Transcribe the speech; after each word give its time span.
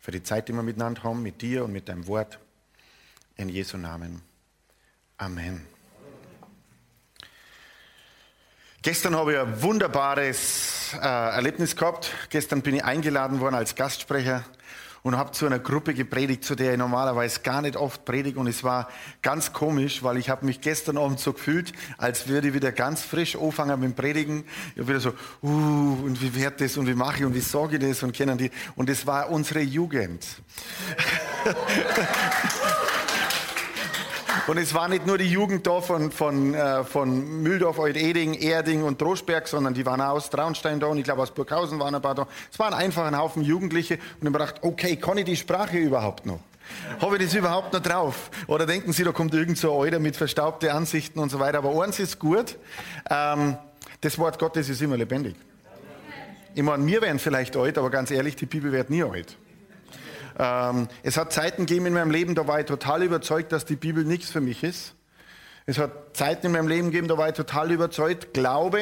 für 0.00 0.10
die 0.10 0.22
Zeit, 0.22 0.48
die 0.48 0.52
wir 0.52 0.62
miteinander 0.62 1.04
haben, 1.04 1.22
mit 1.22 1.40
dir 1.42 1.64
und 1.64 1.72
mit 1.72 1.88
deinem 1.88 2.06
Wort. 2.08 2.38
In 3.36 3.48
Jesu 3.48 3.76
Namen. 3.76 4.22
Amen. 5.18 5.69
Gestern 8.82 9.14
habe 9.14 9.34
ich 9.34 9.38
ein 9.38 9.60
wunderbares 9.60 10.94
äh, 10.94 11.06
Erlebnis 11.06 11.76
gehabt. 11.76 12.12
Gestern 12.30 12.62
bin 12.62 12.76
ich 12.76 12.82
eingeladen 12.82 13.38
worden 13.38 13.54
als 13.54 13.74
Gastsprecher 13.74 14.42
und 15.02 15.18
habe 15.18 15.32
zu 15.32 15.44
einer 15.44 15.58
Gruppe 15.58 15.92
gepredigt, 15.92 16.46
zu 16.46 16.54
der 16.54 16.72
ich 16.72 16.78
normalerweise 16.78 17.40
gar 17.40 17.60
nicht 17.60 17.76
oft 17.76 18.06
predige. 18.06 18.40
Und 18.40 18.46
es 18.46 18.64
war 18.64 18.88
ganz 19.20 19.52
komisch, 19.52 20.02
weil 20.02 20.16
ich 20.16 20.30
habe 20.30 20.46
mich 20.46 20.62
gestern 20.62 20.96
Abend 20.96 21.20
so 21.20 21.34
gefühlt, 21.34 21.74
als 21.98 22.26
würde 22.28 22.48
ich 22.48 22.54
wieder 22.54 22.72
ganz 22.72 23.02
frisch 23.02 23.36
anfangen 23.36 23.78
mit 23.80 23.90
dem 23.90 23.94
Predigen. 23.94 24.44
Ich 24.74 24.80
habe 24.80 24.88
wieder 24.88 25.00
so, 25.00 25.12
uh, 25.42 25.98
und 26.02 26.22
wie 26.22 26.34
wird 26.34 26.62
das 26.62 26.78
und 26.78 26.86
wie 26.86 26.94
mache 26.94 27.18
ich 27.18 27.24
und 27.26 27.34
wie 27.34 27.40
sage 27.40 27.76
ich 27.76 27.82
das 27.86 28.02
und 28.02 28.12
kennen 28.12 28.38
die. 28.38 28.50
Und 28.76 28.88
es 28.88 29.06
war 29.06 29.28
unsere 29.28 29.60
Jugend. 29.60 30.24
Und 34.50 34.58
es 34.58 34.74
war 34.74 34.88
nicht 34.88 35.06
nur 35.06 35.16
die 35.16 35.30
Jugend 35.30 35.64
da 35.64 35.80
von, 35.80 36.10
von, 36.10 36.54
äh, 36.54 36.82
von 36.82 37.40
Mühldorf, 37.40 37.78
Eudeding, 37.78 38.34
Erding 38.34 38.82
und 38.82 39.00
Droschberg, 39.00 39.46
sondern 39.46 39.74
die 39.74 39.86
waren 39.86 40.00
auch 40.00 40.14
aus 40.14 40.28
Traunstein 40.28 40.80
da 40.80 40.88
und 40.88 40.98
ich 40.98 41.04
glaube 41.04 41.22
aus 41.22 41.30
Burghausen 41.30 41.78
waren 41.78 41.94
ein 41.94 42.02
paar 42.02 42.16
da. 42.16 42.26
Es 42.52 42.58
waren 42.58 42.74
einfach 42.74 43.06
ein 43.06 43.16
Haufen 43.16 43.44
Jugendliche 43.44 43.94
und 43.94 44.02
ich 44.22 44.26
habe 44.26 44.32
gedacht, 44.32 44.54
okay, 44.62 44.96
kann 44.96 45.18
ich 45.18 45.24
die 45.24 45.36
Sprache 45.36 45.78
überhaupt 45.78 46.26
noch? 46.26 46.40
Habe 47.00 47.16
ich 47.16 47.26
das 47.26 47.34
überhaupt 47.34 47.72
noch 47.72 47.80
drauf? 47.80 48.28
Oder 48.48 48.66
denken 48.66 48.92
Sie, 48.92 49.04
da 49.04 49.12
kommt 49.12 49.34
irgend 49.34 49.56
so 49.56 49.70
ein 49.70 49.78
Euder 49.78 50.00
mit 50.00 50.16
verstaubten 50.16 50.70
Ansichten 50.70 51.20
und 51.20 51.30
so 51.30 51.38
weiter. 51.38 51.58
Aber 51.58 51.84
eins 51.84 52.00
ist 52.00 52.18
gut, 52.18 52.56
ähm, 53.08 53.56
das 54.00 54.18
Wort 54.18 54.36
Gottes 54.40 54.68
ist 54.68 54.82
immer 54.82 54.96
lebendig. 54.96 55.36
Ich 56.56 56.62
meine, 56.64 56.84
wir 56.84 57.00
werden 57.02 57.20
vielleicht 57.20 57.56
alt, 57.56 57.78
aber 57.78 57.88
ganz 57.88 58.10
ehrlich, 58.10 58.34
die 58.34 58.46
Bibel 58.46 58.72
wird 58.72 58.90
nie 58.90 59.04
alt. 59.04 59.36
Ähm, 60.42 60.88
es 61.02 61.18
hat 61.18 61.34
Zeiten 61.34 61.66
gegeben 61.66 61.84
in 61.84 61.92
meinem 61.92 62.10
Leben, 62.10 62.34
da 62.34 62.46
war 62.46 62.58
ich 62.60 62.66
total 62.66 63.02
überzeugt, 63.02 63.52
dass 63.52 63.66
die 63.66 63.76
Bibel 63.76 64.04
nichts 64.04 64.30
für 64.30 64.40
mich 64.40 64.64
ist. 64.64 64.94
Es 65.66 65.76
hat 65.76 66.16
Zeiten 66.16 66.46
in 66.46 66.52
meinem 66.52 66.66
Leben 66.66 66.90
gegeben, 66.90 67.08
da 67.08 67.18
war 67.18 67.28
ich 67.28 67.34
total 67.34 67.70
überzeugt, 67.70 68.32
Glaube 68.32 68.80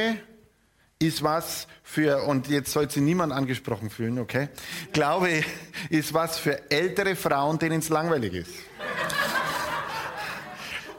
ist 1.00 1.24
was 1.24 1.66
für, 1.82 2.22
und 2.24 2.48
jetzt 2.48 2.72
soll 2.72 2.88
sich 2.88 3.02
niemand 3.02 3.32
angesprochen 3.32 3.91
fühlen, 3.91 4.20
okay? 4.20 4.48
Glaube 4.92 5.42
ist 5.91 6.14
was 6.14 6.38
für 6.38 6.70
ältere 6.70 7.16
Frauen, 7.16 7.58
denen 7.58 7.80
es 7.80 7.88
langweilig 7.88 8.34
ist. 8.34 8.52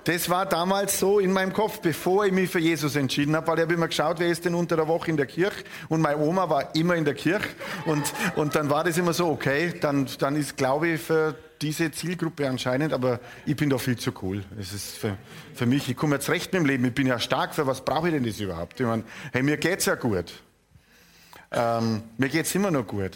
Das 0.10 0.28
war 0.28 0.48
damals 0.48 1.00
so 1.00 1.20
in 1.20 1.32
meinem 1.32 1.54
Kopf, 1.54 1.82
bevor 1.82 2.26
ich 2.26 2.32
mich 2.32 2.50
für 2.50 2.58
Jesus 2.58 2.96
entschieden 2.96 3.36
habe, 3.36 3.46
weil 3.46 3.58
ich 3.58 3.62
habe 3.62 3.76
immer 3.76 3.88
geschaut, 3.88 4.18
wer 4.18 4.30
ist 4.30 4.44
denn 4.44 4.56
unter 4.56 4.76
der 4.76 4.88
Woche 4.88 5.12
in 5.12 5.18
der 5.18 5.28
Kirche 5.28 5.64
und 5.88 6.02
meine 6.02 6.18
Oma 6.18 6.50
war 6.50 6.74
immer 6.76 6.96
in 6.96 7.06
der 7.06 7.14
Kirche 7.14 7.48
und, 7.86 8.12
und 8.36 8.56
dann 8.56 8.72
war 8.72 8.84
das 8.84 8.98
immer 8.98 9.14
so, 9.14 9.28
okay, 9.28 9.72
dann, 9.80 10.10
dann 10.18 10.36
ist 10.36 10.58
Glaube 10.58 10.88
ich 10.88 11.02
für 11.02 11.36
diese 11.62 11.92
Zielgruppe 11.92 12.50
anscheinend, 12.50 12.92
aber 12.92 13.20
ich 13.46 13.56
bin 13.56 13.70
da 13.70 13.78
viel 13.78 14.00
zu 14.00 14.12
cool. 14.24 14.44
Es 14.60 14.74
ist 14.74 14.98
für, 14.98 15.16
für 15.54 15.68
mich, 15.68 15.88
ich 15.88 15.96
komme 15.96 16.16
jetzt 16.16 16.28
recht 16.32 16.52
mit 16.54 16.64
dem 16.64 16.66
Leben, 16.66 16.86
ich 16.86 16.96
bin 16.96 17.06
ja 17.06 17.20
stark, 17.20 17.54
für 17.54 17.68
was 17.68 17.86
brauche 17.86 18.08
ich 18.08 18.14
denn 18.16 18.24
das 18.24 18.40
überhaupt? 18.40 18.80
Ich 18.80 18.88
meine, 18.88 19.04
hey, 19.32 19.44
mir 19.44 19.58
geht's 19.58 19.86
ja 19.86 19.94
gut. 19.94 20.34
Ähm, 21.52 22.02
mir 22.18 22.30
geht's 22.30 22.56
immer 22.56 22.72
noch 22.72 22.88
gut. 22.88 23.12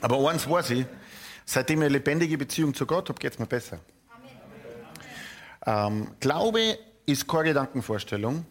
Aber 0.00 0.30
eins 0.30 0.48
weiß 0.48 0.70
ich, 0.70 0.86
seitdem 1.44 1.82
ich 1.82 1.84
eine 1.84 1.92
lebendige 1.92 2.38
Beziehung 2.38 2.72
zu 2.72 2.86
Gott 2.86 3.10
habe, 3.10 3.18
geht's 3.18 3.38
mir 3.38 3.44
besser. 3.44 3.78
Ähm, 5.66 6.08
Glaube 6.20 6.78
ist 7.06 7.28
keine 7.28 7.44
Gedankenvorstellung. 7.44 8.46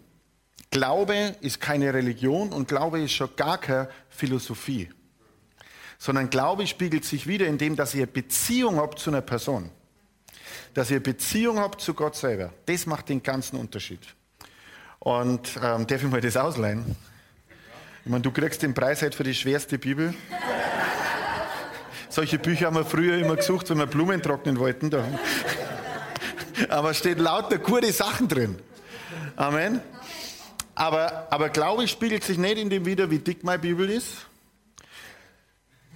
Glaube 0.69 1.35
ist 1.41 1.59
keine 1.59 1.93
Religion 1.93 2.53
und 2.53 2.67
Glaube 2.67 3.01
ist 3.01 3.11
schon 3.11 3.35
gar 3.35 3.57
keine 3.57 3.89
Philosophie. 4.09 4.89
Sondern 5.97 6.29
Glaube 6.29 6.65
spiegelt 6.65 7.05
sich 7.05 7.27
wieder 7.27 7.47
in 7.47 7.57
dem, 7.57 7.75
dass 7.75 7.93
ihr 7.93 8.05
Beziehung 8.05 8.77
habt 8.77 8.99
zu 8.99 9.09
einer 9.09 9.21
Person. 9.21 9.69
Dass 10.73 10.89
ihr 10.89 11.01
Beziehung 11.01 11.59
habt 11.59 11.81
zu 11.81 11.93
Gott 11.93 12.15
selber. 12.15 12.53
Das 12.65 12.85
macht 12.85 13.09
den 13.09 13.21
ganzen 13.21 13.59
Unterschied. 13.59 14.01
Und 14.99 15.59
ähm, 15.61 15.85
darf 15.87 16.03
ich 16.03 16.09
mal 16.09 16.21
das 16.21 16.37
ausleihen? 16.37 16.95
Ich 18.05 18.09
meine, 18.09 18.21
du 18.21 18.31
kriegst 18.31 18.63
den 18.63 18.73
Preis 18.73 19.01
halt 19.01 19.13
für 19.13 19.23
die 19.23 19.35
schwerste 19.35 19.77
Bibel. 19.77 20.13
Solche 22.09 22.39
Bücher 22.39 22.67
haben 22.67 22.75
wir 22.75 22.85
früher 22.85 23.17
immer 23.17 23.35
gesucht, 23.35 23.69
wenn 23.69 23.77
wir 23.77 23.85
Blumen 23.85 24.21
trocknen 24.21 24.57
wollten. 24.57 24.89
Da 24.89 25.05
aber 26.69 26.93
steht 26.93 27.19
lauter 27.19 27.57
gute 27.57 27.91
Sachen 27.91 28.27
drin. 28.27 28.57
Amen. 29.35 29.81
Aber, 30.75 31.27
aber 31.29 31.49
Glaube 31.49 31.87
spiegelt 31.87 32.23
sich 32.23 32.37
nicht 32.37 32.57
in 32.57 32.69
dem 32.69 32.85
wieder, 32.85 33.09
wie 33.11 33.19
dick 33.19 33.43
meine 33.43 33.59
Bibel 33.59 33.89
ist. 33.89 34.25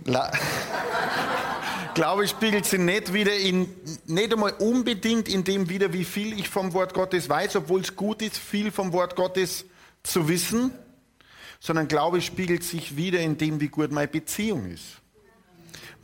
La 0.04 0.32
Glaube 1.96 2.28
spiegelt 2.28 2.66
sich 2.66 2.80
nicht 2.80 3.14
wieder 3.14 3.36
in, 3.36 3.70
nicht 4.06 4.34
einmal 4.34 4.54
unbedingt 4.60 5.30
in 5.30 5.46
dem 5.46 5.70
wieder, 5.70 5.94
wie 5.94 6.04
viel 6.04 6.38
ich 6.38 6.50
vom 6.50 6.74
Wort 6.74 6.94
Gottes 6.94 7.30
weiß, 7.30 7.56
obwohl 7.56 7.82
es 7.82 7.96
gut 7.96 8.22
ist, 8.22 8.38
viel 8.38 8.72
vom 8.72 8.92
Wort 8.92 9.16
Gottes 9.16 9.64
zu 10.04 10.28
wissen, 10.28 10.72
sondern 11.62 11.88
Glaube 11.88 12.22
spiegelt 12.22 12.64
sich 12.64 12.98
wieder 12.98 13.20
in 13.20 13.38
dem, 13.38 13.62
wie 13.62 13.70
gut 13.70 13.92
meine 13.94 14.10
Beziehung 14.10 14.70
ist 14.70 15.02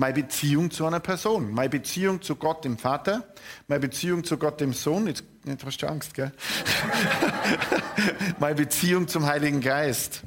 meine 0.02 0.16
Beziehung 0.16 0.72
zu 0.72 0.88
einer 0.88 1.00
Person, 1.00 1.52
meine 1.52 1.70
Beziehung 1.70 2.24
zu 2.24 2.36
Gott 2.36 2.66
dem 2.66 2.80
Vater, 2.80 3.24
meine 3.68 3.82
Beziehung 3.82 4.24
zu 4.24 4.38
Gott 4.38 4.60
dem 4.60 4.74
Sohn, 4.74 5.06
jetzt, 5.06 5.24
jetzt 5.46 5.64
hast 5.64 5.78
du 5.78 5.88
Angst, 5.88 6.16
gell? 6.16 6.32
meine 8.40 8.56
Beziehung 8.56 9.08
zum 9.08 9.28
Heiligen 9.28 9.62
Geist. 9.62 10.24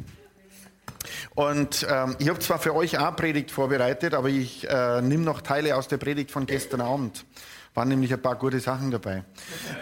Und 1.34 1.84
ähm, 1.90 2.14
ich 2.20 2.28
habe 2.28 2.38
zwar 2.38 2.60
für 2.60 2.72
euch 2.72 2.98
auch 2.98 3.16
Predigt 3.16 3.50
vorbereitet, 3.50 4.14
aber 4.14 4.28
ich 4.28 4.64
äh, 4.70 5.02
nehme 5.02 5.24
noch 5.24 5.40
Teile 5.40 5.74
aus 5.74 5.88
der 5.88 5.96
Predigt 5.96 6.30
von 6.30 6.46
gestern 6.46 6.80
Abend. 6.80 7.26
Waren 7.74 7.88
nämlich 7.88 8.12
ein 8.12 8.22
paar 8.22 8.36
gute 8.36 8.60
Sachen 8.60 8.92
dabei. 8.92 9.24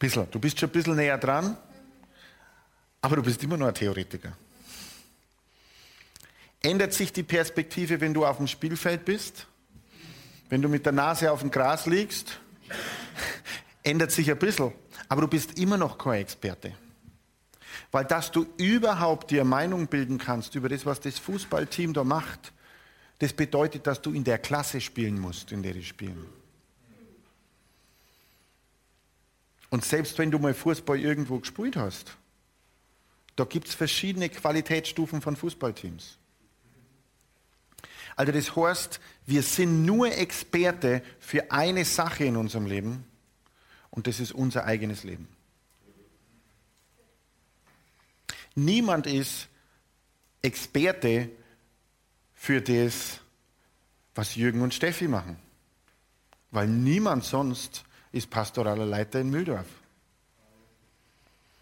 Bisschen. 0.00 0.28
Du 0.32 0.40
bist 0.40 0.58
schon 0.58 0.68
ein 0.68 0.72
bisschen 0.72 0.96
näher 0.96 1.18
dran, 1.18 1.56
aber 3.00 3.16
du 3.16 3.22
bist 3.22 3.42
immer 3.44 3.56
nur 3.56 3.68
ein 3.68 3.74
Theoretiker. 3.74 4.36
Ändert 6.60 6.92
sich 6.92 7.12
die 7.12 7.22
Perspektive, 7.22 8.00
wenn 8.00 8.14
du 8.14 8.26
auf 8.26 8.38
dem 8.38 8.48
Spielfeld 8.48 9.04
bist? 9.04 9.46
Wenn 10.48 10.60
du 10.60 10.68
mit 10.68 10.86
der 10.86 10.92
Nase 10.92 11.30
auf 11.30 11.40
dem 11.40 11.52
Gras 11.52 11.86
liegst? 11.86 12.40
Ändert 13.84 14.10
sich 14.10 14.28
ein 14.28 14.38
bisschen. 14.38 14.72
Aber 15.08 15.22
du 15.22 15.28
bist 15.28 15.58
immer 15.58 15.76
noch 15.76 15.98
kein 15.98 16.20
Experte. 16.20 16.74
Weil 17.90 18.04
dass 18.04 18.30
du 18.30 18.46
überhaupt 18.56 19.30
dir 19.30 19.44
Meinung 19.44 19.86
bilden 19.86 20.18
kannst 20.18 20.54
über 20.54 20.68
das, 20.68 20.84
was 20.84 21.00
das 21.00 21.18
Fußballteam 21.18 21.92
da 21.92 22.04
macht, 22.04 22.52
das 23.18 23.32
bedeutet, 23.32 23.86
dass 23.86 24.00
du 24.00 24.12
in 24.12 24.24
der 24.24 24.38
Klasse 24.38 24.80
spielen 24.80 25.18
musst, 25.18 25.52
in 25.52 25.62
der 25.62 25.72
die 25.72 25.84
spielen. 25.84 26.26
Und 29.70 29.84
selbst 29.84 30.16
wenn 30.18 30.30
du 30.30 30.38
mal 30.38 30.54
Fußball 30.54 30.98
irgendwo 30.98 31.38
gespielt 31.38 31.76
hast, 31.76 32.16
da 33.36 33.44
gibt 33.44 33.68
es 33.68 33.74
verschiedene 33.74 34.28
Qualitätsstufen 34.28 35.20
von 35.20 35.36
Fußballteams. 35.36 36.18
Also 38.16 38.32
das 38.32 38.56
heißt, 38.56 39.00
wir 39.26 39.42
sind 39.42 39.84
nur 39.84 40.10
Experte 40.10 41.02
für 41.20 41.52
eine 41.52 41.84
Sache 41.84 42.24
in 42.24 42.36
unserem 42.36 42.66
Leben 42.66 43.04
und 43.90 44.06
das 44.06 44.20
ist 44.20 44.32
unser 44.32 44.64
eigenes 44.64 45.04
Leben. 45.04 45.28
Niemand 48.54 49.06
ist 49.06 49.48
Experte 50.42 51.30
für 52.34 52.60
das, 52.60 53.20
was 54.14 54.34
Jürgen 54.34 54.62
und 54.62 54.74
Steffi 54.74 55.06
machen. 55.06 55.36
Weil 56.50 56.66
niemand 56.66 57.24
sonst 57.24 57.84
ist 58.10 58.30
pastoraler 58.30 58.86
Leiter 58.86 59.20
in 59.20 59.30
Mühldorf. 59.30 59.66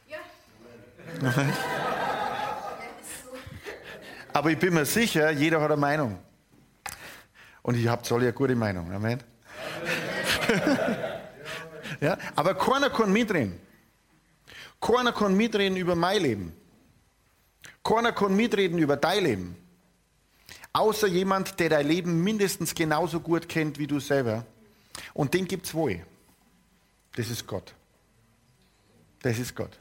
Ja. 0.09 0.19
Aber 4.33 4.51
ich 4.51 4.59
bin 4.59 4.75
mir 4.75 4.87
sicher, 4.87 5.31
jeder 5.31 5.61
hat 5.61 5.71
eine 5.71 5.81
Meinung. 5.81 6.19
Und 7.63 7.77
ich 7.77 7.89
habe 7.89 8.03
alle 8.11 8.23
eine 8.23 8.33
gute 8.33 8.55
Meinung. 8.55 8.93
Amen. 8.93 9.23
Ja? 12.01 12.19
Aber 12.35 12.55
keiner 12.55 12.91
kann 12.91 13.13
mitreden. 13.13 13.59
Keiner 14.81 15.13
kann 15.13 15.37
mitreden 15.37 15.77
über 15.77 15.95
mein 15.95 16.23
Leben. 16.23 16.53
Keiner 17.83 18.13
kann 18.13 18.37
mitreden 18.37 18.79
über 18.79 18.97
dein 18.97 19.25
Leben. 19.25 19.57
Außer 20.73 21.07
jemand, 21.07 21.59
der 21.59 21.71
dein 21.71 21.89
Leben 21.89 22.23
mindestens 22.23 22.75
genauso 22.75 23.21
gut 23.21 23.49
kennt 23.49 23.79
wie 23.79 23.87
du 23.87 23.99
selber. 23.99 24.45
Und 25.15 25.35
den 25.35 25.47
gibt 25.47 25.67
es 25.67 25.75
wohl. 25.75 26.05
Das 27.15 27.31
ist 27.31 27.47
Gott. 27.47 27.75
Das 29.23 29.39
ist 29.39 29.57
Gott. 29.57 29.79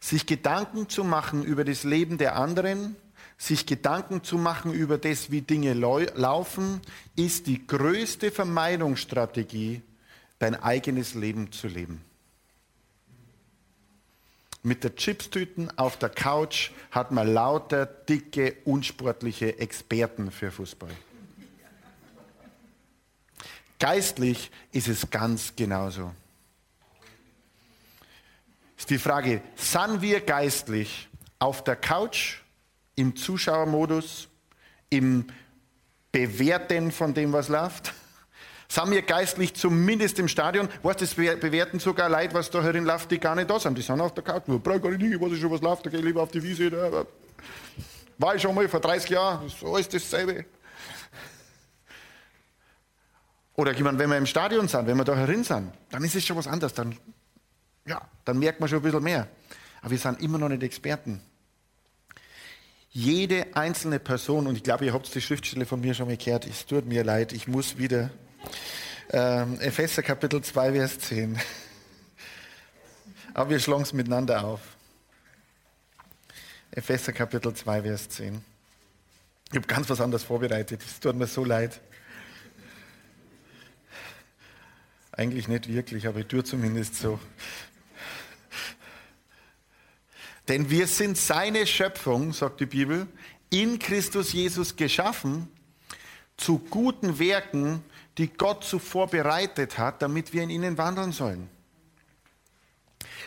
Sich 0.00 0.26
Gedanken 0.26 0.88
zu 0.88 1.04
machen 1.04 1.44
über 1.44 1.64
das 1.64 1.84
Leben 1.84 2.18
der 2.18 2.36
anderen, 2.36 2.96
sich 3.38 3.66
Gedanken 3.66 4.22
zu 4.24 4.36
machen 4.36 4.72
über 4.72 4.98
das, 4.98 5.30
wie 5.30 5.42
Dinge 5.42 5.74
laufen, 5.74 6.80
ist 7.16 7.46
die 7.46 7.66
größte 7.66 8.30
Vermeidungsstrategie 8.30 9.82
dein 10.42 10.60
eigenes 10.60 11.14
Leben 11.14 11.52
zu 11.52 11.68
leben. 11.68 12.04
Mit 14.64 14.82
der 14.82 14.96
Chipstüten 14.96 15.76
auf 15.78 15.96
der 15.96 16.08
Couch 16.08 16.72
hat 16.90 17.12
man 17.12 17.32
lauter 17.32 17.86
dicke, 17.86 18.56
unsportliche 18.64 19.60
Experten 19.60 20.32
für 20.32 20.50
Fußball. 20.50 20.90
Geistlich 23.78 24.50
ist 24.72 24.88
es 24.88 25.10
ganz 25.10 25.54
genauso. 25.54 26.12
Ist 28.76 28.90
die 28.90 28.98
Frage, 28.98 29.42
sind 29.54 30.02
wir 30.02 30.20
geistlich 30.20 31.08
auf 31.38 31.62
der 31.62 31.76
Couch, 31.76 32.38
im 32.96 33.14
Zuschauermodus, 33.14 34.28
im 34.90 35.28
Bewerten 36.10 36.90
von 36.90 37.14
dem, 37.14 37.32
was 37.32 37.48
läuft? 37.48 37.94
Sind 38.72 38.90
wir 38.90 39.02
geistlich 39.02 39.52
zumindest 39.52 40.18
im 40.18 40.28
Stadion? 40.28 40.66
Weißt 40.82 41.02
du, 41.02 41.04
das 41.04 41.14
bewerten 41.14 41.78
sogar 41.78 42.08
Leute, 42.08 42.32
was 42.32 42.48
da 42.48 42.62
herin 42.62 42.86
läuft, 42.86 43.10
die 43.10 43.18
gar 43.18 43.34
nicht 43.34 43.50
da 43.50 43.60
sind. 43.60 43.76
Die 43.76 43.82
sind 43.82 44.00
auf 44.00 44.14
der 44.14 44.24
Couch. 44.24 44.44
Brauche 44.46 44.80
gar 44.80 44.90
nicht, 44.92 45.02
ich 45.02 45.20
weiß 45.20 45.38
schon, 45.38 45.50
was 45.50 45.60
läuft, 45.60 45.84
da 45.84 45.90
gehe 45.90 45.98
ich 45.98 46.06
lieber 46.06 46.22
auf 46.22 46.30
die 46.30 46.42
Wiese. 46.42 46.70
Da. 46.70 47.04
War 48.16 48.34
ich 48.34 48.40
schon 48.40 48.54
mal 48.54 48.66
vor 48.70 48.80
30 48.80 49.10
Jahren, 49.10 49.42
das 49.44 49.78
ist 49.78 49.92
dasselbe. 49.92 50.46
Oder 53.56 53.72
ich 53.72 53.80
meine, 53.80 53.98
wenn 53.98 54.08
wir 54.08 54.16
im 54.16 54.24
Stadion 54.24 54.66
sind, 54.68 54.86
wenn 54.86 54.96
wir 54.96 55.04
da 55.04 55.16
herin 55.16 55.44
sind, 55.44 55.70
dann 55.90 56.02
ist 56.02 56.14
es 56.14 56.24
schon 56.24 56.38
was 56.38 56.46
anderes. 56.46 56.72
Dann, 56.72 56.96
ja, 57.84 58.00
dann 58.24 58.38
merkt 58.38 58.58
man 58.58 58.70
schon 58.70 58.78
ein 58.78 58.84
bisschen 58.84 59.02
mehr. 59.02 59.28
Aber 59.82 59.90
wir 59.90 59.98
sind 59.98 60.22
immer 60.22 60.38
noch 60.38 60.48
nicht 60.48 60.62
Experten. 60.62 61.20
Jede 62.88 63.54
einzelne 63.54 63.98
Person, 63.98 64.46
und 64.46 64.56
ich 64.56 64.62
glaube, 64.62 64.86
ihr 64.86 64.94
habt 64.94 65.14
die 65.14 65.20
Schriftstelle 65.20 65.66
von 65.66 65.82
mir 65.82 65.92
schon 65.92 66.06
mal 66.06 66.16
gehört, 66.16 66.46
es 66.46 66.64
tut 66.64 66.86
mir 66.86 67.04
leid, 67.04 67.34
ich 67.34 67.46
muss 67.46 67.76
wieder 67.76 68.08
ähm, 69.10 69.60
Epheser 69.60 70.02
Kapitel 70.02 70.42
2, 70.42 70.72
Vers 70.72 70.98
10. 70.98 71.38
Aber 73.34 73.50
wir 73.50 73.60
schlagen 73.60 73.82
es 73.82 73.92
miteinander 73.92 74.44
auf. 74.44 74.60
Epheser 76.70 77.12
Kapitel 77.12 77.54
2, 77.54 77.82
Vers 77.82 78.08
10. 78.08 78.42
Ich 79.50 79.56
habe 79.56 79.66
ganz 79.66 79.90
was 79.90 80.00
anderes 80.00 80.24
vorbereitet. 80.24 80.80
Es 80.82 81.00
tut 81.00 81.14
mir 81.14 81.26
so 81.26 81.44
leid. 81.44 81.80
Eigentlich 85.12 85.46
nicht 85.46 85.68
wirklich, 85.68 86.06
aber 86.06 86.20
ich 86.20 86.26
tue 86.26 86.42
zumindest 86.42 86.94
so. 86.94 87.20
Denn 90.48 90.70
wir 90.70 90.86
sind 90.86 91.18
seine 91.18 91.66
Schöpfung, 91.66 92.32
sagt 92.32 92.60
die 92.60 92.66
Bibel, 92.66 93.06
in 93.50 93.78
Christus 93.78 94.32
Jesus 94.32 94.74
geschaffen, 94.74 95.48
zu 96.36 96.58
guten 96.58 97.18
Werken, 97.18 97.84
die 98.18 98.28
Gott 98.28 98.64
zuvor 98.64 99.08
bereitet 99.08 99.78
hat, 99.78 100.02
damit 100.02 100.32
wir 100.32 100.42
in 100.42 100.50
ihnen 100.50 100.78
wandeln 100.78 101.12
sollen. 101.12 101.48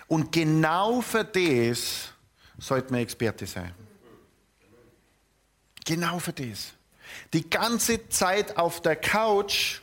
Und 0.08 0.32
genau 0.32 1.02
für 1.02 1.24
das 1.24 2.10
sollte 2.58 2.92
man 2.92 3.02
Experte 3.02 3.46
sein. 3.46 3.74
Genau 5.86 6.20
für 6.20 6.34
das. 6.34 6.74
Die 7.34 7.50
ganze 7.50 8.10
Zeit 8.10 8.58
auf 8.58 8.82
der 8.82 8.96
Couch 8.96 9.80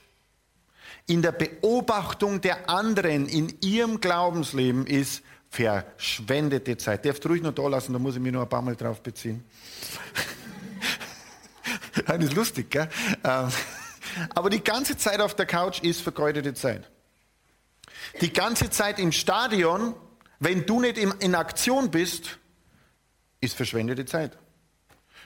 in 1.06 1.23
der 1.23 1.32
Beobachtung 1.32 2.40
der 2.40 2.68
anderen 2.68 3.28
in 3.28 3.54
ihrem 3.61 4.00
Glaubensleben 4.00 4.87
ist 4.87 5.23
verschwendete 5.50 6.76
Zeit. 6.76 7.04
Darfst 7.04 7.26
ruhig 7.26 7.42
noch 7.42 7.52
da 7.52 7.68
lassen, 7.68 7.92
da 7.92 7.99
muss 7.99 8.14
ich 8.14 8.21
mich 8.21 8.32
noch 8.32 8.42
ein 8.42 8.49
paar 8.49 8.62
Mal 8.62 8.76
drauf 8.76 9.02
beziehen. 9.02 9.44
das 12.06 12.18
ist 12.18 12.35
lustig, 12.35 12.71
gell? 12.71 12.88
Aber 14.35 14.50
die 14.50 14.62
ganze 14.62 14.97
Zeit 14.97 15.21
auf 15.21 15.35
der 15.35 15.47
Couch 15.47 15.81
ist 15.83 16.00
vergeudete 16.00 16.54
Zeit. 16.54 16.90
Die 18.21 18.33
ganze 18.33 18.71
Zeit 18.71 18.99
im 18.99 19.12
Stadion, 19.12 19.95
wenn 20.38 20.66
du 20.66 20.81
nicht 20.81 20.99
in 20.99 21.35
Aktion 21.35 21.90
bist, 21.90 22.38
ist 23.40 23.54
verschwendete 23.54 24.04
Zeit. 24.04 24.38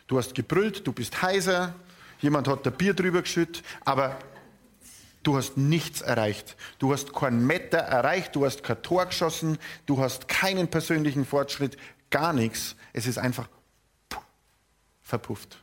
Du 0.07 0.19
hast 0.19 0.35
gebrüllt, 0.35 0.87
du 0.87 0.93
bist 0.93 1.21
heiser, 1.23 1.75
jemand 2.21 2.49
hat 2.49 2.65
da 2.65 2.71
Bier 2.71 2.95
drüber 2.95 3.23
geschüttet, 3.23 3.65
aber 3.85 4.19
du 5.23 5.37
hast 5.37 5.57
nichts 5.57 6.01
erreicht. 6.01 6.57
Du 6.79 6.93
hast 6.93 7.13
kein 7.13 7.45
Meter 7.47 7.79
erreicht, 7.79 8.37
du 8.37 8.45
hast 8.45 8.63
kein 8.63 8.83
Tor 8.83 9.07
geschossen, 9.07 9.59
du 9.87 10.01
hast 10.01 10.29
keinen 10.29 10.69
persönlichen 10.69 11.25
Fortschritt, 11.25 11.77
gar 12.11 12.33
nichts. 12.33 12.77
Es 12.93 13.07
ist 13.07 13.19
einfach 13.19 13.49
verpufft. 15.03 15.59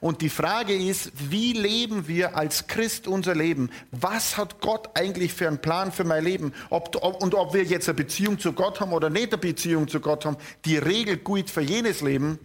Und 0.00 0.22
die 0.22 0.28
Frage 0.28 0.74
ist, 0.74 1.12
wie 1.30 1.52
leben 1.52 2.08
wir 2.08 2.36
als 2.36 2.66
Christ 2.66 3.06
unser 3.06 3.34
Leben? 3.34 3.70
Was 3.90 4.36
hat 4.36 4.60
Gott 4.60 4.90
eigentlich 4.94 5.32
für 5.32 5.48
einen 5.48 5.60
Plan 5.60 5.92
für 5.92 6.04
mein 6.04 6.24
Leben? 6.24 6.52
Ob, 6.70 6.96
ob, 7.02 7.22
und 7.22 7.34
ob 7.34 7.54
wir 7.54 7.64
jetzt 7.64 7.88
eine 7.88 7.96
Beziehung 7.96 8.38
zu 8.38 8.52
Gott 8.52 8.80
haben 8.80 8.92
oder 8.92 9.10
nicht 9.10 9.32
eine 9.32 9.38
Beziehung 9.38 9.88
zu 9.88 10.00
Gott 10.00 10.24
haben, 10.24 10.36
die 10.64 10.76
Regel 10.76 11.16
gut 11.18 11.50
für 11.50 11.62
jenes 11.62 12.00
Leben. 12.00 12.38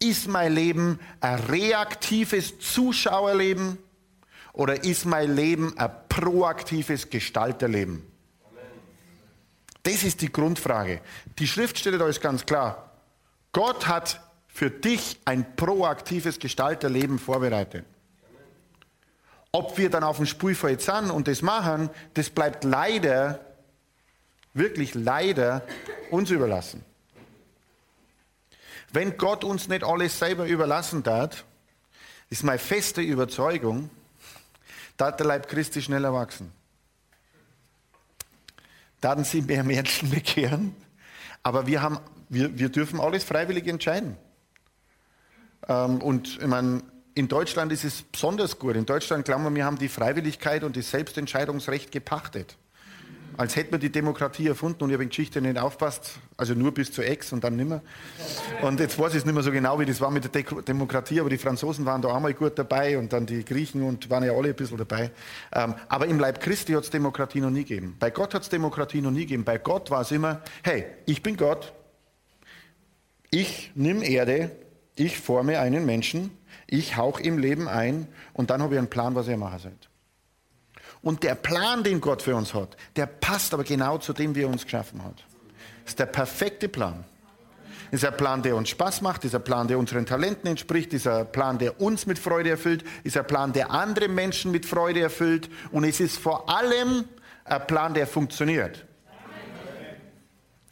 Ist 0.00 0.28
mein 0.28 0.54
Leben 0.54 0.98
ein 1.20 1.38
reaktives 1.38 2.58
Zuschauerleben 2.58 3.78
oder 4.52 4.84
ist 4.84 5.06
mein 5.06 5.34
Leben 5.34 5.78
ein 5.78 5.90
proaktives 6.08 7.10
Gestalterleben? 7.10 8.04
Das 9.84 10.02
ist 10.02 10.22
die 10.22 10.32
Grundfrage. 10.32 11.00
Die 11.38 11.46
Schriftstelle 11.46 11.98
da 11.98 12.08
ist 12.08 12.20
ganz 12.20 12.44
klar. 12.46 12.90
Gott 13.52 13.86
hat 13.86 14.20
für 14.54 14.70
dich 14.70 15.18
ein 15.24 15.56
proaktives 15.56 16.38
Gestalterleben 16.38 17.18
vorbereitet. 17.18 17.84
Ob 19.50 19.76
wir 19.76 19.90
dann 19.90 20.04
auf 20.04 20.18
dem 20.18 20.26
Spielfeld 20.26 20.80
sind 20.80 21.10
und 21.10 21.26
das 21.26 21.42
machen, 21.42 21.90
das 22.14 22.30
bleibt 22.30 22.62
leider, 22.62 23.40
wirklich 24.52 24.94
leider 24.94 25.62
uns 26.12 26.30
überlassen. 26.30 26.84
Wenn 28.92 29.16
Gott 29.16 29.42
uns 29.42 29.66
nicht 29.66 29.82
alles 29.82 30.20
selber 30.20 30.46
überlassen 30.46 31.02
darf, 31.02 31.44
ist 32.30 32.44
meine 32.44 32.60
feste 32.60 33.00
Überzeugung, 33.00 33.90
darf 34.96 35.16
der 35.16 35.26
Leib 35.26 35.48
Christi 35.48 35.82
schneller 35.82 36.12
wachsen. 36.12 36.52
Dann 39.00 39.24
sie 39.24 39.42
mehr 39.42 39.64
Menschen 39.64 40.10
bekehren, 40.12 40.76
aber 41.42 41.66
wir, 41.66 41.82
haben, 41.82 41.98
wir, 42.28 42.56
wir 42.56 42.68
dürfen 42.68 43.00
alles 43.00 43.24
freiwillig 43.24 43.66
entscheiden. 43.66 44.16
Ähm, 45.68 46.00
und 46.00 46.38
ich 46.40 46.46
meine, 46.46 46.82
in 47.14 47.28
Deutschland 47.28 47.72
ist 47.72 47.84
es 47.84 48.02
besonders 48.02 48.58
gut. 48.58 48.76
In 48.76 48.86
Deutschland 48.86 49.24
glauben 49.24 49.44
wir, 49.44 49.54
wir 49.54 49.64
haben 49.64 49.78
die 49.78 49.88
Freiwilligkeit 49.88 50.64
und 50.64 50.76
das 50.76 50.90
Selbstentscheidungsrecht 50.90 51.92
gepachtet. 51.92 52.56
Als 53.36 53.56
hätte 53.56 53.72
man 53.72 53.80
die 53.80 53.90
Demokratie 53.90 54.46
erfunden 54.46 54.84
und 54.84 54.90
ich 54.90 54.94
habe 54.94 55.02
in 55.02 55.08
Geschichte 55.08 55.40
nicht 55.40 55.58
aufpasst, 55.58 56.18
also 56.36 56.54
nur 56.54 56.72
bis 56.72 56.92
zur 56.92 57.04
Ex 57.04 57.32
und 57.32 57.42
dann 57.42 57.56
nimmer. 57.56 57.82
Und 58.62 58.78
jetzt 58.78 58.96
weiß 58.96 59.12
ich 59.12 59.18
es 59.18 59.24
nicht 59.24 59.34
mehr 59.34 59.42
so 59.42 59.50
genau, 59.50 59.78
wie 59.80 59.84
das 59.84 60.00
war 60.00 60.12
mit 60.12 60.22
der 60.22 60.30
De 60.30 60.62
Demokratie, 60.62 61.18
aber 61.18 61.30
die 61.30 61.38
Franzosen 61.38 61.84
waren 61.84 62.00
da 62.00 62.08
auch 62.08 62.20
mal 62.20 62.32
gut 62.32 62.56
dabei 62.56 62.96
und 62.96 63.12
dann 63.12 63.26
die 63.26 63.44
Griechen 63.44 63.82
und 63.82 64.08
waren 64.08 64.22
ja 64.22 64.32
alle 64.32 64.50
ein 64.50 64.54
bisschen 64.54 64.76
dabei. 64.76 65.10
Ähm, 65.52 65.74
aber 65.88 66.06
im 66.06 66.20
Leib 66.20 66.40
Christi 66.40 66.74
hat 66.74 66.84
es 66.84 66.90
Demokratie 66.90 67.40
noch 67.40 67.50
nie 67.50 67.64
gegeben. 67.64 67.96
Bei 67.98 68.10
Gott 68.10 68.34
hat 68.34 68.42
es 68.42 68.48
Demokratie 68.50 69.00
noch 69.00 69.10
nie 69.10 69.22
gegeben. 69.22 69.42
Bei 69.42 69.58
Gott 69.58 69.90
war 69.90 70.02
es 70.02 70.12
immer, 70.12 70.40
hey, 70.62 70.84
ich 71.06 71.20
bin 71.20 71.36
Gott, 71.36 71.72
ich 73.30 73.72
nimm 73.74 74.00
Erde, 74.02 74.52
ich 74.96 75.18
forme 75.18 75.58
einen 75.58 75.86
Menschen, 75.86 76.30
ich 76.66 76.96
hauche 76.96 77.22
ihm 77.22 77.38
Leben 77.38 77.68
ein 77.68 78.08
und 78.32 78.50
dann 78.50 78.62
habe 78.62 78.74
ich 78.74 78.78
einen 78.78 78.90
Plan, 78.90 79.14
was 79.14 79.28
ihr 79.28 79.36
machen 79.36 79.58
sollt. 79.58 79.88
Und 81.02 81.22
der 81.22 81.34
Plan, 81.34 81.84
den 81.84 82.00
Gott 82.00 82.22
für 82.22 82.34
uns 82.34 82.54
hat, 82.54 82.76
der 82.96 83.06
passt 83.06 83.52
aber 83.52 83.64
genau 83.64 83.98
zu 83.98 84.12
dem, 84.12 84.34
wie 84.34 84.42
er 84.42 84.48
uns 84.48 84.64
geschaffen 84.64 85.04
hat. 85.04 85.24
Das 85.84 85.92
ist 85.92 85.98
der 85.98 86.06
perfekte 86.06 86.68
Plan. 86.68 87.04
Das 87.90 88.02
ist 88.02 88.08
ein 88.08 88.16
Plan, 88.16 88.42
der 88.42 88.56
uns 88.56 88.70
Spaß 88.70 89.02
macht, 89.02 89.24
ist 89.24 89.34
ein 89.34 89.44
Plan, 89.44 89.68
der 89.68 89.78
unseren 89.78 90.06
Talenten 90.06 90.48
entspricht, 90.48 90.92
ist 90.94 91.06
ein 91.06 91.30
Plan, 91.30 91.58
der 91.58 91.80
uns 91.80 92.06
mit 92.06 92.18
Freude 92.18 92.50
erfüllt, 92.50 92.84
ist 93.04 93.16
ein 93.16 93.26
Plan, 93.26 93.52
der 93.52 93.70
andere 93.70 94.08
Menschen 94.08 94.50
mit 94.50 94.64
Freude 94.66 95.00
erfüllt 95.00 95.50
und 95.70 95.84
es 95.84 96.00
ist 96.00 96.18
vor 96.18 96.48
allem 96.48 97.04
ein 97.44 97.66
Plan, 97.66 97.94
der 97.94 98.06
funktioniert. 98.06 98.86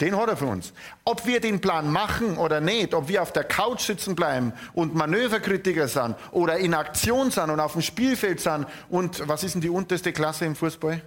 Den 0.03 0.17
hat 0.17 0.29
er 0.29 0.37
für 0.37 0.47
uns. 0.47 0.73
Ob 1.05 1.27
wir 1.27 1.39
den 1.39 1.61
Plan 1.61 1.93
machen 1.93 2.37
oder 2.37 2.61
nicht, 2.61 2.93
ob 2.93 3.07
wir 3.07 3.23
auf 3.23 3.33
der 3.33 3.45
Couch 3.45 3.83
sitzen 3.83 4.17
bleiben 4.17 4.53
und 4.75 4.97
Manöverkritiker 4.97 5.87
sind 5.87 6.17
oder 6.33 6.59
in 6.59 6.75
Aktion 6.75 7.31
sind 7.31 7.51
und 7.51 7.61
auf 7.61 7.75
dem 7.75 7.83
Spielfeld 7.83 8.41
sind 8.41 8.67
und 8.89 9.29
was 9.29 9.45
ist 9.45 9.55
denn 9.55 9.61
die 9.61 9.69
unterste 9.69 10.13
Klasse 10.13 10.45
im 10.45 10.57
Fußball? 10.57 11.01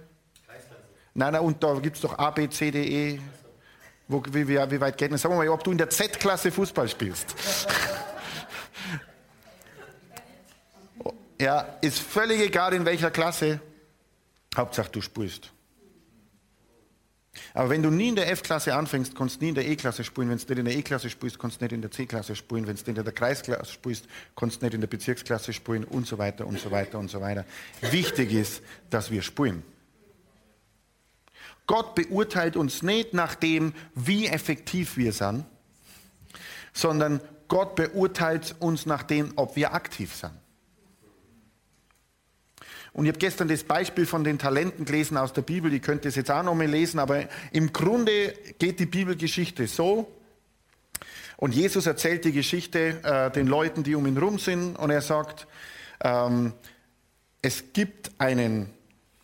Nein, 1.12 1.32
nein, 1.34 1.42
und 1.42 1.62
da 1.62 1.74
gibt 1.74 1.96
es 1.96 2.02
doch 2.02 2.18
A, 2.18 2.30
B, 2.30 2.48
C, 2.48 2.70
D, 2.70 2.84
E. 2.84 3.20
Wo, 4.08 4.22
wie, 4.30 4.48
wie, 4.48 4.56
wie 4.56 4.80
weit 4.80 4.96
geht 4.96 5.12
das? 5.12 5.20
Sagen 5.20 5.34
wir 5.34 5.44
mal, 5.44 5.48
ob 5.50 5.62
du 5.62 5.72
in 5.72 5.78
der 5.78 5.90
Z-Klasse 5.90 6.50
Fußball 6.50 6.88
spielst. 6.88 7.34
ja, 11.38 11.66
ist 11.82 11.98
völlig 11.98 12.40
egal 12.40 12.72
in 12.72 12.86
welcher 12.86 13.10
Klasse. 13.10 13.60
Hauptsache 14.56 14.90
du 14.90 15.02
spielst. 15.02 15.52
Aber 17.54 17.70
wenn 17.70 17.82
du 17.82 17.90
nie 17.90 18.08
in 18.08 18.16
der 18.16 18.30
F-Klasse 18.30 18.74
anfängst, 18.74 19.14
kannst 19.14 19.36
du 19.36 19.44
nie 19.44 19.48
in 19.50 19.54
der 19.54 19.66
E-Klasse 19.66 20.04
spielen. 20.04 20.28
Wenn 20.28 20.38
du 20.38 20.44
nicht 20.44 20.58
in 20.58 20.64
der 20.64 20.76
E-Klasse 20.76 21.10
spielst, 21.10 21.38
kannst 21.38 21.60
du 21.60 21.64
nicht 21.64 21.72
in 21.72 21.82
der 21.82 21.90
C-Klasse 21.90 22.36
spielen. 22.36 22.66
Wenn 22.66 22.76
du 22.76 22.82
nicht 22.82 22.98
in 22.98 23.04
der 23.04 23.12
Kreisklasse 23.12 23.72
spielst, 23.72 24.06
kannst 24.34 24.60
du 24.60 24.66
nicht 24.66 24.74
in 24.74 24.80
der 24.80 24.88
Bezirksklasse 24.88 25.52
spielen 25.52 25.84
und 25.84 26.06
so 26.06 26.18
weiter 26.18 26.46
und 26.46 26.58
so 26.58 26.70
weiter 26.70 26.98
und 26.98 27.10
so 27.10 27.20
weiter. 27.20 27.44
Wichtig 27.80 28.32
ist, 28.32 28.62
dass 28.90 29.10
wir 29.10 29.22
spielen. 29.22 29.62
Gott 31.66 31.94
beurteilt 31.94 32.56
uns 32.56 32.82
nicht 32.82 33.12
nach 33.12 33.34
dem, 33.34 33.72
wie 33.94 34.26
effektiv 34.26 34.96
wir 34.96 35.12
sind, 35.12 35.44
sondern 36.72 37.20
Gott 37.48 37.74
beurteilt 37.74 38.54
uns 38.60 38.86
nach 38.86 39.02
dem, 39.02 39.32
ob 39.36 39.56
wir 39.56 39.74
aktiv 39.74 40.14
sind. 40.14 40.32
Und 42.96 43.04
ich 43.04 43.10
habe 43.10 43.18
gestern 43.18 43.48
das 43.48 43.62
Beispiel 43.62 44.06
von 44.06 44.24
den 44.24 44.38
Talenten 44.38 44.86
gelesen 44.86 45.18
aus 45.18 45.34
der 45.34 45.42
Bibel. 45.42 45.70
Ich 45.74 45.82
könnte 45.82 46.08
es 46.08 46.14
jetzt 46.14 46.30
auch 46.30 46.42
noch 46.42 46.54
mal 46.54 46.66
lesen, 46.66 46.98
aber 46.98 47.24
im 47.52 47.70
Grunde 47.74 48.32
geht 48.58 48.80
die 48.80 48.86
Bibelgeschichte 48.86 49.66
so. 49.66 50.10
Und 51.36 51.54
Jesus 51.54 51.84
erzählt 51.84 52.24
die 52.24 52.32
Geschichte 52.32 53.02
äh, 53.02 53.30
den 53.30 53.48
Leuten, 53.48 53.82
die 53.82 53.94
um 53.96 54.06
ihn 54.06 54.16
rum 54.16 54.38
sind. 54.38 54.76
Und 54.76 54.88
er 54.88 55.02
sagt, 55.02 55.46
ähm, 56.02 56.54
es 57.42 57.74
gibt 57.74 58.12
einen 58.16 58.70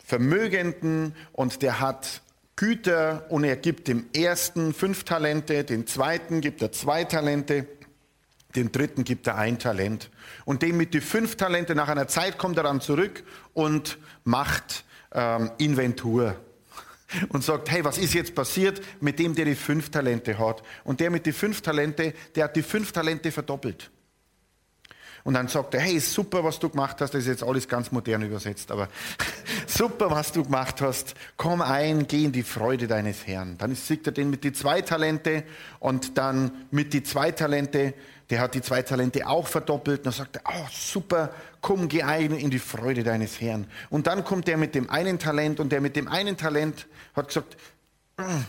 Vermögenden 0.05 1.15
und 1.33 1.63
der 1.63 1.81
hat 1.81 2.21
Güter 2.57 3.25
und 3.31 3.43
er 3.43 3.57
gibt 3.57 3.89
dem 3.89 4.05
ersten 4.15 4.75
fünf 4.75 5.05
Talente, 5.05 5.65
den 5.65 5.87
zweiten 5.87 6.43
gibt 6.43 6.61
er 6.61 6.73
zwei 6.73 7.05
Talente 7.05 7.67
dem 8.57 8.73
dritten 8.73 9.05
gibt 9.05 9.27
er 9.27 9.37
ein 9.37 9.59
Talent. 9.59 10.11
Und 10.45 10.63
dem 10.63 10.77
mit 10.77 10.95
die 10.95 11.01
fünf 11.01 11.37
Talente, 11.37 11.75
nach 11.75 11.89
einer 11.89 12.09
Zeit 12.09 12.39
kommt 12.39 12.57
er 12.57 12.65
dann 12.65 12.81
zurück 12.81 13.25
und 13.55 13.99
macht 14.25 14.85
ähm, 15.13 15.51
Inventur. 15.59 16.37
Und 17.29 17.45
sagt, 17.45 17.71
hey, 17.71 17.85
was 17.85 17.99
ist 17.99 18.15
jetzt 18.15 18.35
passiert 18.35 18.81
mit 19.03 19.19
dem, 19.19 19.35
der 19.35 19.45
die 19.45 19.55
fünf 19.55 19.91
Talente 19.91 20.39
hat? 20.39 20.63
Und 20.83 20.99
der 20.99 21.11
mit 21.11 21.27
die 21.27 21.33
fünf 21.33 21.61
Talente, 21.61 22.15
der 22.35 22.45
hat 22.45 22.57
die 22.57 22.63
fünf 22.63 22.91
Talente 22.91 23.31
verdoppelt. 23.31 23.91
Und 25.25 25.35
dann 25.35 25.49
sagt 25.49 25.75
er, 25.75 25.81
hey, 25.81 26.01
super, 26.01 26.43
was 26.43 26.59
du 26.59 26.69
gemacht 26.69 27.01
hast. 27.01 27.15
Das 27.15 27.21
ist 27.21 27.29
jetzt 27.29 27.43
alles 27.43 27.69
ganz 27.69 27.93
modern 27.93 28.23
übersetzt, 28.23 28.71
aber 28.71 28.89
super, 29.67 30.11
was 30.11 30.33
du 30.33 30.43
gemacht 30.43 30.81
hast. 30.81 31.15
Komm 31.37 31.63
ein, 31.63 32.09
geh 32.09 32.25
in 32.25 32.33
die 32.33 32.43
Freude 32.43 32.89
deines 32.89 33.27
Herrn. 33.27 33.57
Dann 33.59 33.75
sieht 33.75 34.07
er 34.07 34.13
den 34.13 34.31
mit 34.31 34.43
die 34.43 34.53
zwei 34.53 34.83
Talente 34.83 35.45
und 35.79 36.19
dann 36.19 36.67
mit 36.71 36.93
die 36.93 37.05
zwei 37.05 37.31
Talente, 37.31 37.95
der 38.31 38.41
hat 38.41 38.55
die 38.55 38.63
zwei 38.63 38.83
Talente 38.83 39.29
auch 39.29 39.47
verdoppelt. 39.47 39.99
Und 39.99 40.07
dann 40.07 40.13
sagt 40.13 40.37
er, 40.37 40.43
oh, 40.47 40.67
super, 40.73 41.31
komm, 41.61 41.89
geh 41.89 42.03
ein 42.03 42.33
in 42.33 42.51
die 42.51 42.59
Freude 42.59 43.05
deines 43.05 43.41
Herrn. 43.41 43.67
Und 43.91 44.09
dann 44.09 44.25
kommt 44.25 44.49
der 44.49 44.57
mit 44.57 44.75
dem 44.75 44.91
einen 44.91 45.21
Talent 45.21 45.61
und 45.61 45.71
der 45.71 45.81
mit 45.81 45.95
dem 45.95 46.09
einen 46.09 46.37
Talent 46.37 46.89
hat 47.15 47.29
gesagt, 47.29 47.57
hm, 48.19 48.45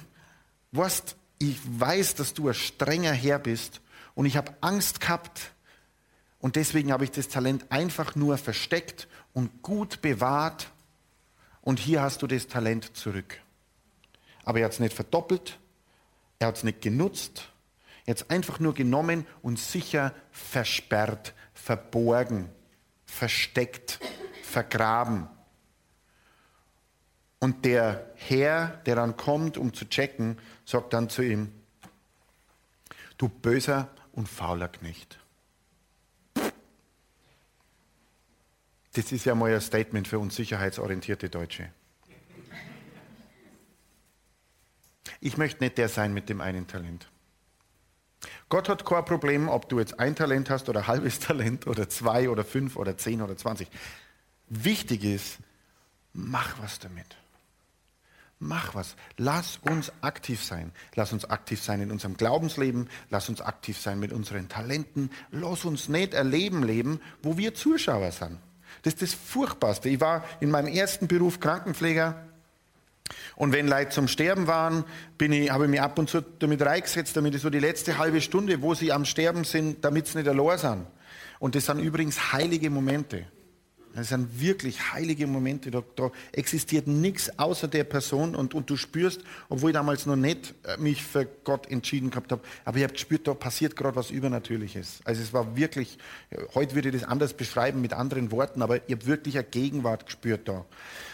weißt, 0.72 1.16
ich 1.38 1.60
weiß, 1.68 2.16
dass 2.16 2.34
du 2.34 2.48
ein 2.48 2.54
strenger 2.54 3.12
Herr 3.12 3.38
bist 3.38 3.82
und 4.16 4.26
ich 4.26 4.38
habe 4.38 4.54
Angst 4.62 5.02
gehabt, 5.02 5.53
und 6.44 6.58
deswegen 6.58 6.92
habe 6.92 7.06
ich 7.06 7.12
das 7.12 7.30
Talent 7.30 7.72
einfach 7.72 8.16
nur 8.16 8.38
versteckt 8.38 9.08
und 9.32 9.62
gut 9.62 10.02
bewahrt. 10.02 10.72
Und 11.62 11.80
hier 11.80 12.02
hast 12.02 12.22
du 12.22 12.28
das 12.28 12.50
Talent 12.50 12.98
zurück. 12.98 13.40
aber 14.44 14.60
er 14.60 14.66
hat 14.66 14.74
es 14.74 14.82
nicht 14.82 14.94
verdoppelt, 14.94 15.58
er 16.40 16.48
hat 16.48 16.58
es 16.58 16.66
nicht 16.66 16.82
genutzt, 16.82 17.48
er 18.06 18.12
hat 18.12 18.24
es 18.24 18.30
einfach 18.30 18.60
nur 18.60 18.74
genommen 18.74 19.26
und 19.42 19.58
sicher 19.58 20.14
versperrt, 20.32 21.34
verborgen, 21.54 22.50
versteckt, 23.06 24.02
vergraben. 24.44 25.30
Und 27.40 27.64
der 27.64 28.12
Herr, 28.16 28.82
der 28.86 28.98
dann 28.98 29.16
kommt, 29.16 29.58
um 29.58 29.74
zu 29.74 29.88
checken, 29.88 30.38
sagt 30.66 30.92
dann 30.92 31.10
zu 31.10 31.22
ihm, 31.22 31.54
du 33.18 33.30
böser 33.30 33.88
und 34.12 34.28
fauler 34.28 34.68
Knecht. 34.68 35.23
Das 38.94 39.12
ist 39.12 39.26
ja 39.26 39.36
mal 39.36 39.54
ein 39.54 39.62
Statement 39.62 40.08
für 40.08 40.20
uns 40.20 40.36
sicherheitsorientierte 40.36 41.30
Deutsche. 41.30 41.72
Ich 45.20 45.38
möchte 45.38 45.64
nicht 45.64 45.78
der 45.78 45.90
sein 45.90 46.14
mit 46.14 46.30
dem 46.30 46.42
einen 46.42 46.68
Talent. 46.68 47.10
Gott 48.50 48.70
hat 48.70 48.86
kein 48.86 49.04
Problem, 49.06 49.50
ob 49.50 49.68
du 49.70 49.80
jetzt 49.80 50.00
ein 50.00 50.16
Talent 50.16 50.50
hast 50.50 50.70
oder 50.70 50.82
ein 50.82 50.88
halbes 50.88 51.20
Talent 51.22 51.66
oder 51.66 51.90
zwei 51.90 52.30
oder 52.30 52.44
fünf 52.44 52.76
oder 52.76 52.98
zehn 52.98 53.22
oder 53.22 53.36
zwanzig. 53.36 53.68
Wichtig 54.48 55.04
ist, 55.04 55.40
mach 56.14 56.62
was 56.62 56.80
damit. 56.80 57.18
Mach 58.40 58.76
was. 58.76 58.96
Lass 59.18 59.58
uns 59.58 59.92
aktiv 60.02 60.44
sein. 60.44 60.74
Lass 60.96 61.14
uns 61.14 61.24
aktiv 61.26 61.64
sein 61.64 61.82
in 61.82 61.92
unserem 61.92 62.18
Glaubensleben. 62.18 62.90
Lass 63.10 63.30
uns 63.30 63.42
aktiv 63.42 63.80
sein 63.80 64.00
mit 64.00 64.12
unseren 64.12 64.50
Talenten. 64.50 65.10
Lass 65.32 65.64
uns 65.64 65.88
nicht 65.88 66.14
ein 66.14 66.30
Leben 66.30 66.62
leben, 66.62 67.00
wo 67.22 67.38
wir 67.38 67.56
Zuschauer 67.56 68.12
sind. 68.12 68.38
Das 68.84 68.94
ist 68.94 69.02
das 69.02 69.14
Furchtbarste. 69.14 69.90
Ich 69.90 70.00
war 70.00 70.24
in 70.40 70.52
meinem 70.52 70.68
ersten 70.68 71.08
Beruf 71.08 71.40
Krankenpfleger. 71.40 72.16
Und 73.36 73.52
wenn 73.52 73.68
Leute 73.68 73.90
zum 73.90 74.08
Sterben 74.08 74.48
waren, 74.48 74.84
bin 75.18 75.32
ich, 75.32 75.50
habe 75.50 75.66
ich 75.66 75.72
mich 75.72 75.82
ab 75.82 75.98
und 75.98 76.10
zu 76.10 76.22
damit 76.22 76.62
reingesetzt, 76.62 77.18
damit 77.18 77.36
ich 77.36 77.42
so 77.42 77.50
die 77.50 77.60
letzte 77.60 77.98
halbe 77.98 78.22
Stunde, 78.22 78.62
wo 78.62 78.74
sie 78.76 78.92
am 78.92 79.06
Sterben 79.06 79.44
sind, 79.44 79.84
damit 79.84 80.08
sie 80.08 80.20
nicht 80.20 80.28
allein 80.28 80.58
sind. 80.58 80.86
Und 81.40 81.56
das 81.56 81.66
sind 81.66 81.80
übrigens 81.80 82.32
heilige 82.34 82.70
Momente. 82.70 83.26
Das 83.96 84.10
sind 84.10 84.42
wirklich 84.42 84.92
heilige 84.92 85.28
Momente. 85.28 85.70
Da, 85.70 85.84
da 85.96 86.12
existiert 86.32 86.88
nichts 86.88 87.38
außer 87.38 87.68
der 87.68 87.84
Person 87.84 88.36
und, 88.36 88.56
und, 88.56 88.70
du 88.70 88.76
spürst, 88.76 89.22
obwohl 89.50 89.70
ich 89.70 89.76
damals 89.76 90.08
noch 90.08 90.16
nicht 90.16 90.56
äh, 90.64 90.78
mich 90.78 91.04
für 91.04 91.28
Gott 91.44 91.70
entschieden 91.70 92.10
gehabt 92.10 92.32
habe, 92.32 92.42
aber 92.66 92.78
ich 92.78 92.84
habe 92.84 92.94
gespürt, 92.94 93.28
da 93.28 93.36
passiert 93.36 93.76
gerade 93.76 93.96
was 93.96 94.10
Übernatürliches. 94.10 95.02
Also 95.06 95.22
es 95.22 95.32
war 95.32 95.56
wirklich, 95.56 96.00
heute 96.56 96.74
würde 96.74 96.90
ich 96.90 97.02
das 97.02 97.04
anders 97.04 97.34
beschreiben 97.34 97.82
mit 97.82 97.94
anderen 97.94 98.32
Worten, 98.32 98.64
aber 98.64 98.78
ich 98.88 98.96
habe 98.96 99.06
wirklich 99.06 99.38
eine 99.38 99.46
Gegenwart 99.46 100.08
gespürt 100.08 100.48
da. 100.48 100.66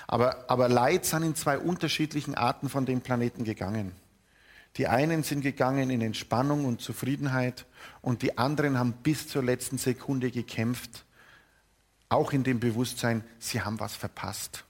Aber, 0.07 0.49
aber 0.49 0.69
Leid 0.69 1.05
sind 1.05 1.23
in 1.23 1.35
zwei 1.35 1.57
unterschiedlichen 1.59 2.35
Arten 2.35 2.69
von 2.69 2.85
dem 2.85 3.01
Planeten 3.01 3.43
gegangen. 3.43 3.91
Die 4.77 4.87
einen 4.87 5.23
sind 5.23 5.41
gegangen 5.41 5.89
in 5.89 6.01
Entspannung 6.01 6.63
und 6.63 6.79
Zufriedenheit 6.79 7.65
und 8.01 8.21
die 8.21 8.37
anderen 8.37 8.79
haben 8.79 8.93
bis 9.03 9.27
zur 9.27 9.43
letzten 9.43 9.77
Sekunde 9.77 10.31
gekämpft 10.31 11.03
auch 12.09 12.33
in 12.33 12.43
dem 12.43 12.59
Bewusstsein, 12.59 13.23
sie 13.37 13.61
haben 13.61 13.79
was 13.79 13.95
verpasst. 13.95 14.65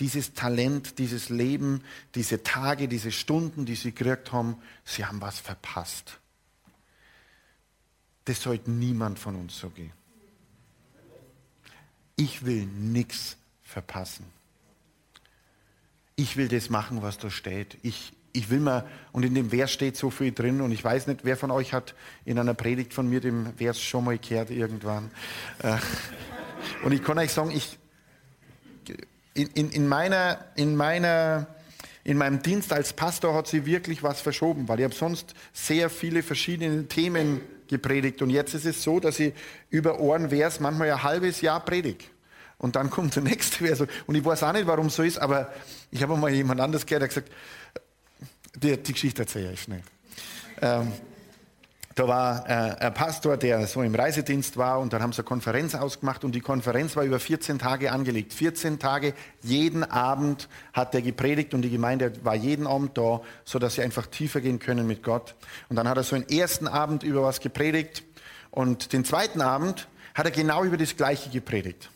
Dieses 0.00 0.34
Talent, 0.34 0.98
dieses 0.98 1.28
Leben, 1.28 1.84
diese 2.14 2.42
Tage, 2.42 2.88
diese 2.88 3.12
Stunden, 3.12 3.66
die 3.66 3.76
sie 3.76 3.92
gekriegt 3.92 4.32
haben, 4.32 4.56
sie 4.84 5.04
haben 5.04 5.20
was 5.20 5.38
verpasst. 5.38 6.18
Das 8.24 8.42
sollte 8.42 8.70
niemand 8.70 9.18
von 9.18 9.36
uns 9.36 9.58
so 9.58 9.70
gehen. 9.70 9.92
Ich 12.16 12.44
will 12.44 12.66
nichts 12.66 13.36
verpassen. 13.62 14.26
Ich 16.16 16.36
will 16.36 16.48
das 16.48 16.70
machen, 16.70 17.02
was 17.02 17.18
da 17.18 17.30
steht. 17.30 17.78
Ich, 17.82 18.12
ich 18.32 18.50
will 18.50 18.60
mal, 18.60 18.86
und 19.12 19.24
in 19.24 19.34
dem 19.34 19.50
Vers 19.50 19.72
steht 19.72 19.96
so 19.96 20.10
viel 20.10 20.32
drin, 20.32 20.60
und 20.60 20.72
ich 20.72 20.82
weiß 20.82 21.06
nicht, 21.06 21.24
wer 21.24 21.36
von 21.36 21.50
euch 21.50 21.72
hat 21.72 21.94
in 22.24 22.38
einer 22.38 22.54
Predigt 22.54 22.94
von 22.94 23.08
mir 23.08 23.20
den 23.20 23.54
Vers 23.56 23.80
schon 23.80 24.04
mal 24.04 24.18
gehört 24.18 24.50
irgendwann. 24.50 25.10
Äh, 25.62 25.76
und 26.84 26.92
ich 26.92 27.02
kann 27.02 27.18
euch 27.18 27.32
sagen, 27.32 27.50
ich, 27.50 27.78
in, 29.34 29.48
in, 29.48 29.70
in, 29.70 29.88
meiner, 29.88 30.44
in, 30.56 30.76
meiner, 30.76 31.46
in 32.04 32.18
meinem 32.18 32.42
Dienst 32.42 32.72
als 32.72 32.92
Pastor 32.92 33.34
hat 33.34 33.46
sie 33.46 33.66
wirklich 33.66 34.02
was 34.02 34.20
verschoben, 34.20 34.68
weil 34.68 34.78
ich 34.80 34.84
habe 34.84 34.94
sonst 34.94 35.34
sehr 35.52 35.90
viele 35.90 36.22
verschiedene 36.22 36.86
Themen 36.86 37.40
gepredigt. 37.68 38.22
Und 38.22 38.30
jetzt 38.30 38.54
ist 38.54 38.66
es 38.66 38.82
so, 38.82 39.00
dass 39.00 39.18
ich 39.20 39.32
über 39.70 40.00
Ohrenvers 40.00 40.60
manchmal 40.60 40.90
ein 40.90 41.02
halbes 41.02 41.40
Jahr 41.40 41.64
predige. 41.64 42.04
Und 42.58 42.76
dann 42.76 42.90
kommt 42.90 43.16
der 43.16 43.22
nächste 43.22 43.64
Vers. 43.64 43.80
Und 44.06 44.14
ich 44.14 44.24
weiß 44.24 44.42
auch 44.42 44.52
nicht, 44.52 44.66
warum 44.66 44.86
es 44.86 44.96
so 44.96 45.02
ist, 45.02 45.18
aber 45.18 45.50
ich 45.90 46.02
habe 46.02 46.16
mal 46.16 46.30
jemand 46.30 46.60
anders 46.60 46.84
gehört, 46.84 47.02
der 47.02 47.08
gesagt 47.08 47.30
die, 48.54 48.76
die 48.76 48.92
Geschichte 48.92 49.22
erzähle 49.22 49.52
ich 49.52 49.62
schnell. 49.62 49.82
Ähm, 50.62 50.92
da 51.96 52.06
war 52.06 52.48
äh, 52.48 52.86
ein 52.86 52.94
Pastor, 52.94 53.36
der 53.36 53.66
so 53.66 53.82
im 53.82 53.94
Reisedienst 53.94 54.56
war 54.56 54.78
und 54.80 54.92
dann 54.92 55.02
haben 55.02 55.12
sie 55.12 55.18
eine 55.18 55.24
Konferenz 55.24 55.74
ausgemacht 55.74 56.24
und 56.24 56.34
die 56.34 56.40
Konferenz 56.40 56.94
war 56.96 57.04
über 57.04 57.18
14 57.18 57.58
Tage 57.58 57.90
angelegt. 57.90 58.32
14 58.32 58.78
Tage, 58.78 59.12
jeden 59.42 59.84
Abend 59.84 60.48
hat 60.72 60.94
er 60.94 61.02
gepredigt 61.02 61.52
und 61.52 61.62
die 61.62 61.70
Gemeinde 61.70 62.12
war 62.24 62.36
jeden 62.36 62.66
Abend 62.66 62.96
da, 62.96 63.20
sodass 63.44 63.74
sie 63.74 63.82
einfach 63.82 64.06
tiefer 64.06 64.40
gehen 64.40 64.60
können 64.60 64.86
mit 64.86 65.02
Gott. 65.02 65.34
Und 65.68 65.76
dann 65.76 65.88
hat 65.88 65.96
er 65.96 66.04
so 66.04 66.14
einen 66.14 66.28
ersten 66.28 66.68
Abend 66.68 67.02
über 67.02 67.22
was 67.22 67.40
gepredigt 67.40 68.04
und 68.50 68.92
den 68.92 69.04
zweiten 69.04 69.40
Abend 69.40 69.88
hat 70.14 70.26
er 70.26 70.32
genau 70.32 70.64
über 70.64 70.76
das 70.76 70.96
Gleiche 70.96 71.28
gepredigt. 71.28 71.90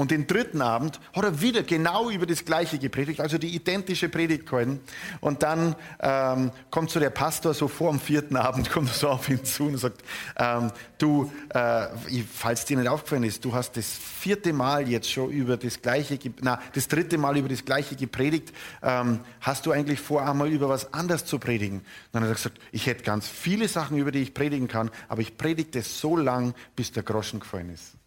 Und 0.00 0.12
den 0.12 0.28
dritten 0.28 0.62
Abend 0.62 1.00
hat 1.12 1.24
er 1.24 1.40
wieder 1.40 1.64
genau 1.64 2.08
über 2.08 2.24
das 2.24 2.44
Gleiche 2.44 2.78
gepredigt, 2.78 3.20
also 3.20 3.36
die 3.36 3.48
identische 3.48 4.08
Predigt 4.08 4.46
gehalten. 4.46 4.78
Und 5.20 5.42
dann 5.42 5.74
ähm, 5.98 6.52
kommt 6.70 6.90
so 6.90 7.00
der 7.00 7.10
Pastor 7.10 7.52
so 7.52 7.66
vor 7.66 7.90
dem 7.90 7.98
vierten 7.98 8.36
Abend, 8.36 8.70
kommt 8.72 8.90
so 8.90 9.08
auf 9.08 9.28
ihn 9.28 9.44
zu 9.44 9.64
und 9.64 9.76
sagt, 9.78 10.04
ähm, 10.36 10.70
du, 10.98 11.32
äh, 11.48 11.88
falls 12.32 12.64
dir 12.64 12.76
nicht 12.76 12.86
aufgefallen 12.86 13.24
ist, 13.24 13.44
du 13.44 13.52
hast 13.54 13.76
das 13.76 13.90
vierte 13.90 14.52
Mal 14.52 14.88
jetzt 14.88 15.10
schon 15.10 15.30
über 15.30 15.56
das 15.56 15.82
Gleiche, 15.82 16.16
na, 16.42 16.60
das 16.74 16.86
dritte 16.86 17.18
Mal 17.18 17.36
über 17.36 17.48
das 17.48 17.64
Gleiche 17.64 17.96
gepredigt. 17.96 18.52
Ähm, 18.84 19.18
hast 19.40 19.66
du 19.66 19.72
eigentlich 19.72 19.98
vor, 19.98 20.24
einmal 20.24 20.46
über 20.46 20.68
was 20.68 20.94
anderes 20.94 21.24
zu 21.24 21.40
predigen? 21.40 21.84
Dann 22.12 22.22
hat 22.22 22.30
er 22.30 22.34
gesagt, 22.36 22.60
ich 22.70 22.86
hätte 22.86 23.02
ganz 23.02 23.26
viele 23.26 23.66
Sachen, 23.66 23.98
über 23.98 24.12
die 24.12 24.22
ich 24.22 24.32
predigen 24.32 24.68
kann, 24.68 24.92
aber 25.08 25.22
ich 25.22 25.36
predige 25.36 25.72
das 25.72 25.98
so 25.98 26.16
lang, 26.16 26.54
bis 26.76 26.92
der 26.92 27.02
Groschen 27.02 27.40
gefallen 27.40 27.70
ist. 27.74 27.97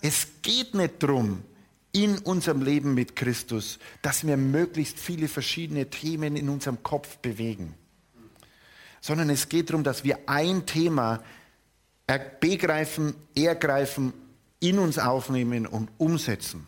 Es 0.00 0.28
geht 0.42 0.74
nicht 0.74 1.02
darum, 1.02 1.42
in 1.92 2.18
unserem 2.18 2.62
Leben 2.62 2.94
mit 2.94 3.16
Christus, 3.16 3.78
dass 4.02 4.26
wir 4.26 4.36
möglichst 4.36 4.98
viele 4.98 5.28
verschiedene 5.28 5.88
Themen 5.88 6.36
in 6.36 6.48
unserem 6.48 6.82
Kopf 6.82 7.16
bewegen, 7.18 7.74
sondern 9.00 9.30
es 9.30 9.48
geht 9.48 9.70
darum, 9.70 9.84
dass 9.84 10.04
wir 10.04 10.18
ein 10.26 10.66
Thema 10.66 11.22
begreifen, 12.40 13.14
ergreifen, 13.34 14.12
in 14.60 14.78
uns 14.78 14.98
aufnehmen 14.98 15.66
und 15.66 15.90
umsetzen. 15.98 16.66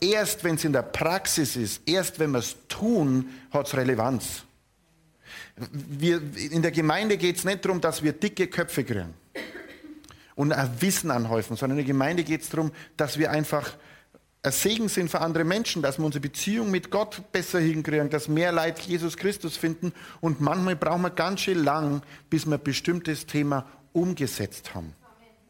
Erst 0.00 0.44
wenn 0.44 0.54
es 0.54 0.64
in 0.64 0.72
der 0.72 0.82
Praxis 0.82 1.56
ist, 1.56 1.82
erst 1.86 2.18
wenn 2.18 2.30
wir 2.30 2.38
es 2.38 2.56
tun, 2.68 3.28
hat 3.50 3.66
es 3.66 3.76
Relevanz. 3.76 4.44
Wir, 5.70 6.22
in 6.36 6.62
der 6.62 6.70
Gemeinde 6.70 7.18
geht 7.18 7.36
es 7.36 7.44
nicht 7.44 7.64
darum, 7.64 7.82
dass 7.82 8.02
wir 8.02 8.12
dicke 8.12 8.46
Köpfe 8.46 8.82
kriegen 8.82 9.14
und 10.40 10.52
ein 10.54 10.70
Wissen 10.80 11.10
anhäufen, 11.10 11.54
sondern 11.54 11.78
in 11.78 11.84
der 11.84 11.92
Gemeinde 11.92 12.24
geht 12.24 12.40
es 12.40 12.48
darum, 12.48 12.72
dass 12.96 13.18
wir 13.18 13.30
einfach 13.30 13.72
ein 14.42 14.52
Segen 14.52 14.88
sind 14.88 15.10
für 15.10 15.20
andere 15.20 15.44
Menschen, 15.44 15.82
dass 15.82 15.98
wir 15.98 16.06
unsere 16.06 16.22
Beziehung 16.22 16.70
mit 16.70 16.90
Gott 16.90 17.30
besser 17.30 17.60
hinkriegen, 17.60 18.08
dass 18.08 18.26
mehr 18.26 18.50
Leid 18.50 18.80
Jesus 18.80 19.18
Christus 19.18 19.58
finden. 19.58 19.92
Und 20.22 20.40
manchmal 20.40 20.76
brauchen 20.76 21.02
wir 21.02 21.10
ganz 21.10 21.40
schön 21.42 21.62
lang, 21.62 22.00
bis 22.30 22.46
wir 22.46 22.54
ein 22.54 22.62
bestimmtes 22.62 23.26
Thema 23.26 23.66
umgesetzt 23.92 24.74
haben 24.74 24.94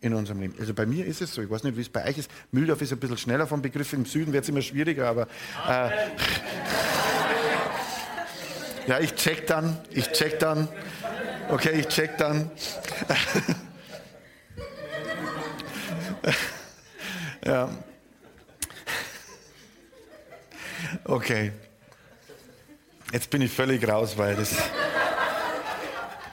in 0.01 0.13
unserem 0.13 0.41
Leben. 0.41 0.57
Also 0.59 0.75
bei 0.75 0.87
mir 0.87 1.07
ist 1.07 1.23
es 1.23 1.35
so. 1.35 1.43
Ich 1.43 1.51
weiß 1.51 1.63
nicht, 1.63 1.77
wie 1.77 1.83
es 1.83 1.89
bei 1.89 2.05
euch 2.09 2.19
ist. 2.19 2.29
Mühldorf 2.51 2.83
ist 2.83 2.93
ein 2.93 2.99
bisschen 2.99 3.17
schneller 3.19 3.47
vom 3.47 3.63
Begriff. 3.63 3.93
Im 3.93 4.07
Süden 4.07 4.33
wird 4.33 4.43
es 4.43 4.49
immer 4.49 4.61
schwieriger, 4.61 5.09
aber. 5.09 5.29
Äh, 5.69 5.91
ja, 8.89 8.99
ich 8.99 9.15
check 9.15 9.47
dann. 9.47 9.79
Ich 9.91 10.11
check 10.11 10.41
dann. 10.41 10.67
Okay, 11.49 11.79
ich 11.79 11.87
check 11.87 12.19
dann. 12.19 12.51
ja. 17.45 17.71
Okay. 21.05 21.53
Jetzt 23.13 23.31
bin 23.31 23.43
ich 23.43 23.53
völlig 23.53 23.87
raus, 23.89 24.17
weil 24.17 24.37
das. 24.37 24.55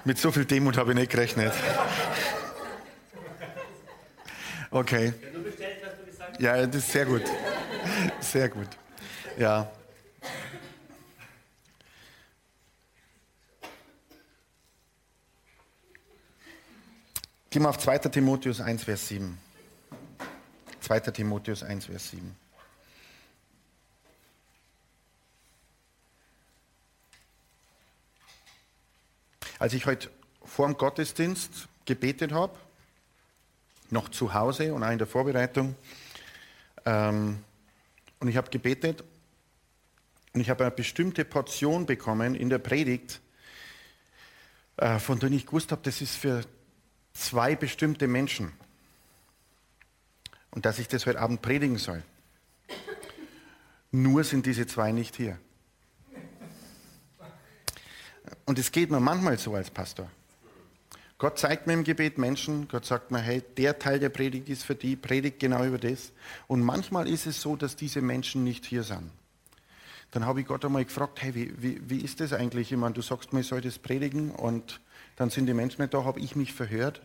Mit 0.03 0.17
so 0.17 0.31
viel 0.31 0.45
Demut 0.45 0.77
habe 0.77 0.91
ich 0.91 0.97
nicht 0.97 1.11
gerechnet. 1.11 1.53
Okay. 4.71 5.13
Ja, 6.39 6.65
das 6.65 6.75
ist 6.75 6.91
sehr 6.91 7.05
gut. 7.05 7.23
Sehr 8.19 8.49
gut. 8.49 8.67
Ja. 9.37 9.71
Gehen 17.49 17.63
wir 17.63 17.69
auf 17.69 17.79
2. 17.79 17.97
Timotheus 17.97 18.61
1, 18.61 18.83
Vers 18.83 19.07
7. 19.07 19.46
2. 20.87 21.01
Timotheus 21.11 21.63
1, 21.63 21.87
Vers 21.87 22.11
7. 22.11 22.33
Als 29.59 29.73
ich 29.73 29.85
heute 29.85 30.09
vor 30.45 30.65
dem 30.65 30.77
Gottesdienst 30.77 31.67
gebetet 31.83 32.31
habe, 32.31 32.57
noch 33.89 34.07
zu 34.07 34.33
Hause 34.33 34.73
und 34.73 34.81
auch 34.81 34.91
in 34.91 34.97
der 34.97 35.07
Vorbereitung, 35.07 35.75
ähm, 36.85 37.43
und 38.21 38.29
ich 38.29 38.37
habe 38.37 38.49
gebetet 38.49 39.03
und 40.31 40.39
ich 40.39 40.49
habe 40.49 40.63
eine 40.63 40.71
bestimmte 40.71 41.25
Portion 41.25 41.85
bekommen 41.85 42.33
in 42.33 42.49
der 42.49 42.59
Predigt, 42.59 43.19
äh, 44.77 44.99
von 44.99 45.19
der 45.19 45.31
ich 45.31 45.47
gewusst 45.47 45.73
habe, 45.73 45.81
das 45.83 45.99
ist 45.99 46.15
für 46.15 46.45
zwei 47.11 47.57
bestimmte 47.57 48.07
Menschen. 48.07 48.53
Und 50.57 50.65
dass 50.65 50.79
ich 50.79 50.87
das 50.87 51.05
heute 51.05 51.19
Abend 51.19 51.43
predigen 51.43 51.77
soll. 51.77 52.01
Nur 53.91 54.23
sind 54.23 54.47
diese 54.47 54.65
zwei 54.65 54.91
nicht 54.91 55.15
hier. 55.15 55.37
Und 58.47 58.57
es 58.57 58.71
geht 58.71 58.89
mir 58.89 58.99
manchmal 58.99 59.37
so 59.37 59.53
als 59.53 59.69
Pastor. 59.69 60.09
Gott 61.19 61.37
zeigt 61.37 61.67
mir 61.67 61.73
im 61.73 61.83
Gebet 61.83 62.17
Menschen, 62.17 62.67
Gott 62.67 62.85
sagt 62.85 63.11
mir, 63.11 63.19
hey, 63.19 63.43
der 63.55 63.77
Teil 63.77 63.99
der 63.99 64.09
Predigt 64.09 64.49
ist 64.49 64.63
für 64.63 64.73
die, 64.73 64.95
predigt 64.95 65.39
genau 65.39 65.63
über 65.63 65.77
das. 65.77 66.11
Und 66.47 66.63
manchmal 66.63 67.07
ist 67.07 67.27
es 67.27 67.39
so, 67.39 67.55
dass 67.55 67.75
diese 67.75 68.01
Menschen 68.01 68.43
nicht 68.43 68.65
hier 68.65 68.81
sind. 68.81 69.11
Dann 70.09 70.25
habe 70.25 70.41
ich 70.41 70.47
Gott 70.47 70.65
einmal 70.65 70.85
gefragt, 70.85 71.21
hey, 71.21 71.35
wie, 71.35 71.53
wie, 71.61 71.87
wie 71.87 72.01
ist 72.01 72.19
das 72.19 72.33
eigentlich? 72.33 72.71
Ich 72.71 72.77
meine, 72.79 72.95
du 72.95 73.03
sagst 73.03 73.31
mir, 73.31 73.41
ich 73.41 73.47
soll 73.47 73.61
das 73.61 73.77
predigen 73.77 74.31
und 74.31 74.81
dann 75.17 75.29
sind 75.29 75.45
die 75.45 75.53
Menschen 75.53 75.83
nicht 75.83 75.93
da, 75.93 76.03
habe 76.03 76.19
ich 76.19 76.35
mich 76.35 76.51
verhört. 76.51 77.03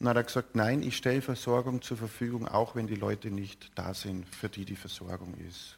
Und 0.00 0.06
dann 0.06 0.16
hat 0.16 0.16
er 0.16 0.24
gesagt, 0.24 0.56
nein, 0.56 0.82
ich 0.82 0.96
stelle 0.96 1.20
Versorgung 1.20 1.82
zur 1.82 1.98
Verfügung, 1.98 2.48
auch 2.48 2.74
wenn 2.74 2.86
die 2.86 2.94
Leute 2.94 3.30
nicht 3.30 3.70
da 3.74 3.92
sind, 3.92 4.26
für 4.34 4.48
die 4.48 4.64
die 4.64 4.76
Versorgung 4.76 5.34
ist. 5.46 5.76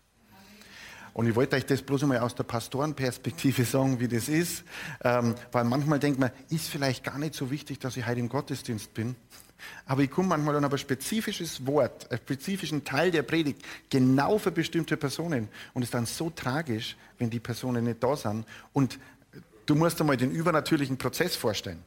Und 1.13 1.27
ich 1.27 1.35
wollte 1.35 1.57
euch 1.57 1.67
das 1.67 1.83
bloß 1.83 2.05
einmal 2.05 2.21
aus 2.21 2.37
der 2.37 2.45
Pastorenperspektive 2.45 3.65
sagen, 3.67 3.99
wie 3.99 4.07
das 4.07 4.29
ist. 4.29 4.63
Ähm, 5.03 5.35
weil 5.51 5.65
manchmal 5.65 5.99
denkt 5.99 6.21
man, 6.21 6.31
ist 6.51 6.69
vielleicht 6.69 7.03
gar 7.03 7.19
nicht 7.19 7.35
so 7.35 7.51
wichtig, 7.51 7.81
dass 7.81 7.97
ich 7.97 8.07
heute 8.07 8.21
im 8.21 8.29
Gottesdienst 8.29 8.95
bin. 8.95 9.17
Aber 9.87 10.03
ich 10.03 10.11
komme 10.11 10.29
manchmal 10.29 10.55
an 10.55 10.65
ein 10.65 10.79
spezifisches 10.79 11.67
Wort, 11.67 12.09
einen 12.09 12.21
spezifischen 12.21 12.85
Teil 12.85 13.11
der 13.11 13.25
Predigt, 13.25 13.61
genau 13.91 14.39
für 14.39 14.53
bestimmte 14.53 14.97
Personen. 14.97 15.49
Und 15.75 15.83
es 15.83 15.89
ist 15.89 15.95
dann 15.95 16.07
so 16.07 16.31
tragisch, 16.31 16.97
wenn 17.19 17.29
die 17.29 17.41
Personen 17.41 17.85
nicht 17.85 18.01
da 18.01 18.15
sind. 18.15 18.47
Und 18.73 19.01
du 19.67 19.75
musst 19.75 20.01
einmal 20.01 20.17
den 20.17 20.31
übernatürlichen 20.31 20.97
Prozess 20.97 21.35
vorstellen. 21.35 21.83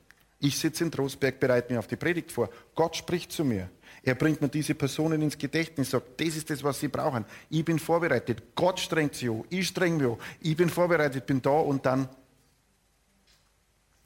Ich 0.46 0.60
sitze 0.60 0.84
in 0.84 0.92
Trostberg, 0.92 1.40
bereite 1.40 1.74
mich 1.74 1.80
auf 1.80 1.88
die 1.88 1.96
Predigt 1.96 2.32
vor. 2.32 2.52
Gott 2.76 2.96
spricht 2.96 3.32
zu 3.32 3.44
mir. 3.44 3.68
Er 4.04 4.14
bringt 4.14 4.42
mir 4.42 4.48
diese 4.48 4.76
Personen 4.76 5.24
ins 5.24 5.36
Gedächtnis, 5.36 5.90
sagt, 5.90 6.22
das 6.22 6.36
ist 6.36 6.52
das, 6.52 6.64
was 6.64 6.80
sie 6.80 6.88
brauchen. 6.88 7.26
Ich 7.50 7.66
bin 7.66 7.80
vorbereitet. 7.80 8.44
Gott 8.54 8.80
strengt 8.80 9.16
sie 9.16 9.28
an. 9.28 9.44
Ich 9.50 9.70
streng 9.70 9.98
mich 9.98 10.06
an. 10.06 10.18
Ich 10.42 10.56
bin 10.56 10.70
vorbereitet, 10.70 11.26
bin 11.26 11.42
da 11.42 11.50
und 11.50 11.84
dann 11.88 12.08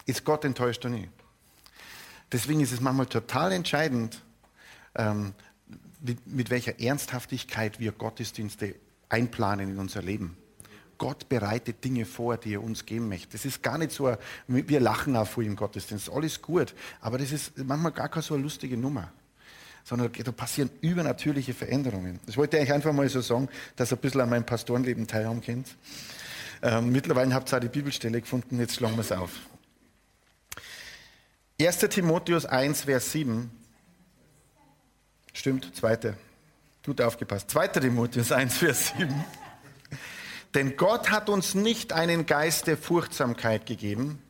ist 0.05 0.23
Gott 0.23 0.45
enttäuscht 0.45 0.85
und 0.85 0.93
ich. 0.93 1.09
Deswegen 2.31 2.61
ist 2.61 2.71
es 2.71 2.79
manchmal 2.79 3.07
total 3.07 3.51
entscheidend, 3.51 4.21
ähm, 4.95 5.33
mit, 5.99 6.25
mit 6.25 6.49
welcher 6.51 6.79
Ernsthaftigkeit 6.79 7.81
wir 7.81 7.91
Gottesdienste 7.91 8.75
einplanen 9.09 9.71
in 9.71 9.77
unser 9.77 10.01
Leben. 10.01 10.37
Gott 10.99 11.27
bereitet 11.27 11.83
Dinge 11.83 12.05
vor, 12.05 12.37
die 12.37 12.53
er 12.53 12.63
uns 12.63 12.85
geben 12.85 13.09
möchte. 13.09 13.31
Das 13.31 13.45
ist 13.45 13.63
gar 13.63 13.79
nicht 13.79 13.91
so, 13.91 14.15
wir 14.47 14.79
lachen 14.79 15.15
auch 15.15 15.27
vor 15.27 15.41
im 15.41 15.55
Gottesdienst, 15.55 16.11
alles 16.11 16.43
gut, 16.43 16.75
aber 17.01 17.17
das 17.17 17.31
ist 17.31 17.57
manchmal 17.57 17.91
gar 17.91 18.09
keine 18.09 18.21
so 18.21 18.35
eine 18.35 18.43
lustige 18.43 18.77
Nummer 18.77 19.11
sondern 19.85 20.11
da 20.11 20.31
passieren 20.31 20.69
übernatürliche 20.81 21.55
Veränderungen. 21.55 22.19
Das 22.27 22.37
wollte 22.37 22.59
ich 22.59 22.71
einfach 22.71 22.93
mal 22.93 23.09
so 23.09 23.21
sagen, 23.21 23.49
dass 23.75 23.91
ihr 23.91 23.97
ein 23.97 24.01
bisschen 24.01 24.21
an 24.21 24.29
meinem 24.29 24.45
Pastorenleben 24.45 25.07
teilhaben 25.07 25.41
könnt. 25.41 25.67
Ähm, 26.61 26.91
mittlerweile 26.91 27.33
habt 27.33 27.51
ihr 27.51 27.57
auch 27.57 27.61
die 27.61 27.69
Bibelstelle 27.69 28.21
gefunden, 28.21 28.59
jetzt 28.59 28.75
schlagen 28.75 28.95
wir 28.97 29.01
es 29.01 29.11
auf. 29.11 29.31
1. 31.59 31.77
Timotheus 31.89 32.45
1, 32.45 32.83
Vers 32.83 33.11
7. 33.11 33.49
Stimmt, 35.33 35.75
zweite. 35.75 36.15
Gut 36.85 37.01
aufgepasst. 37.01 37.49
2. 37.49 37.67
Timotheus 37.69 38.31
1, 38.31 38.57
Vers 38.57 38.93
7. 38.97 39.25
Denn 40.55 40.77
Gott 40.77 41.11
hat 41.11 41.29
uns 41.29 41.53
nicht 41.53 41.93
einen 41.93 42.25
Geist 42.25 42.67
der 42.67 42.77
Furchtsamkeit 42.77 43.65
gegeben, 43.65 44.21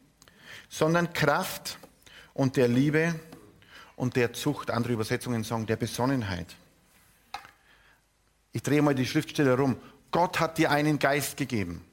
sondern 0.69 1.13
Kraft 1.13 1.77
und 2.33 2.57
der 2.57 2.67
Liebe 2.67 3.15
und 3.95 4.15
der 4.15 4.33
Zucht, 4.33 4.71
andere 4.71 4.93
Übersetzungen 4.93 5.43
sagen, 5.43 5.65
der 5.65 5.77
Besonnenheit. 5.77 6.55
Ich 8.51 8.63
drehe 8.63 8.81
mal 8.81 8.95
die 8.95 9.05
Schriftstelle 9.05 9.57
rum. 9.57 9.77
Gott 10.11 10.39
hat 10.39 10.57
dir 10.57 10.71
einen 10.71 10.99
Geist 10.99 11.37
gegeben. 11.37 11.85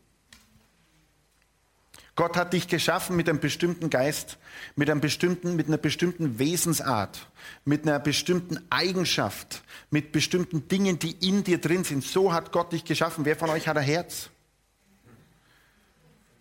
Gott 2.16 2.38
hat 2.38 2.54
dich 2.54 2.66
geschaffen 2.66 3.14
mit 3.14 3.28
einem 3.28 3.40
bestimmten 3.40 3.90
Geist, 3.90 4.38
mit, 4.74 4.88
einem 4.88 5.02
bestimmten, 5.02 5.54
mit 5.54 5.68
einer 5.68 5.76
bestimmten 5.76 6.38
Wesensart, 6.38 7.28
mit 7.66 7.86
einer 7.86 8.00
bestimmten 8.00 8.58
Eigenschaft, 8.70 9.62
mit 9.90 10.12
bestimmten 10.12 10.66
Dingen, 10.66 10.98
die 10.98 11.12
in 11.12 11.44
dir 11.44 11.58
drin 11.58 11.84
sind. 11.84 12.02
So 12.02 12.32
hat 12.32 12.52
Gott 12.52 12.72
dich 12.72 12.84
geschaffen. 12.84 13.26
Wer 13.26 13.36
von 13.36 13.50
euch 13.50 13.68
hat 13.68 13.76
ein 13.76 13.84
Herz? 13.84 14.30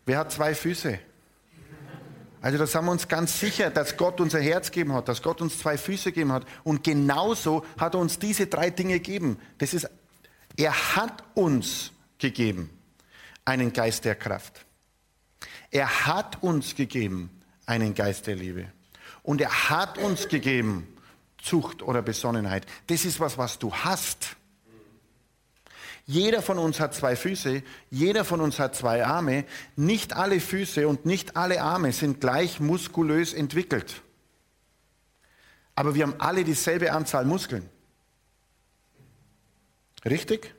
Wer 0.06 0.20
hat 0.20 0.32
zwei 0.32 0.56
Füße? 0.56 0.98
Also 2.42 2.58
da 2.58 2.68
sind 2.68 2.86
wir 2.86 2.92
uns 2.92 3.08
ganz 3.10 3.38
sicher, 3.40 3.70
dass 3.70 3.98
Gott 3.98 4.22
unser 4.22 4.40
Herz 4.40 4.72
gegeben 4.72 4.94
hat, 4.94 5.10
dass 5.10 5.22
Gott 5.22 5.42
uns 5.42 5.60
zwei 5.60 5.78
Füße 5.78 6.12
gegeben 6.12 6.32
hat. 6.32 6.46
Und 6.64 6.86
genauso 6.86 7.66
hat 7.78 7.96
er 7.96 8.00
uns 8.00 8.18
diese 8.18 8.48
drei 8.48 8.70
Dinge 8.70 8.94
gegeben. 8.94 9.40
Das 9.58 9.74
ist, 9.74 9.90
er 10.56 10.96
hat 10.96 11.24
uns 11.34 11.92
gegeben 12.18 12.70
einen 13.44 13.74
Geist 13.74 14.06
der 14.06 14.16
Kraft. 14.16 14.65
Er 15.76 16.06
hat 16.06 16.42
uns 16.42 16.76
gegeben 16.76 17.30
einen 17.66 17.96
Geist 17.96 18.28
der 18.28 18.38
Liebe. 18.38 18.66
Und 19.24 19.42
er 19.42 19.70
hat 19.70 19.98
uns 19.98 20.30
gegeben 20.30 20.88
Zucht 21.38 21.82
oder 21.82 22.02
Besonnenheit. 22.02 22.66
Das 22.88 23.04
ist 23.04 23.20
was, 23.20 23.38
was 23.38 23.60
du 23.60 23.74
hast. 23.74 24.38
Jeder 26.06 26.42
von 26.42 26.60
uns 26.60 26.80
hat 26.80 26.94
zwei 26.94 27.18
Füße, 27.18 27.62
jeder 27.92 28.24
von 28.24 28.40
uns 28.40 28.58
hat 28.58 28.74
zwei 28.74 29.06
Arme. 29.06 29.44
Nicht 29.76 30.14
alle 30.14 30.40
Füße 30.40 30.88
und 30.88 31.06
nicht 31.06 31.36
alle 31.36 31.62
Arme 31.62 31.92
sind 31.92 32.22
gleich 32.22 32.62
muskulös 32.62 33.34
entwickelt. 33.34 34.02
Aber 35.76 35.94
wir 35.94 36.04
haben 36.04 36.16
alle 36.20 36.46
dieselbe 36.46 36.94
Anzahl 36.94 37.26
Muskeln. 37.26 37.70
Richtig? 40.06 40.56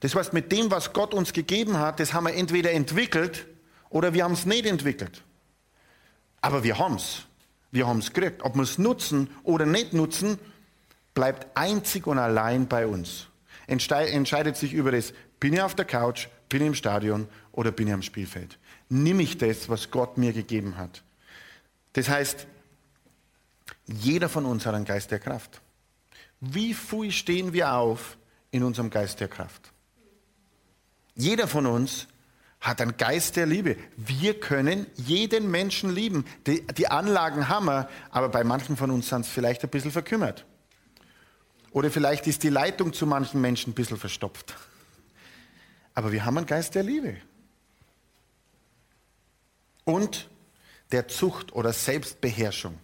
Das 0.00 0.14
heißt, 0.14 0.34
mit 0.34 0.52
dem, 0.52 0.70
was 0.70 0.92
Gott 0.92 1.14
uns 1.14 1.32
gegeben 1.32 1.78
hat, 1.78 1.98
das 1.98 2.12
haben 2.12 2.26
wir 2.26 2.34
entweder 2.34 2.72
entwickelt 2.72 3.46
oder 3.92 4.12
wir 4.14 4.24
haben 4.24 4.32
es 4.32 4.46
nicht 4.46 4.66
entwickelt. 4.66 5.22
Aber 6.40 6.64
wir 6.64 6.78
haben 6.78 6.96
es. 6.96 7.22
Wir 7.70 7.86
haben 7.86 8.00
es 8.00 8.12
gekriegt. 8.12 8.42
Ob 8.42 8.56
wir 8.56 8.62
es 8.62 8.78
nutzen 8.78 9.30
oder 9.44 9.64
nicht 9.64 9.92
nutzen, 9.92 10.38
bleibt 11.14 11.56
einzig 11.56 12.06
und 12.06 12.18
allein 12.18 12.66
bei 12.66 12.86
uns 12.86 13.28
entscheidet 13.66 14.56
sich 14.56 14.72
über 14.72 14.92
das, 14.92 15.12
bin 15.40 15.54
ich 15.54 15.62
auf 15.62 15.74
der 15.74 15.84
Couch, 15.84 16.28
bin 16.48 16.62
ich 16.62 16.68
im 16.68 16.74
Stadion 16.74 17.28
oder 17.52 17.70
bin 17.70 17.88
ich 17.88 17.94
am 17.94 18.02
Spielfeld. 18.02 18.58
Nimm 18.88 19.20
ich 19.20 19.38
das, 19.38 19.68
was 19.68 19.90
Gott 19.90 20.18
mir 20.18 20.32
gegeben 20.32 20.76
hat. 20.76 21.02
Das 21.94 22.08
heißt, 22.08 22.46
jeder 23.86 24.28
von 24.28 24.44
uns 24.44 24.66
hat 24.66 24.74
einen 24.74 24.84
Geist 24.84 25.10
der 25.10 25.18
Kraft. 25.18 25.60
Wie 26.40 26.74
früh 26.74 27.10
stehen 27.10 27.52
wir 27.52 27.74
auf 27.74 28.16
in 28.50 28.62
unserem 28.62 28.90
Geist 28.90 29.20
der 29.20 29.28
Kraft? 29.28 29.72
Jeder 31.14 31.46
von 31.46 31.66
uns 31.66 32.08
hat 32.62 32.80
einen 32.80 32.96
Geist 32.96 33.34
der 33.36 33.44
Liebe. 33.44 33.76
Wir 33.96 34.38
können 34.38 34.86
jeden 34.94 35.50
Menschen 35.50 35.92
lieben. 35.92 36.24
Die, 36.46 36.64
die 36.68 36.86
Anlagen 36.86 37.48
haben 37.48 37.66
wir, 37.66 37.88
aber 38.10 38.28
bei 38.28 38.44
manchen 38.44 38.76
von 38.76 38.92
uns 38.92 39.08
sind 39.08 39.22
es 39.22 39.28
vielleicht 39.28 39.64
ein 39.64 39.68
bisschen 39.68 39.90
verkümmert. 39.90 40.46
Oder 41.72 41.90
vielleicht 41.90 42.26
ist 42.28 42.44
die 42.44 42.50
Leitung 42.50 42.92
zu 42.92 43.04
manchen 43.04 43.40
Menschen 43.40 43.72
ein 43.72 43.74
bisschen 43.74 43.96
verstopft. 43.96 44.54
Aber 45.94 46.12
wir 46.12 46.24
haben 46.24 46.38
einen 46.38 46.46
Geist 46.46 46.76
der 46.76 46.84
Liebe. 46.84 47.16
Und 49.84 50.30
der 50.92 51.08
Zucht 51.08 51.52
oder 51.52 51.72
Selbstbeherrschung 51.72 52.78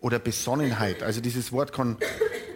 oder 0.00 0.18
Besonnenheit. 0.18 1.04
Also 1.04 1.20
dieses 1.20 1.52
Wort 1.52 1.72
kann, 1.72 1.98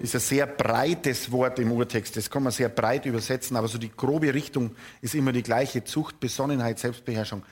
ist 0.02 0.16
ein 0.16 0.20
sehr 0.20 0.46
breites 0.46 1.30
Wort 1.30 1.60
im 1.60 1.70
Urtext. 1.70 2.16
Das 2.16 2.28
kann 2.28 2.42
man 2.42 2.52
sehr 2.52 2.68
breit 2.68 3.06
übersetzen, 3.06 3.56
aber 3.56 3.68
so 3.68 3.78
die 3.78 3.90
grobe 3.90 4.34
Richtung 4.34 4.74
ist 5.00 5.14
immer 5.14 5.30
die 5.30 5.44
gleiche. 5.44 5.84
Zucht, 5.84 6.18
Besonnenheit, 6.18 6.80
Selbstbeherrschung. 6.80 7.44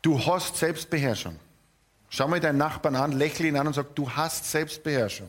Du 0.00 0.24
hast 0.24 0.56
Selbstbeherrschung. 0.56 1.36
Schau 2.08 2.28
mal 2.28 2.38
deinen 2.38 2.58
Nachbarn 2.58 2.94
an, 2.94 3.12
lächle 3.12 3.48
ihn 3.48 3.56
an 3.56 3.66
und 3.66 3.72
sag, 3.72 3.94
du 3.96 4.08
hast 4.08 4.48
Selbstbeherrschung. 4.48 5.26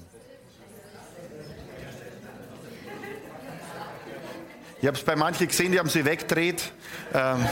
Ich 4.79 4.87
habe 4.87 4.97
es 4.97 5.03
bei 5.03 5.15
manchen 5.15 5.47
gesehen, 5.47 5.71
die 5.71 5.79
haben 5.79 5.89
sie 5.89 6.05
wegdreht. 6.05 6.71
Ähm, 7.13 7.45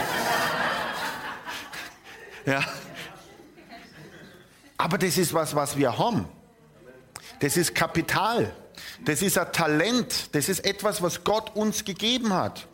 ja. 2.46 2.62
Aber 4.78 4.98
das 4.98 5.18
ist 5.18 5.34
was, 5.34 5.56
was 5.56 5.78
wir 5.78 5.98
haben. 5.98 6.28
Das 7.42 7.58
ist 7.58 7.76
Kapital. 7.76 8.54
Das 9.04 9.22
ist 9.22 9.38
ein 9.38 9.52
Talent. 9.52 10.30
Das 10.34 10.48
ist 10.48 10.64
etwas, 10.64 11.02
was 11.02 11.24
Gott 11.24 11.56
uns 11.56 11.84
gegeben 11.84 12.34
hat. 12.34 12.68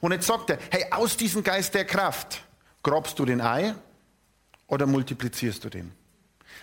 Und 0.00 0.12
jetzt 0.12 0.26
sagt 0.26 0.50
er, 0.50 0.58
hey, 0.70 0.84
aus 0.90 1.16
diesem 1.16 1.44
Geist 1.44 1.74
der 1.74 1.84
Kraft 1.84 2.42
grobst 2.82 3.18
du 3.18 3.24
den 3.24 3.40
Ei 3.40 3.74
oder 4.66 4.86
multiplizierst 4.86 5.64
du 5.64 5.68
den? 5.68 5.92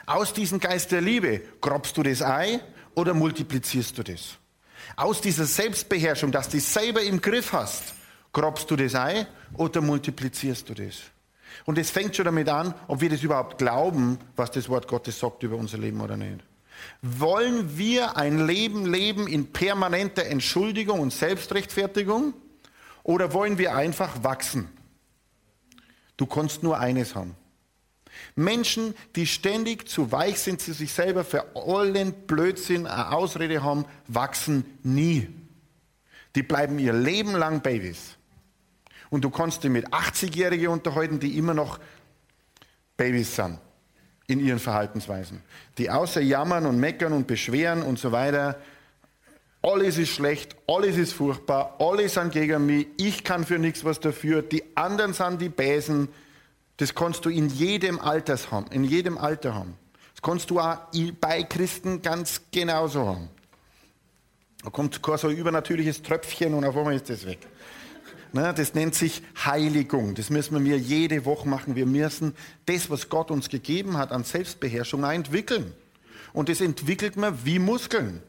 Aus 0.06 0.34
diesem 0.34 0.60
Geist 0.60 0.92
der 0.92 1.02
Liebe 1.02 1.42
grobst 1.62 1.96
du 1.98 2.04
das 2.04 2.22
Ei 2.22 2.60
oder 2.96 3.14
multiplizierst 3.14 3.98
du 3.98 4.04
das? 4.04 4.38
Aus 4.96 5.22
dieser 5.22 5.46
Selbstbeherrschung, 5.46 6.32
dass 6.32 6.50
du 6.50 6.58
es 6.58 6.74
selber 6.74 7.02
im 7.02 7.22
Griff 7.22 7.54
hast, 7.54 7.94
grobst 8.34 8.70
du 8.70 8.76
das 8.76 8.94
Ei 8.96 9.26
oder 9.54 9.82
multiplizierst 9.82 10.68
du 10.68 10.74
das? 10.74 10.96
Und 11.66 11.78
es 11.78 11.92
fängt 11.92 12.16
schon 12.16 12.26
damit 12.26 12.50
an, 12.50 12.74
ob 12.88 13.00
wir 13.00 13.10
das 13.10 13.24
überhaupt 13.24 13.58
glauben, 13.58 14.20
was 14.36 14.52
das 14.52 14.68
Wort 14.68 14.88
Gottes 14.88 15.20
sagt 15.20 15.44
über 15.44 15.56
unser 15.56 15.78
Leben 15.78 16.02
oder 16.02 16.18
nicht. 16.18 16.44
Wollen 17.02 17.78
wir 17.78 18.18
ein 18.18 18.46
Leben 18.46 18.86
leben 18.86 19.28
in 19.28 19.52
permanenter 19.52 20.26
Entschuldigung 20.26 21.00
und 21.00 21.14
Selbstrechtfertigung 21.14 22.34
oder 23.04 23.34
wollen 23.34 23.58
wir 23.58 23.76
einfach 23.76 24.24
wachsen? 24.24 24.70
Du 26.18 26.26
kannst 26.26 26.64
nur 26.64 26.80
eines 26.80 27.16
haben. 27.16 27.36
Menschen, 28.36 28.96
die 29.16 29.28
ständig 29.28 29.88
zu 29.88 30.12
weich 30.12 30.40
sind 30.40 30.60
zu 30.60 30.74
sich 30.74 30.92
selber, 30.92 31.24
für 31.24 31.56
allen 31.56 32.14
Blödsinn 32.26 32.88
eine 32.88 33.12
Ausrede 33.12 33.64
haben, 33.64 33.86
wachsen 34.08 34.66
nie. 34.82 35.28
Die 36.36 36.42
bleiben 36.42 36.80
ihr 36.80 36.94
Leben 36.94 37.34
lang 37.34 37.62
Babys. 37.62 38.18
Und 39.10 39.24
du 39.24 39.30
kannst 39.30 39.64
dich 39.64 39.72
mit 39.72 39.88
80-Jährigen 39.90 40.70
unterhalten, 40.70 41.20
die 41.20 41.38
immer 41.38 41.54
noch 41.54 41.80
Babys 42.98 43.36
sind 43.36 43.60
in 44.28 44.42
ihren 44.42 44.60
Verhaltensweisen. 44.60 45.42
Die 45.78 45.90
außer 45.90 46.22
jammern 46.22 46.66
und 46.66 46.80
meckern 46.80 47.14
und 47.14 47.28
beschweren 47.28 47.82
und 47.82 47.98
so 47.98 48.12
weiter. 48.12 48.58
Alles 49.62 49.98
ist 49.98 50.10
schlecht, 50.10 50.56
alles 50.68 50.98
ist 50.98 51.14
furchtbar, 51.14 51.76
alle 51.80 52.08
sind 52.10 52.32
gegen 52.32 52.66
mich, 52.66 52.88
ich 52.98 53.24
kann 53.24 53.44
für 53.44 53.58
nichts 53.58 53.84
was 53.84 54.00
dafür, 54.00 54.42
die 54.42 54.64
anderen 54.76 55.14
sind 55.14 55.42
die 55.42 55.50
Bäsen. 55.50 56.10
Das 56.78 56.94
kannst 56.94 57.26
du 57.26 57.30
in 57.30 57.50
jedem 57.50 58.00
Alter 58.00 58.38
haben, 58.52 58.68
in 58.72 58.84
jedem 58.84 59.18
Alter 59.18 59.56
haben. 59.56 59.76
Das 60.14 60.22
kannst 60.22 60.50
du 60.52 60.60
auch 60.60 60.78
bei 61.20 61.44
Christen 61.44 62.02
ganz 62.02 62.42
genauso 62.52 63.08
haben. 63.08 63.30
Da 64.64 64.70
kommt 64.70 65.02
kein 65.02 65.18
so 65.18 65.30
übernatürliches 65.30 66.02
Tröpfchen 66.02 66.54
und 66.54 66.66
auf 66.66 66.76
einmal 66.76 66.96
ist 66.96 67.10
das 67.10 67.26
weg. 67.26 67.40
Ne, 68.34 68.54
das 68.54 68.74
nennt 68.74 68.96
sich 68.96 69.22
Heiligung. 69.44 70.16
Das 70.16 70.30
müssen 70.30 70.64
wir 70.64 70.78
jede 70.78 71.26
Woche 71.26 71.48
machen. 71.48 71.76
Wir 71.76 71.86
müssen 71.86 72.36
das, 72.66 72.90
was 72.90 73.10
Gott 73.10 73.32
uns 73.32 73.50
gegeben 73.50 73.98
hat 73.98 74.12
an 74.12 74.24
Selbstbeherrschung, 74.24 75.04
entwickeln. 75.04 75.74
Und 76.34 76.50
das 76.50 76.62
entwickelt 76.62 77.16
man 77.16 77.46
wie 77.46 77.60
Muskeln. 77.60 78.22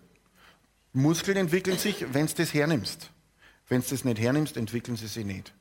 Muskeln 0.93 1.37
entwickeln 1.37 1.79
sich, 1.79 2.07
wenn 2.13 2.27
du 2.27 2.35
das 2.35 2.55
hernimmst. 2.55 3.11
Wenn 3.69 3.83
du 3.83 3.89
das 3.91 4.05
nicht 4.05 4.21
hernimmst, 4.21 4.57
entwickeln 4.57 4.97
sie 4.97 5.09
sich 5.09 5.25
nicht. 5.25 5.53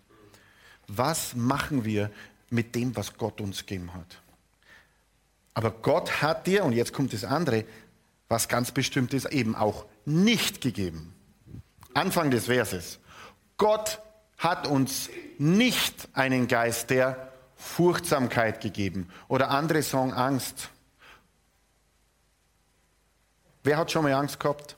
Was 0.88 1.36
machen 1.36 1.84
wir 1.84 2.12
mit 2.50 2.76
dem, 2.76 2.96
was 2.96 3.18
Gott 3.18 3.42
uns 3.42 3.66
gegeben 3.66 3.94
hat? 3.94 4.22
Aber 5.54 5.72
Gott 5.72 6.22
hat 6.22 6.48
dir, 6.48 6.64
und 6.64 6.74
jetzt 6.74 6.94
kommt 6.94 7.14
das 7.14 7.24
andere, 7.24 7.66
was 8.30 8.48
ganz 8.48 8.72
Bestimmtes 8.72 9.26
eben 9.26 9.56
auch 9.56 9.86
nicht 10.06 10.62
gegeben. 10.62 11.14
Anfang 11.94 12.32
des 12.32 12.46
Verses. 12.46 13.00
Gott 13.58 14.00
hat 14.38 14.68
uns 14.68 15.10
nicht 15.38 16.10
einen 16.14 16.48
Geist 16.48 16.90
der 16.90 17.32
Furchtsamkeit 17.56 18.62
gegeben 18.62 19.10
oder 19.28 19.50
andere 19.50 19.82
sagen 19.82 20.14
Angst. 20.14 20.70
Wer 23.64 23.78
hat 23.78 23.92
schon 23.92 24.04
mal 24.04 24.14
Angst 24.14 24.40
gehabt? 24.40 24.78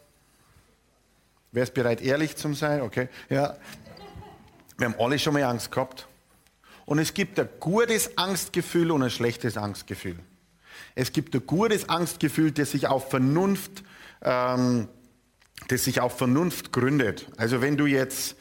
Wer 1.51 1.63
ist 1.63 1.73
bereit, 1.73 2.01
ehrlich 2.01 2.35
zu 2.35 2.53
sein? 2.53 2.81
Okay, 2.81 3.09
ja. 3.29 3.57
Wir 4.77 4.87
haben 4.87 4.95
alle 4.97 5.19
schon 5.19 5.33
mal 5.33 5.43
Angst 5.43 5.71
gehabt. 5.71 6.07
Und 6.85 6.99
es 6.99 7.13
gibt 7.13 7.39
ein 7.39 7.49
gutes 7.59 8.17
Angstgefühl 8.17 8.91
und 8.91 9.03
ein 9.03 9.09
schlechtes 9.09 9.57
Angstgefühl. 9.57 10.17
Es 10.95 11.11
gibt 11.11 11.35
ein 11.35 11.45
gutes 11.45 11.89
Angstgefühl, 11.89 12.51
das 12.51 12.71
sich 12.71 12.87
auf 12.87 13.09
Vernunft, 13.09 13.83
ähm, 14.21 14.87
das 15.67 15.83
sich 15.83 15.99
auf 15.99 16.17
Vernunft 16.17 16.71
gründet. 16.71 17.27
Also 17.37 17.61
wenn 17.61 17.77
du 17.77 17.85
jetzt 17.85 18.35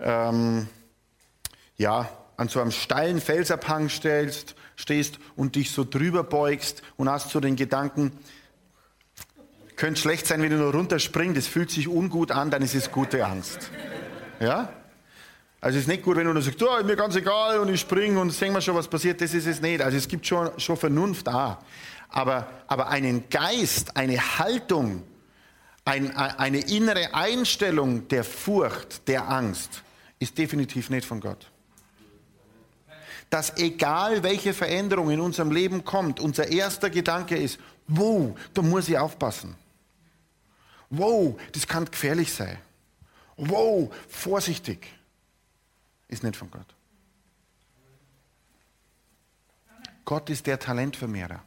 ähm, 0.00 0.68
ja, 1.76 2.08
an 2.36 2.48
so 2.48 2.60
einem 2.60 2.70
steilen 2.70 3.20
Felsabhang 3.20 3.88
stellst, 3.88 4.54
stehst 4.76 5.18
und 5.36 5.56
dich 5.56 5.72
so 5.72 5.84
drüber 5.84 6.22
beugst 6.22 6.82
und 6.96 7.08
hast 7.08 7.30
so 7.30 7.40
den 7.40 7.56
Gedanken, 7.56 8.12
könnte 9.76 10.00
schlecht 10.00 10.26
sein, 10.26 10.42
wenn 10.42 10.50
du 10.50 10.56
nur 10.56 10.72
runterspringst, 10.72 11.36
das 11.36 11.46
fühlt 11.46 11.70
sich 11.70 11.88
ungut 11.88 12.32
an, 12.32 12.50
dann 12.50 12.62
ist 12.62 12.74
es 12.74 12.90
gute 12.90 13.24
Angst. 13.24 13.70
Ja? 14.40 14.72
Also 15.60 15.76
es 15.76 15.84
ist 15.84 15.88
nicht 15.88 16.02
gut, 16.02 16.16
wenn 16.16 16.26
du 16.26 16.32
nur 16.32 16.42
sagst, 16.42 16.62
oh, 16.62 16.84
mir 16.84 16.94
ganz 16.94 17.16
egal 17.16 17.58
und 17.58 17.68
ich 17.68 17.80
springe 17.80 18.20
und 18.20 18.30
sehen 18.30 18.52
wir 18.52 18.60
schon, 18.60 18.76
was 18.76 18.86
passiert, 18.86 19.20
das 19.20 19.34
ist 19.34 19.46
es 19.46 19.60
nicht. 19.60 19.80
Also 19.80 19.96
es 19.96 20.06
gibt 20.06 20.26
schon, 20.26 20.50
schon 20.58 20.76
Vernunft 20.76 21.26
da. 21.26 21.58
Aber, 22.08 22.46
aber 22.68 22.88
einen 22.88 23.28
Geist, 23.28 23.96
eine 23.96 24.38
Haltung, 24.38 25.02
ein, 25.84 26.16
eine 26.16 26.60
innere 26.60 27.14
Einstellung 27.14 28.06
der 28.08 28.22
Furcht, 28.22 29.08
der 29.08 29.28
Angst, 29.28 29.82
ist 30.18 30.36
definitiv 30.36 30.90
nicht 30.90 31.06
von 31.06 31.20
Gott. 31.20 31.50
Dass 33.30 33.56
egal 33.56 34.22
welche 34.22 34.54
Veränderung 34.54 35.10
in 35.10 35.20
unserem 35.20 35.52
Leben 35.52 35.84
kommt, 35.84 36.18
unser 36.18 36.48
erster 36.48 36.90
Gedanke 36.90 37.36
ist, 37.36 37.58
wow, 37.86 38.36
da 38.54 38.62
muss 38.62 38.88
ich 38.88 38.98
aufpassen. 38.98 39.54
Wow, 40.90 41.38
das 41.52 41.66
kann 41.66 41.84
gefährlich 41.84 42.32
sein. 42.32 42.58
Wow, 43.36 43.94
vorsichtig. 44.08 44.86
Ist 46.08 46.22
nicht 46.22 46.36
von 46.36 46.50
Gott. 46.50 46.74
Gott 50.04 50.30
ist 50.30 50.46
der 50.46 50.58
Talentvermehrer. 50.58 51.42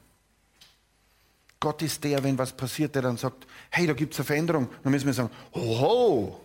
Gott 1.60 1.82
ist 1.82 2.04
der, 2.04 2.24
wenn 2.24 2.38
was 2.38 2.52
passiert, 2.52 2.94
der 2.96 3.02
dann 3.02 3.18
sagt, 3.18 3.48
hey, 3.72 3.88
da 3.88 3.94
gibt 3.94 4.14
es 4.14 4.20
eine 4.20 4.26
Veränderung. 4.26 4.70
Dann 4.84 4.92
müssen 4.92 5.08
wir 5.08 5.14
sagen, 5.14 5.32
oh, 5.52 6.40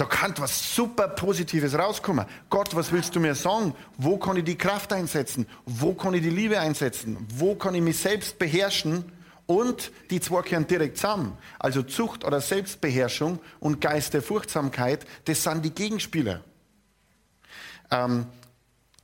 da 0.00 0.06
kann 0.06 0.32
was 0.38 0.74
super 0.74 1.08
Positives 1.08 1.78
rauskommen. 1.78 2.24
Gott, 2.48 2.74
was 2.74 2.90
willst 2.90 3.14
du 3.14 3.20
mir 3.20 3.34
sagen? 3.34 3.74
Wo 3.98 4.16
kann 4.16 4.34
ich 4.38 4.44
die 4.44 4.56
Kraft 4.56 4.94
einsetzen? 4.94 5.46
Wo 5.66 5.92
kann 5.92 6.14
ich 6.14 6.22
die 6.22 6.30
Liebe 6.30 6.58
einsetzen? 6.58 7.18
Wo 7.34 7.54
kann 7.54 7.74
ich 7.74 7.82
mich 7.82 7.98
selbst 7.98 8.38
beherrschen? 8.38 9.12
Und 9.44 9.92
die 10.08 10.18
zwei 10.20 10.40
gehören 10.40 10.66
direkt 10.66 10.96
zusammen. 10.96 11.36
Also 11.58 11.82
Zucht 11.82 12.24
oder 12.24 12.40
Selbstbeherrschung 12.40 13.40
und 13.58 13.82
Geist 13.82 14.14
der 14.14 14.22
Furchtsamkeit, 14.22 15.04
das 15.26 15.42
sind 15.42 15.66
die 15.66 15.74
Gegenspieler. 15.74 16.40
Ähm, 17.90 18.24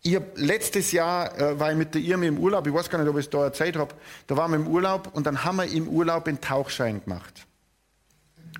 ich 0.02 0.18
letztes 0.36 0.92
Jahr 0.92 1.38
äh, 1.38 1.60
war 1.60 1.72
ich 1.72 1.76
mit 1.76 1.94
der 1.94 2.00
Irme 2.00 2.28
im 2.28 2.38
Urlaub, 2.38 2.66
ich 2.66 2.72
weiß 2.72 2.88
gar 2.88 2.98
nicht, 3.00 3.08
ob 3.08 3.18
ich 3.18 3.26
es 3.26 3.30
da 3.30 3.44
erzählt 3.44 3.76
habe, 3.76 3.94
da 4.28 4.36
waren 4.38 4.52
wir 4.52 4.56
im 4.56 4.68
Urlaub 4.68 5.10
und 5.12 5.26
dann 5.26 5.44
haben 5.44 5.56
wir 5.56 5.66
im 5.66 5.88
Urlaub 5.88 6.26
einen 6.26 6.40
Tauchschein 6.40 7.04
gemacht. 7.04 7.46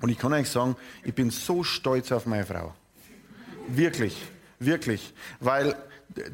Und 0.01 0.09
ich 0.09 0.17
kann 0.17 0.33
euch 0.33 0.49
sagen, 0.49 0.75
ich 1.03 1.13
bin 1.13 1.29
so 1.29 1.63
stolz 1.63 2.11
auf 2.11 2.25
meine 2.25 2.45
Frau. 2.45 2.73
Wirklich, 3.67 4.15
wirklich. 4.59 5.13
Weil 5.39 5.75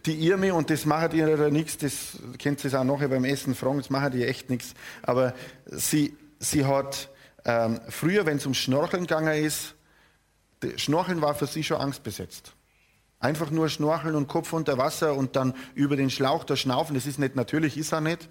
die 0.06 0.28
Irmi, 0.28 0.52
und 0.52 0.70
das 0.70 0.86
macht 0.86 1.14
ihr 1.14 1.28
ja 1.28 1.50
nichts, 1.50 1.78
das 1.78 2.18
kennt 2.38 2.64
ihr 2.64 2.80
auch 2.80 2.84
nachher 2.84 3.08
beim 3.08 3.26
Essen 3.26 3.56
fragen, 3.56 3.78
das 3.78 3.90
macht 3.90 4.14
ihr 4.14 4.28
echt 4.28 4.50
nichts. 4.50 4.74
Aber 5.02 5.34
sie, 5.66 6.16
sie 6.40 6.66
hat 6.66 7.10
ähm, 7.46 7.80
früher, 7.90 8.26
wenn 8.26 8.38
es 8.38 8.46
um 8.46 8.54
Schnorcheln 8.54 9.08
gegangen 9.08 9.44
ist, 9.44 9.76
Schnorcheln 10.78 11.22
war 11.22 11.36
für 11.36 11.48
sie 11.48 11.64
schon 11.64 11.78
angstbesetzt. 11.78 12.54
Einfach 13.20 13.52
nur 13.52 13.70
schnorcheln 13.70 14.16
und 14.16 14.28
Kopf 14.28 14.54
unter 14.54 14.78
Wasser 14.78 15.16
und 15.16 15.36
dann 15.36 15.54
über 15.76 15.96
den 15.96 16.10
Schlauch 16.10 16.44
da 16.44 16.56
schnaufen, 16.56 16.94
das 16.94 17.06
ist 17.06 17.20
nicht 17.20 17.36
natürlich, 17.36 17.78
ist 17.78 17.94
er 17.94 18.02
nicht. 18.02 18.30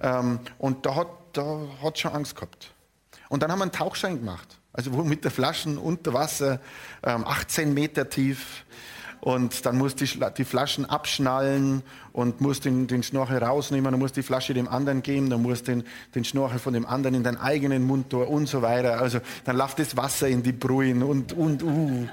Ähm, 0.00 0.40
und 0.58 0.86
da 0.86 0.94
hat, 0.96 1.08
da 1.32 1.60
hat 1.82 1.98
schon 1.98 2.12
Angst 2.12 2.34
gehabt. 2.34 2.74
Und 3.28 3.42
dann 3.42 3.50
haben 3.50 3.58
wir 3.58 3.64
einen 3.64 3.72
Tauchschein 3.72 4.18
gemacht. 4.18 4.58
Also 4.74 4.90
mit 4.90 5.24
der 5.24 5.30
Flaschen 5.30 5.78
unter 5.78 6.12
Wasser, 6.12 6.60
ähm, 7.04 7.24
18 7.24 7.72
Meter 7.72 8.10
tief. 8.10 8.64
Und 9.20 9.64
dann 9.64 9.78
musst 9.78 10.00
du 10.00 10.04
die, 10.04 10.20
die 10.36 10.44
Flaschen 10.44 10.84
abschnallen 10.84 11.82
und 12.12 12.40
musst 12.42 12.66
den, 12.66 12.88
den 12.88 13.02
Schnorchel 13.02 13.38
rausnehmen, 13.38 13.92
dann 13.92 14.00
musst 14.00 14.16
die 14.16 14.22
Flasche 14.22 14.52
dem 14.52 14.68
anderen 14.68 15.02
geben, 15.02 15.30
dann 15.30 15.40
musst 15.40 15.68
den, 15.68 15.84
den 16.14 16.24
Schnorchel 16.24 16.58
von 16.58 16.74
dem 16.74 16.84
anderen 16.84 17.14
in 17.14 17.22
deinen 17.22 17.38
eigenen 17.38 17.84
Mund 17.84 18.10
tun 18.10 18.26
und 18.26 18.48
so 18.48 18.60
weiter. 18.60 19.00
Also 19.00 19.20
dann 19.44 19.56
läuft 19.56 19.78
das 19.78 19.96
Wasser 19.96 20.28
in 20.28 20.42
die 20.42 20.52
Brühen 20.52 21.02
und, 21.02 21.32
und, 21.32 21.62
uh. 21.62 22.08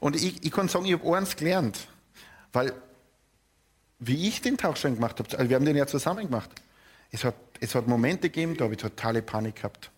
Und 0.00 0.16
ich, 0.16 0.42
ich 0.42 0.50
kann 0.50 0.68
sagen, 0.68 0.86
ich 0.86 0.94
habe 0.94 1.16
eins 1.16 1.36
gelernt. 1.36 1.86
Weil, 2.52 2.72
wie 3.98 4.26
ich 4.26 4.40
den 4.40 4.56
Tauchschein 4.56 4.94
gemacht 4.94 5.18
habe, 5.18 5.38
also 5.38 5.48
wir 5.50 5.54
haben 5.54 5.66
den 5.66 5.76
ja 5.76 5.86
zusammen 5.86 6.24
gemacht, 6.26 6.50
es 7.12 7.24
hat, 7.24 7.34
es 7.60 7.74
hat 7.74 7.86
Momente 7.86 8.30
gegeben, 8.30 8.56
da 8.56 8.64
habe 8.64 8.74
ich 8.74 8.80
totale 8.80 9.20
Panik 9.20 9.56
gehabt. 9.56 9.90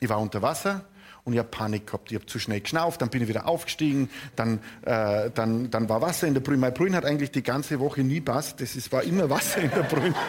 Ich 0.00 0.08
war 0.08 0.18
unter 0.18 0.40
Wasser, 0.40 0.86
und 1.24 1.32
ich 1.32 1.38
habe 1.38 1.48
Panik 1.48 1.86
gehabt. 1.86 2.10
Ich 2.10 2.16
habe 2.16 2.26
zu 2.26 2.38
schnell 2.38 2.60
geschnauft, 2.60 3.02
dann 3.02 3.10
bin 3.10 3.22
ich 3.22 3.28
wieder 3.28 3.48
aufgestiegen, 3.48 4.10
dann, 4.36 4.60
äh, 4.82 5.30
dann, 5.30 5.70
dann 5.70 5.88
war 5.88 6.02
Wasser 6.02 6.26
in 6.26 6.34
der 6.34 6.40
Brühe. 6.40 6.56
Meine 6.56 6.72
Brühe 6.72 6.92
hat 6.92 7.04
eigentlich 7.04 7.30
die 7.30 7.42
ganze 7.42 7.80
Woche 7.80 8.02
nie 8.02 8.20
passt, 8.20 8.60
das 8.60 8.76
ist, 8.76 8.92
war 8.92 9.02
immer 9.02 9.28
Wasser 9.30 9.60
in 9.60 9.70
der 9.70 9.82
Brühe. 9.82 10.14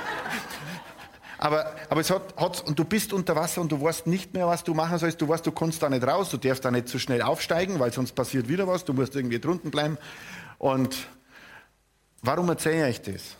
Aber, 1.37 1.73
aber 1.89 2.01
es 2.01 2.11
hat, 2.11 2.37
hat, 2.37 2.61
und 2.67 2.77
du 2.77 2.85
bist 2.85 3.13
unter 3.13 3.35
Wasser 3.35 3.61
und 3.61 3.71
du 3.71 3.81
weißt 3.81 4.05
nicht 4.05 4.31
mehr, 4.31 4.45
was 4.45 4.63
du 4.63 4.75
machen 4.75 4.99
sollst. 4.99 5.19
Du 5.19 5.27
weißt, 5.27 5.43
du 5.43 5.51
kannst 5.51 5.81
da 5.81 5.89
nicht 5.89 6.05
raus, 6.05 6.29
du 6.29 6.37
darfst 6.37 6.63
da 6.63 6.69
nicht 6.69 6.87
zu 6.87 6.93
so 6.93 6.99
schnell 6.99 7.23
aufsteigen, 7.23 7.79
weil 7.79 7.91
sonst 7.91 8.11
passiert 8.11 8.47
wieder 8.47 8.67
was. 8.67 8.85
Du 8.85 8.93
musst 8.93 9.15
irgendwie 9.15 9.39
drunten 9.39 9.71
bleiben. 9.71 9.97
Und 10.59 11.07
warum 12.21 12.47
erzähle 12.47 12.87
ich 12.91 13.01
das? 13.01 13.37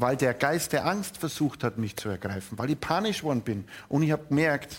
weil 0.00 0.16
der 0.16 0.34
Geist 0.34 0.72
der 0.72 0.86
Angst 0.86 1.18
versucht 1.18 1.62
hat, 1.62 1.78
mich 1.78 1.96
zu 1.96 2.08
ergreifen, 2.08 2.58
weil 2.58 2.70
ich 2.70 2.80
panisch 2.80 3.22
worden 3.22 3.42
bin. 3.42 3.64
Und 3.88 4.02
ich 4.02 4.12
habe 4.12 4.26
gemerkt, 4.26 4.78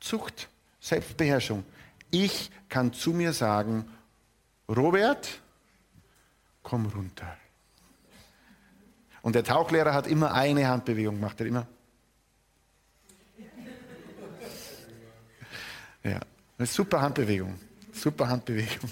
Zucht, 0.00 0.48
Selbstbeherrschung. 0.84 1.64
Ich 2.10 2.50
kann 2.68 2.92
zu 2.92 3.12
mir 3.12 3.32
sagen, 3.32 3.88
Robert, 4.68 5.40
komm 6.62 6.84
runter. 6.84 7.38
Und 9.22 9.34
der 9.34 9.44
Tauchlehrer 9.44 9.94
hat 9.94 10.06
immer 10.06 10.34
eine 10.34 10.68
Handbewegung 10.68 11.14
gemacht, 11.14 11.40
er 11.40 11.46
immer. 11.46 11.66
Ja, 16.02 16.20
eine 16.58 16.66
super 16.66 17.00
Handbewegung, 17.00 17.58
super 17.90 18.28
Handbewegung. 18.28 18.90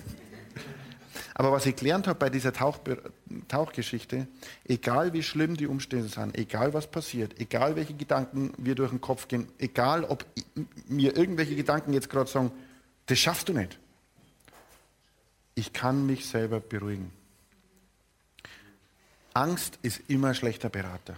Aber 1.34 1.52
was 1.52 1.66
ich 1.66 1.76
gelernt 1.76 2.06
habe 2.06 2.18
bei 2.18 2.30
dieser 2.30 2.52
Tauch, 2.52 2.78
Tauchgeschichte, 3.48 4.26
egal 4.64 5.12
wie 5.12 5.22
schlimm 5.22 5.56
die 5.56 5.66
Umstände 5.66 6.08
sind, 6.08 6.36
egal 6.36 6.74
was 6.74 6.90
passiert, 6.90 7.40
egal 7.40 7.76
welche 7.76 7.94
Gedanken 7.94 8.52
wir 8.58 8.74
durch 8.74 8.90
den 8.90 9.00
Kopf 9.00 9.28
gehen, 9.28 9.48
egal 9.58 10.04
ob 10.04 10.26
mir 10.88 11.16
irgendwelche 11.16 11.56
Gedanken 11.56 11.92
jetzt 11.92 12.10
gerade 12.10 12.28
sagen, 12.28 12.52
das 13.06 13.18
schaffst 13.18 13.48
du 13.48 13.54
nicht. 13.54 13.78
Ich 15.54 15.72
kann 15.72 16.06
mich 16.06 16.26
selber 16.26 16.60
beruhigen. 16.60 17.10
Angst 19.34 19.78
ist 19.82 20.00
immer 20.08 20.34
schlechter 20.34 20.68
Berater. 20.68 21.16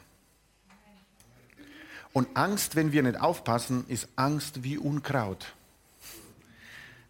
Und 2.12 2.36
Angst, 2.36 2.76
wenn 2.76 2.92
wir 2.92 3.02
nicht 3.02 3.20
aufpassen, 3.20 3.84
ist 3.88 4.08
Angst 4.14 4.62
wie 4.62 4.78
Unkraut. 4.78 5.52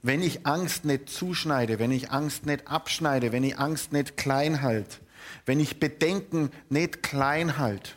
Wenn 0.04 0.20
ich 0.22 0.46
Angst 0.46 0.84
nicht 0.84 1.08
zuschneide, 1.08 1.78
wenn 1.78 1.90
ich 1.90 2.10
Angst 2.10 2.44
nicht 2.44 2.68
abschneide, 2.68 3.32
wenn 3.32 3.42
ich 3.42 3.58
Angst 3.58 3.94
nicht 3.94 4.18
klein 4.18 4.60
halte, 4.60 4.98
wenn 5.46 5.60
ich 5.60 5.80
Bedenken 5.80 6.50
nicht 6.68 7.02
klein 7.02 7.56
halte, 7.56 7.92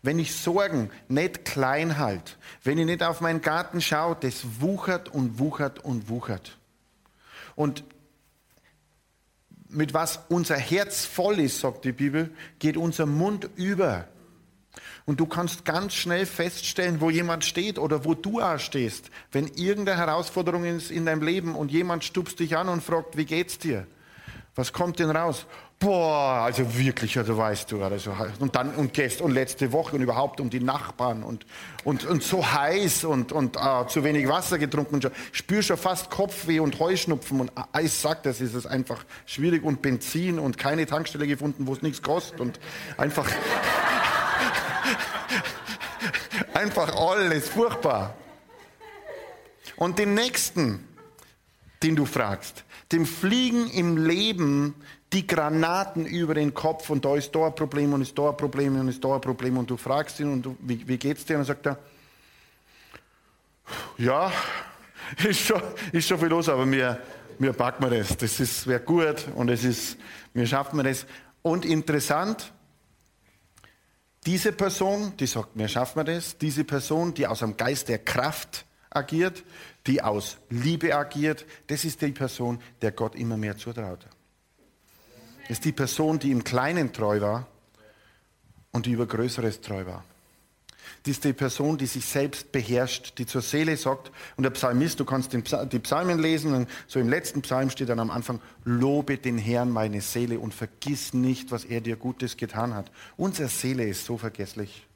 wenn 0.00 0.20
ich 0.20 0.36
Sorgen 0.36 0.88
nicht 1.08 1.44
klein 1.44 1.98
halte, 1.98 2.34
wenn 2.62 2.78
ich 2.78 2.86
nicht 2.86 3.02
auf 3.02 3.20
meinen 3.20 3.40
Garten 3.40 3.80
schaue, 3.80 4.16
das 4.20 4.60
wuchert 4.60 5.08
und 5.08 5.40
wuchert 5.40 5.84
und 5.84 6.08
wuchert. 6.08 6.56
Und 7.56 7.82
mit 9.68 9.92
was 9.94 10.20
unser 10.28 10.56
Herz 10.56 11.06
voll 11.06 11.40
ist, 11.40 11.58
sagt 11.58 11.84
die 11.84 11.90
Bibel, 11.90 12.30
geht 12.60 12.76
unser 12.76 13.06
Mund 13.06 13.50
über. 13.56 14.06
Und 15.08 15.18
du 15.20 15.24
kannst 15.24 15.64
ganz 15.64 15.94
schnell 15.94 16.26
feststellen, 16.26 17.00
wo 17.00 17.08
jemand 17.08 17.42
steht 17.42 17.78
oder 17.78 18.04
wo 18.04 18.12
du 18.12 18.42
auch 18.42 18.58
stehst, 18.58 19.08
wenn 19.32 19.46
irgendeine 19.46 19.96
Herausforderung 19.96 20.66
ist 20.66 20.90
in 20.90 21.06
deinem 21.06 21.22
Leben 21.22 21.54
und 21.54 21.70
jemand 21.70 22.04
stupst 22.04 22.38
dich 22.40 22.58
an 22.58 22.68
und 22.68 22.82
fragt, 22.82 23.16
wie 23.16 23.24
geht's 23.24 23.58
dir? 23.58 23.86
Was 24.54 24.74
kommt 24.74 24.98
denn 24.98 25.08
raus? 25.08 25.46
Boah, 25.78 26.42
also 26.42 26.76
wirklich, 26.76 27.16
also 27.16 27.38
weißt 27.38 27.72
du, 27.72 27.82
also, 27.82 28.14
und 28.40 28.54
dann 28.54 28.74
und 28.74 28.92
gestern 28.92 29.28
und 29.28 29.30
letzte 29.30 29.72
Woche 29.72 29.96
und 29.96 30.02
überhaupt 30.02 30.40
um 30.40 30.50
die 30.50 30.60
Nachbarn 30.60 31.22
und, 31.22 31.46
und, 31.84 32.04
und 32.04 32.22
so 32.22 32.44
heiß 32.44 33.04
und, 33.04 33.32
und 33.32 33.56
uh, 33.56 33.84
zu 33.86 34.04
wenig 34.04 34.28
Wasser 34.28 34.58
getrunken 34.58 34.96
und 34.96 35.04
schon, 35.04 35.12
spür 35.32 35.62
schon 35.62 35.78
fast 35.78 36.10
Kopfweh 36.10 36.60
und 36.60 36.78
Heuschnupfen 36.80 37.40
und 37.40 37.50
Eis 37.72 38.02
sagt, 38.02 38.26
das 38.26 38.42
ist 38.42 38.52
es 38.52 38.66
einfach 38.66 39.04
schwierig 39.24 39.64
und 39.64 39.80
Benzin 39.80 40.38
und 40.38 40.58
keine 40.58 40.84
Tankstelle 40.84 41.26
gefunden, 41.26 41.66
wo 41.66 41.72
es 41.72 41.80
nichts 41.80 42.02
kostet 42.02 42.40
und 42.40 42.60
einfach, 42.98 43.26
einfach 46.58 46.94
alles 46.94 47.48
furchtbar. 47.48 48.14
Und 49.76 49.98
den 49.98 50.14
nächsten, 50.14 50.86
den 51.82 51.94
du 51.94 52.04
fragst, 52.04 52.64
dem 52.90 53.06
fliegen 53.06 53.70
im 53.70 53.96
Leben 53.96 54.74
die 55.12 55.26
Granaten 55.26 56.04
über 56.04 56.34
den 56.34 56.52
Kopf 56.52 56.90
und 56.90 57.04
da 57.04 57.16
ist 57.16 57.34
da 57.34 57.46
ein 57.46 57.54
Problem 57.54 57.92
und 57.92 58.02
ist 58.02 58.18
da 58.18 58.30
ein 58.30 58.36
Problem 58.36 58.78
und 58.78 58.88
ist 58.88 59.02
da 59.02 59.14
ein 59.14 59.20
Problem 59.20 59.56
und 59.56 59.70
du 59.70 59.76
fragst 59.76 60.20
ihn 60.20 60.32
und 60.32 60.42
du, 60.42 60.56
wie, 60.60 60.86
wie 60.86 60.98
geht's 60.98 61.24
dir? 61.24 61.34
Und 61.34 61.40
dann 61.40 61.46
sagt 61.46 61.66
er, 61.66 61.78
ja, 63.96 64.32
ist 65.28 65.40
schon, 65.40 65.62
ist 65.92 66.08
schon 66.08 66.18
viel 66.18 66.28
los, 66.28 66.48
aber 66.48 66.66
mir, 66.66 67.00
mir 67.38 67.52
packen 67.52 67.88
wir 67.88 67.98
das. 67.98 68.16
Das 68.16 68.66
wäre 68.66 68.80
gut 68.80 69.26
und 69.34 69.48
es 69.48 69.64
ist, 69.64 69.96
mir 70.34 70.46
schaffen 70.46 70.76
wir 70.76 70.82
das. 70.82 71.06
Und 71.42 71.64
interessant, 71.64 72.52
diese 74.28 74.52
Person, 74.52 75.14
die 75.16 75.26
sagt, 75.26 75.56
mir 75.56 75.68
schaffen 75.68 76.00
wir 76.00 76.04
das, 76.04 76.36
diese 76.36 76.62
Person, 76.62 77.14
die 77.14 77.26
aus 77.26 77.42
einem 77.42 77.56
Geist 77.56 77.88
der 77.88 77.98
Kraft 77.98 78.66
agiert, 78.90 79.42
die 79.86 80.02
aus 80.02 80.36
Liebe 80.50 80.94
agiert, 80.94 81.46
das 81.68 81.86
ist 81.86 82.02
die 82.02 82.12
Person, 82.12 82.60
der 82.82 82.92
Gott 82.92 83.14
immer 83.14 83.38
mehr 83.38 83.56
zutraut. 83.56 84.06
Das 85.40 85.50
ist 85.52 85.64
die 85.64 85.72
Person, 85.72 86.18
die 86.18 86.30
im 86.30 86.44
Kleinen 86.44 86.92
treu 86.92 87.22
war 87.22 87.46
und 88.70 88.84
die 88.84 88.92
über 88.92 89.06
Größeres 89.06 89.62
treu 89.62 89.86
war. 89.86 90.04
Ist 91.08 91.24
die 91.24 91.32
Person, 91.32 91.78
die 91.78 91.86
sich 91.86 92.04
selbst 92.04 92.52
beherrscht, 92.52 93.18
die 93.18 93.24
zur 93.24 93.40
Seele 93.40 93.78
sagt. 93.78 94.12
Und 94.36 94.42
der 94.42 94.50
Psalmist, 94.50 95.00
du 95.00 95.06
kannst 95.06 95.32
die 95.32 95.78
Psalmen 95.78 96.18
lesen, 96.18 96.52
und 96.52 96.68
so 96.86 97.00
im 97.00 97.08
letzten 97.08 97.40
Psalm 97.40 97.70
steht 97.70 97.88
dann 97.88 97.98
am 97.98 98.10
Anfang, 98.10 98.40
lobe 98.64 99.16
den 99.16 99.38
Herrn 99.38 99.70
meine 99.70 100.02
Seele 100.02 100.38
und 100.38 100.52
vergiss 100.52 101.14
nicht, 101.14 101.50
was 101.50 101.64
er 101.64 101.80
dir 101.80 101.96
Gutes 101.96 102.36
getan 102.36 102.74
hat. 102.74 102.90
Unsere 103.16 103.48
Seele 103.48 103.86
ist 103.86 104.04
so 104.04 104.18
vergesslich. 104.18 104.86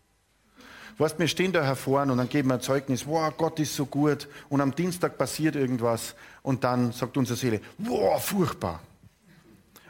Weißt, 0.99 1.19
wir 1.19 1.29
stehen 1.29 1.53
da 1.53 1.65
hervor 1.65 2.03
und 2.03 2.19
dann 2.19 2.29
geben 2.29 2.49
wir 2.51 2.55
ein 2.55 2.61
Zeugnis, 2.61 3.07
wow, 3.07 3.33
Gott 3.35 3.59
ist 3.59 3.75
so 3.75 3.87
gut. 3.87 4.29
Und 4.51 4.61
am 4.61 4.75
Dienstag 4.75 5.17
passiert 5.17 5.57
irgendwas 5.57 6.15
und 6.43 6.63
dann 6.65 6.93
sagt 6.93 7.17
unsere 7.17 7.39
Seele, 7.39 7.63
wow, 7.79 8.23
furchtbar. 8.23 8.81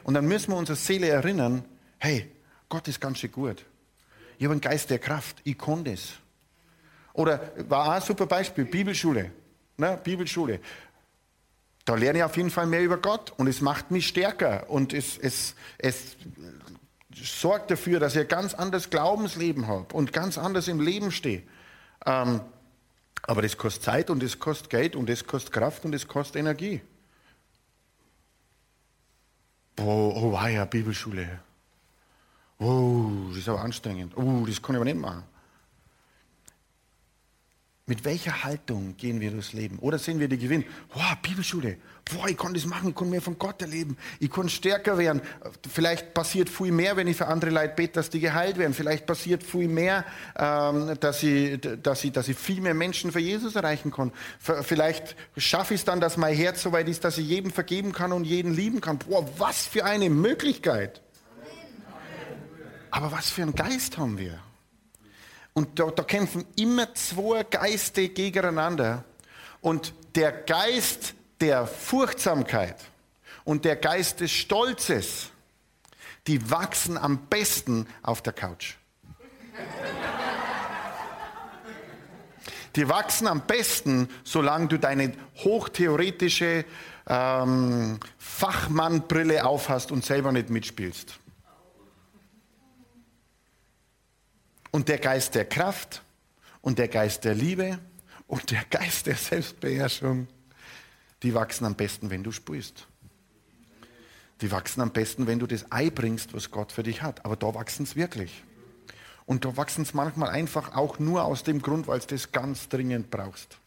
Und 0.05 0.13
dann 0.13 0.25
müssen 0.25 0.51
wir 0.51 0.57
unsere 0.57 0.77
Seele 0.77 1.09
erinnern, 1.09 1.65
hey, 1.99 2.31
Gott 2.69 2.87
ist 2.87 3.01
ganz 3.01 3.19
schön 3.19 3.31
gut. 3.31 3.65
Habe 4.43 4.53
einen 4.53 4.61
Geist 4.61 4.89
der 4.89 4.99
Kraft, 4.99 5.37
ich 5.43 5.57
kann 5.57 5.83
das. 5.83 6.13
Oder 7.13 7.51
war 7.69 7.87
auch 7.87 7.91
ein 7.91 8.01
super 8.01 8.25
Beispiel, 8.25 8.65
Bibelschule. 8.65 9.31
Ne? 9.77 9.99
Bibelschule. 10.03 10.59
Da 11.85 11.95
lerne 11.95 12.19
ich 12.19 12.23
auf 12.23 12.37
jeden 12.37 12.49
Fall 12.49 12.65
mehr 12.65 12.81
über 12.81 12.97
Gott 12.97 13.33
und 13.37 13.47
es 13.47 13.61
macht 13.61 13.91
mich 13.91 14.07
stärker 14.07 14.69
und 14.69 14.93
es, 14.93 15.17
es, 15.17 15.55
es 15.77 16.15
sorgt 17.13 17.71
dafür, 17.71 17.99
dass 17.99 18.15
ich 18.15 18.21
ein 18.21 18.27
ganz 18.27 18.53
anderes 18.53 18.89
Glaubensleben 18.89 19.67
habe 19.67 19.93
und 19.93 20.13
ganz 20.13 20.37
anders 20.37 20.67
im 20.67 20.79
Leben 20.79 21.11
stehe. 21.11 21.43
Ähm, 22.05 22.41
aber 23.23 23.41
das 23.41 23.57
kostet 23.57 23.83
Zeit 23.83 24.09
und 24.09 24.23
das 24.23 24.39
kostet 24.39 24.69
Geld 24.69 24.95
und 24.95 25.09
das 25.09 25.25
kostet 25.25 25.53
Kraft 25.53 25.85
und 25.85 25.91
das 25.91 26.07
kostet 26.07 26.37
Energie. 26.37 26.81
Boah, 29.75 30.15
oh, 30.15 30.47
ja 30.47 30.65
Bibelschule. 30.65 31.39
Oh, 32.59 33.09
das 33.29 33.39
ist 33.39 33.49
aber 33.49 33.61
anstrengend. 33.61 34.15
Oh, 34.15 34.45
das 34.45 34.61
kann 34.61 34.75
ich 34.75 34.77
aber 34.77 34.85
nicht 34.85 34.99
machen. 34.99 35.23
Mit 37.85 38.05
welcher 38.05 38.45
Haltung 38.45 38.95
gehen 38.95 39.19
wir 39.19 39.31
durchs 39.31 39.51
Leben? 39.51 39.77
Oder 39.79 39.99
sehen 39.99 40.17
wir 40.17 40.29
die 40.29 40.37
Gewinn? 40.37 40.63
Wow, 40.93 41.17
Bibelschule. 41.21 41.75
Boah, 42.05 42.29
ich 42.29 42.37
kann 42.37 42.53
das 42.53 42.65
machen, 42.65 42.89
ich 42.89 42.95
kann 42.95 43.09
mehr 43.09 43.21
von 43.21 43.37
Gott 43.37 43.61
erleben. 43.61 43.97
Ich 44.21 44.31
kann 44.31 44.47
stärker 44.47 44.97
werden. 44.97 45.21
Vielleicht 45.69 46.13
passiert 46.13 46.49
viel 46.49 46.71
mehr, 46.71 46.95
wenn 46.95 47.07
ich 47.07 47.17
für 47.17 47.27
andere 47.27 47.51
Leute 47.51 47.73
bete, 47.75 47.93
dass 47.95 48.09
die 48.09 48.21
geheilt 48.21 48.57
werden. 48.57 48.73
Vielleicht 48.73 49.05
passiert 49.05 49.43
viel 49.43 49.67
mehr, 49.67 50.05
ähm, 50.37 50.97
dass, 51.01 51.23
ich, 51.23 51.59
dass, 51.59 52.05
ich, 52.05 52.13
dass 52.13 52.29
ich 52.29 52.37
viel 52.37 52.61
mehr 52.61 52.73
Menschen 52.73 53.11
für 53.11 53.19
Jesus 53.19 53.57
erreichen 53.57 53.91
kann. 53.91 54.13
Vielleicht 54.39 55.17
schaffe 55.35 55.73
ich 55.73 55.81
es 55.81 55.85
dann, 55.85 55.99
dass 55.99 56.15
mein 56.15 56.33
Herz 56.33 56.61
so 56.61 56.71
weit 56.71 56.87
ist, 56.87 57.03
dass 57.03 57.17
ich 57.17 57.27
jedem 57.27 57.51
vergeben 57.51 57.91
kann 57.91 58.13
und 58.13 58.23
jeden 58.23 58.55
lieben 58.55 58.79
kann. 58.79 58.97
Boah, 58.99 59.27
was 59.37 59.67
für 59.67 59.83
eine 59.83 60.09
Möglichkeit. 60.09 61.01
Aber 62.93 63.11
was 63.11 63.31
für 63.31 63.41
einen 63.41 63.55
Geist 63.55 63.97
haben 63.97 64.19
wir? 64.19 64.37
Und 65.53 65.79
da, 65.79 65.89
da 65.89 66.03
kämpfen 66.03 66.45
immer 66.55 66.93
zwei 66.93 67.41
Geiste 67.43 68.07
gegeneinander. 68.09 69.03
Und 69.61 69.95
der 70.13 70.31
Geist 70.31 71.15
der 71.41 71.65
Furchtsamkeit 71.65 72.75
und 73.45 73.65
der 73.65 73.77
Geist 73.77 74.19
des 74.19 74.31
Stolzes, 74.31 75.31
die 76.27 76.51
wachsen 76.51 76.99
am 76.99 77.25
besten 77.25 77.87
auf 78.03 78.21
der 78.21 78.33
Couch. 78.33 78.75
Die 82.75 82.87
wachsen 82.87 83.25
am 83.25 83.41
besten, 83.47 84.07
solange 84.23 84.67
du 84.67 84.77
deine 84.77 85.13
hochtheoretische 85.37 86.63
ähm, 87.07 87.99
Fachmannbrille 88.19 89.43
aufhast 89.45 89.91
und 89.91 90.05
selber 90.05 90.31
nicht 90.31 90.51
mitspielst. 90.51 91.19
Und 94.73 94.89
der 94.89 94.97
Geist 94.97 95.35
der 95.35 95.45
Kraft 95.45 96.01
und 96.61 96.79
der 96.79 96.87
Geist 96.87 97.25
der 97.25 97.35
Liebe 97.35 97.77
und 98.25 98.49
der 98.49 98.63
Geist 98.71 99.05
der 99.05 99.13
Selbstbeherrschung, 99.13 100.27
die 101.21 101.35
wachsen 101.35 101.65
am 101.65 101.75
besten, 101.75 102.09
wenn 102.09 102.23
du 102.23 102.31
sprühst. 102.31 102.87
Die 104.41 104.49
wachsen 104.49 104.81
am 104.81 104.89
besten, 104.89 105.27
wenn 105.27 105.37
du 105.37 105.45
das 105.45 105.71
Ei 105.71 105.91
bringst, 105.91 106.33
was 106.33 106.49
Gott 106.49 106.71
für 106.71 106.81
dich 106.81 107.03
hat. 107.03 107.23
Aber 107.23 107.35
da 107.35 107.53
wachsen 107.53 107.83
es 107.83 107.95
wirklich. 107.95 108.43
Und 109.27 109.45
da 109.45 109.55
wachsen 109.55 109.83
es 109.83 109.93
manchmal 109.93 110.29
einfach 110.29 110.75
auch 110.75 110.97
nur 110.97 111.23
aus 111.23 111.43
dem 111.43 111.61
Grund, 111.61 111.85
weil 111.85 111.99
du 111.99 112.07
das 112.07 112.31
ganz 112.31 112.67
dringend 112.67 113.11
brauchst. 113.11 113.59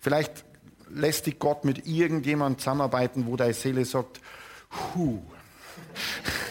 Vielleicht 0.00 0.46
lässt 0.88 1.26
dich 1.26 1.38
Gott 1.38 1.66
mit 1.66 1.86
irgendjemandem 1.86 2.60
zusammenarbeiten, 2.60 3.26
wo 3.26 3.36
deine 3.36 3.52
Seele 3.52 3.84
sagt, 3.84 4.22
Huh. 4.94 5.20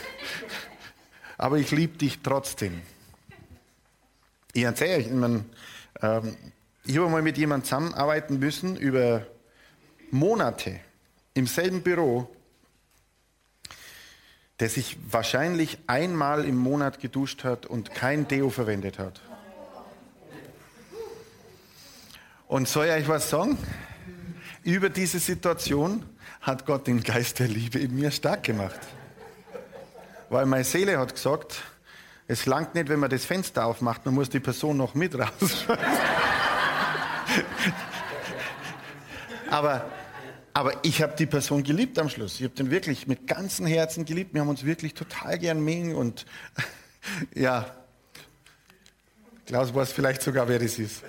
aber 1.40 1.58
ich 1.58 1.72
liebe 1.72 1.98
dich 1.98 2.20
trotzdem. 2.22 2.84
Ich 4.54 4.64
erzähle 4.64 4.98
euch, 4.98 5.06
ich, 5.08 5.14
mein, 5.14 5.46
ähm, 6.02 6.36
ich 6.84 6.98
habe 6.98 7.10
mal 7.10 7.22
mit 7.22 7.38
jemandem 7.38 7.66
zusammenarbeiten 7.66 8.40
müssen 8.40 8.76
über 8.76 9.26
Monate 10.10 10.80
im 11.34 11.48
selben 11.48 11.82
Büro, 11.82 12.30
der 14.60 14.70
sich 14.70 14.98
wahrscheinlich 15.10 15.78
einmal 15.88 16.44
im 16.46 16.58
Monat 16.58 17.00
geduscht 17.00 17.44
hat 17.44 17.66
und 17.66 17.96
kein 17.96 18.28
Deo 18.28 18.50
verwendet 18.50 19.00
hat. 19.00 19.22
Und 22.48 22.68
soll 22.68 22.88
ich 22.88 22.92
euch 22.92 23.08
was 23.08 23.30
sagen? 23.30 23.58
Über 24.64 24.90
diese 24.90 25.20
Situation 25.20 26.06
hat 26.42 26.66
Gott 26.66 26.88
den 26.88 27.02
Geist 27.02 27.40
der 27.40 27.48
Liebe 27.48 27.80
in 27.80 27.96
mir 27.96 28.12
stark 28.12 28.44
gemacht. 28.44 28.80
Weil 30.30 30.46
meine 30.46 30.66
Seele 30.66 31.00
hat 31.00 31.16
gesagt, 31.16 31.64
es 32.28 32.46
langt 32.46 32.76
nicht, 32.76 32.90
wenn 32.90 33.00
man 33.00 33.10
das 33.10 33.26
Fenster 33.26 33.66
aufmacht, 33.66 34.06
man 34.06 34.14
muss 34.14 34.30
die 34.30 34.40
Person 34.40 34.78
noch 34.78 34.94
mit 34.96 35.18
raus. 35.18 35.66
aber, 39.50 39.86
aber 40.54 40.74
ich 40.84 41.02
habe 41.02 41.16
die 41.18 41.26
Person 41.26 41.64
geliebt 41.64 42.00
am 42.00 42.10
Schluss. 42.10 42.36
Ich 42.36 42.44
habe 42.44 42.56
den 42.56 42.72
wirklich 42.72 43.08
mit 43.08 43.28
ganzem 43.28 43.66
Herzen 43.66 44.06
geliebt. 44.06 44.34
Wir 44.34 44.42
haben 44.42 44.50
uns 44.50 44.64
wirklich 44.64 44.94
total 44.94 45.40
gern 45.40 45.64
mengen 45.64 45.96
und 45.96 46.26
ja, 47.36 47.66
Klaus 49.46 49.74
weiß 49.74 49.92
vielleicht 49.92 50.22
sogar, 50.22 50.48
wer 50.48 50.60
das 50.60 50.80
ist. 50.80 51.04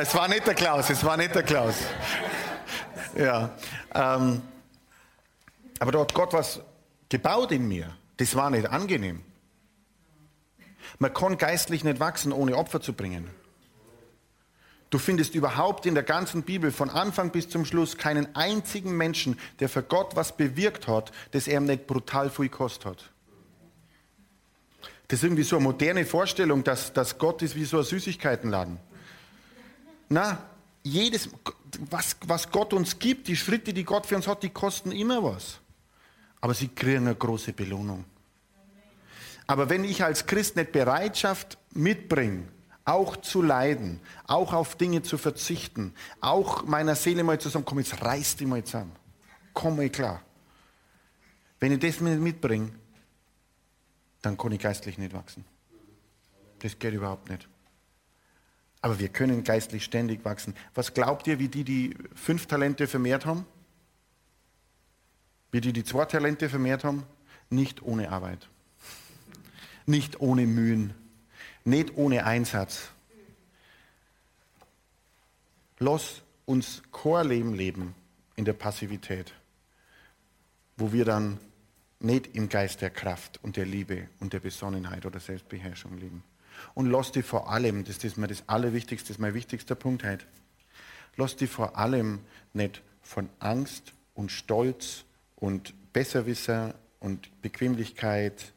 Es 0.00 0.14
war 0.14 0.28
nicht 0.28 0.46
der 0.46 0.54
Klaus, 0.54 0.88
es 0.90 1.02
war 1.02 1.16
nicht 1.16 1.34
der 1.34 1.42
Klaus. 1.42 1.74
Ja, 3.16 3.50
ähm, 3.94 4.42
aber 5.78 5.92
da 5.92 6.00
hat 6.00 6.14
Gott 6.14 6.32
was 6.32 6.60
gebaut 7.08 7.50
in 7.50 7.66
mir. 7.66 7.96
Das 8.16 8.34
war 8.36 8.48
nicht 8.50 8.66
angenehm. 8.68 9.22
Man 11.02 11.12
kann 11.12 11.36
geistlich 11.36 11.82
nicht 11.82 11.98
wachsen, 11.98 12.30
ohne 12.30 12.56
Opfer 12.56 12.80
zu 12.80 12.92
bringen. 12.92 13.28
Du 14.88 14.98
findest 14.98 15.34
überhaupt 15.34 15.84
in 15.84 15.94
der 15.94 16.04
ganzen 16.04 16.44
Bibel 16.44 16.70
von 16.70 16.90
Anfang 16.90 17.32
bis 17.32 17.48
zum 17.48 17.64
Schluss 17.64 17.96
keinen 17.96 18.36
einzigen 18.36 18.96
Menschen, 18.96 19.36
der 19.58 19.68
für 19.68 19.82
Gott 19.82 20.14
was 20.14 20.36
bewirkt 20.36 20.86
hat, 20.86 21.10
das 21.32 21.48
er 21.48 21.58
nicht 21.58 21.88
brutal 21.88 22.30
viel 22.30 22.48
gekostet 22.48 22.86
hat. 22.86 23.10
Das 25.08 25.18
ist 25.18 25.24
irgendwie 25.24 25.42
so 25.42 25.56
eine 25.56 25.64
moderne 25.64 26.06
Vorstellung, 26.06 26.62
dass, 26.62 26.92
dass 26.92 27.18
Gott 27.18 27.42
ist 27.42 27.56
wie 27.56 27.64
so 27.64 27.78
ein 27.78 27.84
Süßigkeitenladen. 27.84 28.78
Na, 30.08 30.40
jedes, 30.84 31.30
was, 31.90 32.14
was 32.28 32.48
Gott 32.52 32.72
uns 32.72 33.00
gibt, 33.00 33.26
die 33.26 33.34
Schritte, 33.34 33.74
die 33.74 33.82
Gott 33.82 34.06
für 34.06 34.14
uns 34.14 34.28
hat, 34.28 34.44
die 34.44 34.50
kosten 34.50 34.92
immer 34.92 35.24
was. 35.24 35.58
Aber 36.40 36.54
sie 36.54 36.68
kriegen 36.68 37.08
eine 37.08 37.16
große 37.16 37.52
Belohnung. 37.52 38.04
Aber 39.46 39.68
wenn 39.68 39.84
ich 39.84 40.04
als 40.04 40.26
Christ 40.26 40.56
nicht 40.56 40.72
Bereitschaft 40.72 41.58
mitbringe, 41.72 42.48
auch 42.84 43.16
zu 43.16 43.42
leiden, 43.42 44.00
auch 44.26 44.52
auf 44.52 44.76
Dinge 44.76 45.02
zu 45.02 45.18
verzichten, 45.18 45.94
auch 46.20 46.64
meiner 46.64 46.94
Seele 46.94 47.22
mal 47.24 47.38
zu 47.38 47.48
sagen, 47.48 47.64
komm, 47.64 47.78
jetzt 47.78 48.02
reiß 48.02 48.36
die 48.36 48.46
mal 48.46 48.64
zusammen. 48.64 48.92
Komm 49.52 49.76
mal 49.76 49.90
klar. 49.90 50.22
Wenn 51.60 51.72
ich 51.72 51.78
das 51.78 52.00
nicht 52.00 52.20
mitbringe, 52.20 52.72
dann 54.20 54.36
kann 54.36 54.52
ich 54.52 54.60
geistlich 54.60 54.98
nicht 54.98 55.12
wachsen. 55.12 55.44
Das 56.60 56.78
geht 56.78 56.94
überhaupt 56.94 57.28
nicht. 57.28 57.48
Aber 58.80 58.98
wir 58.98 59.08
können 59.08 59.44
geistlich 59.44 59.84
ständig 59.84 60.24
wachsen. 60.24 60.54
Was 60.74 60.92
glaubt 60.92 61.26
ihr, 61.28 61.38
wie 61.38 61.48
die, 61.48 61.62
die 61.62 61.96
fünf 62.14 62.46
Talente 62.46 62.88
vermehrt 62.88 63.26
haben? 63.26 63.46
Wie 65.52 65.60
die, 65.60 65.72
die 65.72 65.84
zwei 65.84 66.04
Talente 66.04 66.48
vermehrt 66.48 66.82
haben? 66.82 67.04
Nicht 67.48 67.82
ohne 67.82 68.10
Arbeit. 68.10 68.48
Nicht 69.86 70.20
ohne 70.20 70.46
Mühen. 70.46 70.94
Nicht 71.64 71.96
ohne 71.96 72.24
Einsatz. 72.24 72.90
Lass 75.78 76.22
uns 76.44 76.82
Chorleben 76.90 77.54
leben 77.54 77.94
in 78.36 78.44
der 78.44 78.52
Passivität, 78.52 79.32
wo 80.76 80.92
wir 80.92 81.04
dann 81.04 81.38
nicht 82.00 82.34
im 82.34 82.48
Geist 82.48 82.80
der 82.80 82.90
Kraft 82.90 83.40
und 83.42 83.56
der 83.56 83.66
Liebe 83.66 84.08
und 84.20 84.32
der 84.32 84.40
Besonnenheit 84.40 85.06
oder 85.06 85.20
Selbstbeherrschung 85.20 85.98
leben. 85.98 86.24
Und 86.74 86.86
lass 86.86 87.12
dich 87.12 87.24
vor 87.24 87.50
allem, 87.50 87.84
das 87.84 88.02
ist 88.04 88.16
mir 88.16 88.28
das 88.28 88.48
Allerwichtigste, 88.48 89.08
das 89.08 89.16
ist 89.16 89.20
mein 89.20 89.34
wichtigster 89.34 89.74
Punkt 89.74 90.04
heute, 90.04 90.24
lass 91.16 91.36
dich 91.36 91.50
vor 91.50 91.76
allem 91.76 92.20
nicht 92.52 92.82
von 93.02 93.28
Angst 93.38 93.92
und 94.14 94.30
Stolz 94.30 95.04
und 95.36 95.74
Besserwisser 95.92 96.74
und 97.00 97.30
Bequemlichkeit 97.42 98.52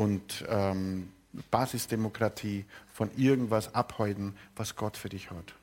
und 0.00 0.46
ähm, 0.48 1.10
Basisdemokratie 1.50 2.64
von 2.90 3.10
irgendwas 3.18 3.74
abhalten, 3.74 4.34
was 4.56 4.74
Gott 4.74 4.96
für 4.96 5.10
dich 5.10 5.30
hat. 5.30 5.54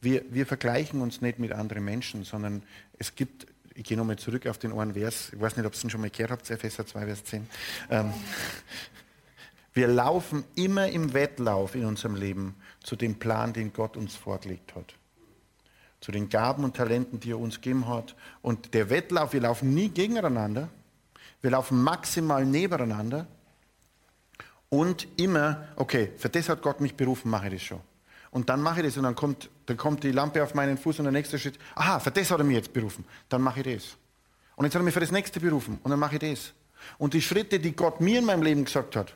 Wir, 0.00 0.22
wir 0.30 0.46
vergleichen 0.46 1.00
uns 1.00 1.20
nicht 1.20 1.40
mit 1.40 1.50
anderen 1.50 1.84
Menschen, 1.84 2.22
sondern 2.22 2.62
es 2.96 3.16
gibt, 3.16 3.48
ich 3.74 3.82
gehe 3.82 3.96
nochmal 3.96 4.18
zurück 4.18 4.46
auf 4.46 4.56
den 4.56 4.72
einen 4.72 4.94
Vers, 4.94 5.32
ich 5.32 5.40
weiß 5.40 5.56
nicht, 5.56 5.66
ob 5.66 5.72
ihr 5.72 5.84
es 5.84 5.90
schon 5.90 6.00
mal 6.00 6.10
gehört 6.10 6.30
habt, 6.30 6.48
Epheser 6.48 6.86
2, 6.86 7.06
Vers 7.06 7.24
10. 7.24 7.48
Ähm, 7.90 8.12
wir 9.74 9.88
laufen 9.88 10.44
immer 10.54 10.86
im 10.86 11.12
Wettlauf 11.12 11.74
in 11.74 11.86
unserem 11.86 12.14
Leben 12.14 12.54
zu 12.84 12.94
dem 12.94 13.16
Plan, 13.16 13.52
den 13.52 13.72
Gott 13.72 13.96
uns 13.96 14.14
vorgelegt 14.14 14.76
hat. 14.76 14.94
Zu 16.00 16.12
den 16.12 16.28
Gaben 16.28 16.62
und 16.62 16.76
Talenten, 16.76 17.18
die 17.18 17.32
er 17.32 17.40
uns 17.40 17.56
gegeben 17.56 17.88
hat. 17.88 18.14
Und 18.42 18.74
der 18.74 18.90
Wettlauf, 18.90 19.32
wir 19.32 19.40
laufen 19.40 19.74
nie 19.74 19.88
gegeneinander, 19.88 20.68
wir 21.46 21.52
laufen 21.52 21.80
maximal 21.80 22.44
nebeneinander 22.44 23.24
und 24.68 25.06
immer, 25.16 25.68
okay, 25.76 26.10
für 26.16 26.28
das 26.28 26.48
hat 26.48 26.60
Gott 26.60 26.80
mich 26.80 26.96
berufen, 26.96 27.30
mache 27.30 27.46
ich 27.46 27.52
das 27.52 27.62
schon. 27.62 27.80
Und 28.32 28.48
dann 28.48 28.60
mache 28.60 28.80
ich 28.80 28.86
das 28.86 28.96
und 28.96 29.04
dann 29.04 29.14
kommt, 29.14 29.48
dann 29.66 29.76
kommt 29.76 30.02
die 30.02 30.10
Lampe 30.10 30.42
auf 30.42 30.54
meinen 30.54 30.76
Fuß 30.76 30.98
und 30.98 31.04
der 31.04 31.12
nächste 31.12 31.38
Schritt, 31.38 31.56
aha, 31.76 32.00
für 32.00 32.10
das 32.10 32.32
hat 32.32 32.40
er 32.40 32.44
mich 32.44 32.56
jetzt 32.56 32.72
berufen, 32.72 33.04
dann 33.28 33.42
mache 33.42 33.60
ich 33.60 33.76
das. 33.76 33.96
Und 34.56 34.64
jetzt 34.64 34.74
hat 34.74 34.80
er 34.80 34.84
mich 34.84 34.92
für 34.92 34.98
das 34.98 35.12
nächste 35.12 35.38
berufen 35.38 35.78
und 35.84 35.88
dann 35.88 36.00
mache 36.00 36.16
ich 36.16 36.32
das. 36.32 36.52
Und 36.98 37.14
die 37.14 37.22
Schritte, 37.22 37.60
die 37.60 37.76
Gott 37.76 38.00
mir 38.00 38.18
in 38.18 38.24
meinem 38.24 38.42
Leben 38.42 38.64
gesagt 38.64 38.96
hat, 38.96 39.14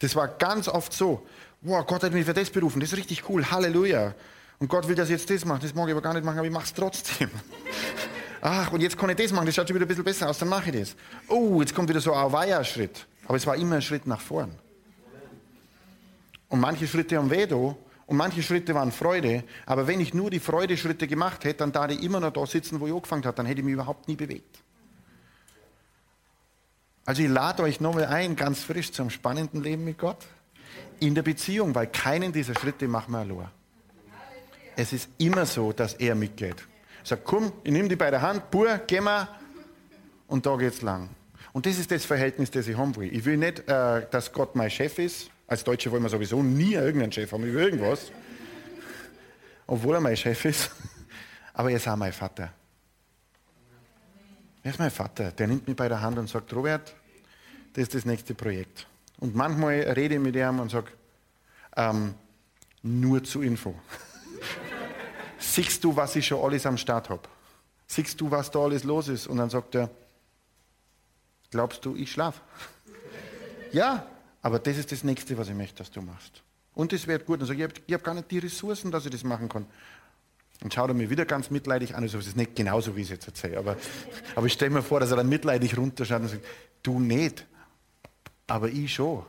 das 0.00 0.16
war 0.16 0.26
ganz 0.26 0.66
oft 0.66 0.92
so, 0.92 1.24
wow, 1.60 1.86
Gott 1.86 2.02
hat 2.02 2.12
mich 2.12 2.24
für 2.26 2.34
das 2.34 2.50
berufen, 2.50 2.80
das 2.80 2.90
ist 2.90 2.98
richtig 2.98 3.28
cool, 3.28 3.48
Halleluja. 3.48 4.12
Und 4.58 4.66
Gott 4.66 4.88
will, 4.88 4.96
dass 4.96 5.08
ich 5.08 5.20
jetzt 5.20 5.30
das 5.30 5.44
mache, 5.44 5.62
das 5.62 5.72
mag 5.72 5.86
ich 5.86 5.92
aber 5.92 6.02
gar 6.02 6.14
nicht 6.14 6.24
machen, 6.24 6.38
aber 6.38 6.48
ich 6.48 6.52
mache 6.52 6.64
es 6.64 6.74
trotzdem. 6.74 7.30
Ach, 8.40 8.72
und 8.72 8.80
jetzt 8.80 8.96
kann 8.96 9.10
ich 9.10 9.16
das 9.16 9.32
machen, 9.32 9.46
das 9.46 9.54
schaut 9.54 9.68
schon 9.68 9.74
wieder 9.74 9.84
ein 9.84 9.88
bisschen 9.88 10.04
besser 10.04 10.28
aus, 10.28 10.38
dann 10.38 10.48
mache 10.48 10.70
ich 10.70 10.80
das. 10.80 10.96
Oh, 11.28 11.60
jetzt 11.60 11.74
kommt 11.74 11.88
wieder 11.88 12.00
so 12.00 12.12
ein 12.12 12.20
Auweia-Schritt. 12.20 13.06
Aber 13.26 13.36
es 13.36 13.46
war 13.46 13.56
immer 13.56 13.76
ein 13.76 13.82
Schritt 13.82 14.06
nach 14.06 14.20
vorn. 14.20 14.52
Und 16.48 16.60
manche 16.60 16.86
Schritte 16.86 17.16
haben 17.16 17.30
weh 17.30 17.46
da, 17.46 17.76
und 18.08 18.16
manche 18.16 18.42
Schritte 18.42 18.74
waren 18.74 18.90
Freude. 18.90 19.44
Aber 19.66 19.86
wenn 19.86 20.00
ich 20.00 20.14
nur 20.14 20.30
die 20.30 20.40
Freude-Schritte 20.40 21.06
gemacht 21.06 21.44
hätte, 21.44 21.58
dann 21.58 21.72
da 21.72 21.86
ich 21.90 22.02
immer 22.02 22.20
noch 22.20 22.32
da 22.32 22.46
sitzen, 22.46 22.80
wo 22.80 22.86
ich 22.86 22.92
angefangen 22.92 23.24
habe, 23.26 23.36
dann 23.36 23.44
hätte 23.44 23.60
ich 23.60 23.64
mich 23.66 23.74
überhaupt 23.74 24.08
nie 24.08 24.16
bewegt. 24.16 24.62
Also 27.04 27.22
ich 27.22 27.28
lade 27.28 27.62
euch 27.62 27.80
nochmal 27.80 28.06
ein, 28.06 28.36
ganz 28.36 28.62
frisch 28.62 28.92
zum 28.92 29.10
spannenden 29.10 29.62
Leben 29.62 29.84
mit 29.84 29.98
Gott. 29.98 30.24
In 31.00 31.14
der 31.14 31.22
Beziehung, 31.22 31.74
weil 31.74 31.86
keinen 31.86 32.32
dieser 32.32 32.54
Schritte 32.54 32.88
machen 32.88 33.12
wir 33.12 33.18
allein. 33.18 33.48
Es 34.74 34.92
ist 34.92 35.08
immer 35.18 35.44
so, 35.44 35.72
dass 35.72 35.94
er 35.94 36.14
mitgeht. 36.14 36.67
Sagt, 37.08 37.24
komm, 37.24 37.52
ich 37.64 37.72
nehme 37.72 37.88
die 37.88 37.96
bei 37.96 38.10
der 38.10 38.20
Hand, 38.20 38.50
pur, 38.50 38.80
geh 38.86 39.00
mal, 39.00 39.28
und 40.26 40.44
da 40.44 40.56
geht's 40.56 40.82
lang. 40.82 41.08
Und 41.54 41.64
das 41.64 41.78
ist 41.78 41.90
das 41.90 42.04
Verhältnis, 42.04 42.50
das 42.50 42.68
ich 42.68 42.76
haben 42.76 42.94
will. 42.96 43.10
Ich 43.14 43.24
will 43.24 43.38
nicht, 43.38 43.60
äh, 43.66 44.06
dass 44.10 44.30
Gott 44.30 44.54
mein 44.54 44.70
Chef 44.70 44.98
ist. 44.98 45.30
Als 45.46 45.64
Deutsche 45.64 45.90
wollen 45.90 46.02
wir 46.02 46.10
sowieso 46.10 46.42
nie 46.42 46.74
irgendeinen 46.74 47.10
Chef 47.10 47.32
haben 47.32 47.44
über 47.44 47.60
irgendwas. 47.60 48.12
Obwohl 49.66 49.94
er 49.94 50.00
mein 50.02 50.18
Chef 50.18 50.44
ist. 50.44 50.70
Aber 51.54 51.70
er 51.70 51.78
ist 51.78 51.88
auch 51.88 51.96
mein 51.96 52.12
Vater. 52.12 52.52
Er 54.62 54.70
ist 54.70 54.78
mein 54.78 54.90
Vater. 54.90 55.32
Der 55.32 55.46
nimmt 55.46 55.66
mich 55.66 55.76
bei 55.76 55.88
der 55.88 56.02
Hand 56.02 56.18
und 56.18 56.28
sagt, 56.28 56.52
Robert, 56.52 56.94
das 57.72 57.84
ist 57.84 57.94
das 57.94 58.04
nächste 58.04 58.34
Projekt. 58.34 58.86
Und 59.18 59.34
manchmal 59.34 59.80
rede 59.80 60.16
ich 60.16 60.20
mit 60.20 60.36
ihm 60.36 60.60
und 60.60 60.70
sage, 60.70 60.88
ähm, 61.74 62.12
nur 62.82 63.24
zur 63.24 63.44
Info. 63.44 63.74
Siehst 65.58 65.82
du, 65.82 65.96
was 65.96 66.14
ich 66.14 66.24
schon 66.24 66.40
alles 66.40 66.64
am 66.66 66.76
Start 66.76 67.10
habe? 67.10 67.22
Siehst 67.88 68.20
du, 68.20 68.30
was 68.30 68.48
da 68.48 68.60
alles 68.60 68.84
los 68.84 69.08
ist? 69.08 69.26
Und 69.26 69.38
dann 69.38 69.50
sagt 69.50 69.74
er, 69.74 69.90
glaubst 71.50 71.84
du, 71.84 71.96
ich 71.96 72.12
schlafe? 72.12 72.40
ja, 73.72 74.06
aber 74.40 74.60
das 74.60 74.78
ist 74.78 74.92
das 74.92 75.02
Nächste, 75.02 75.36
was 75.36 75.48
ich 75.48 75.56
möchte, 75.56 75.78
dass 75.78 75.90
du 75.90 76.00
machst. 76.00 76.44
Und 76.76 76.92
das 76.92 77.08
wird 77.08 77.26
gut. 77.26 77.40
Und 77.40 77.46
sage, 77.46 77.58
ich 77.58 77.64
habe 77.64 77.94
hab 77.94 78.04
gar 78.04 78.14
nicht 78.14 78.30
die 78.30 78.38
Ressourcen, 78.38 78.92
dass 78.92 79.04
ich 79.04 79.10
das 79.10 79.24
machen 79.24 79.48
kann. 79.48 79.66
Und 80.62 80.72
schaut 80.72 80.90
er 80.90 80.94
mir 80.94 81.10
wieder 81.10 81.24
ganz 81.24 81.50
mitleidig 81.50 81.96
an. 81.96 82.04
Also, 82.04 82.18
es 82.18 82.28
ist 82.28 82.36
nicht 82.36 82.54
genauso, 82.54 82.94
wie 82.94 83.00
ich 83.00 83.06
es 83.08 83.14
jetzt 83.14 83.26
erzähle. 83.26 83.58
Aber, 83.58 83.76
aber 84.36 84.46
ich 84.46 84.52
stelle 84.52 84.70
mir 84.70 84.82
vor, 84.82 85.00
dass 85.00 85.10
er 85.10 85.16
dann 85.16 85.28
mitleidig 85.28 85.76
runterschaut 85.76 86.20
und 86.20 86.28
sagt, 86.28 86.46
du 86.84 87.00
nicht, 87.00 87.44
aber 88.46 88.68
ich 88.68 88.94
schon. 88.94 89.26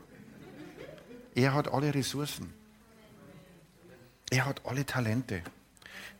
Er 1.34 1.54
hat 1.54 1.66
alle 1.72 1.92
Ressourcen. 1.92 2.54
Er 4.30 4.46
hat 4.46 4.64
alle 4.64 4.86
Talente. 4.86 5.42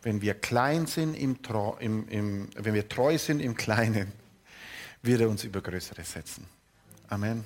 Wenn 0.01 0.21
wir 0.21 0.33
klein 0.33 0.87
sind 0.87 1.13
im, 1.13 1.37
im, 1.79 2.07
im, 2.07 2.49
wenn 2.55 2.73
wir 2.73 2.89
treu 2.89 3.17
sind 3.17 3.39
im 3.39 3.55
Kleinen, 3.55 4.11
wird 5.03 5.21
er 5.21 5.29
uns 5.29 5.43
über 5.43 5.61
Größeres 5.61 6.11
setzen. 6.11 6.45
Amen. 7.07 7.43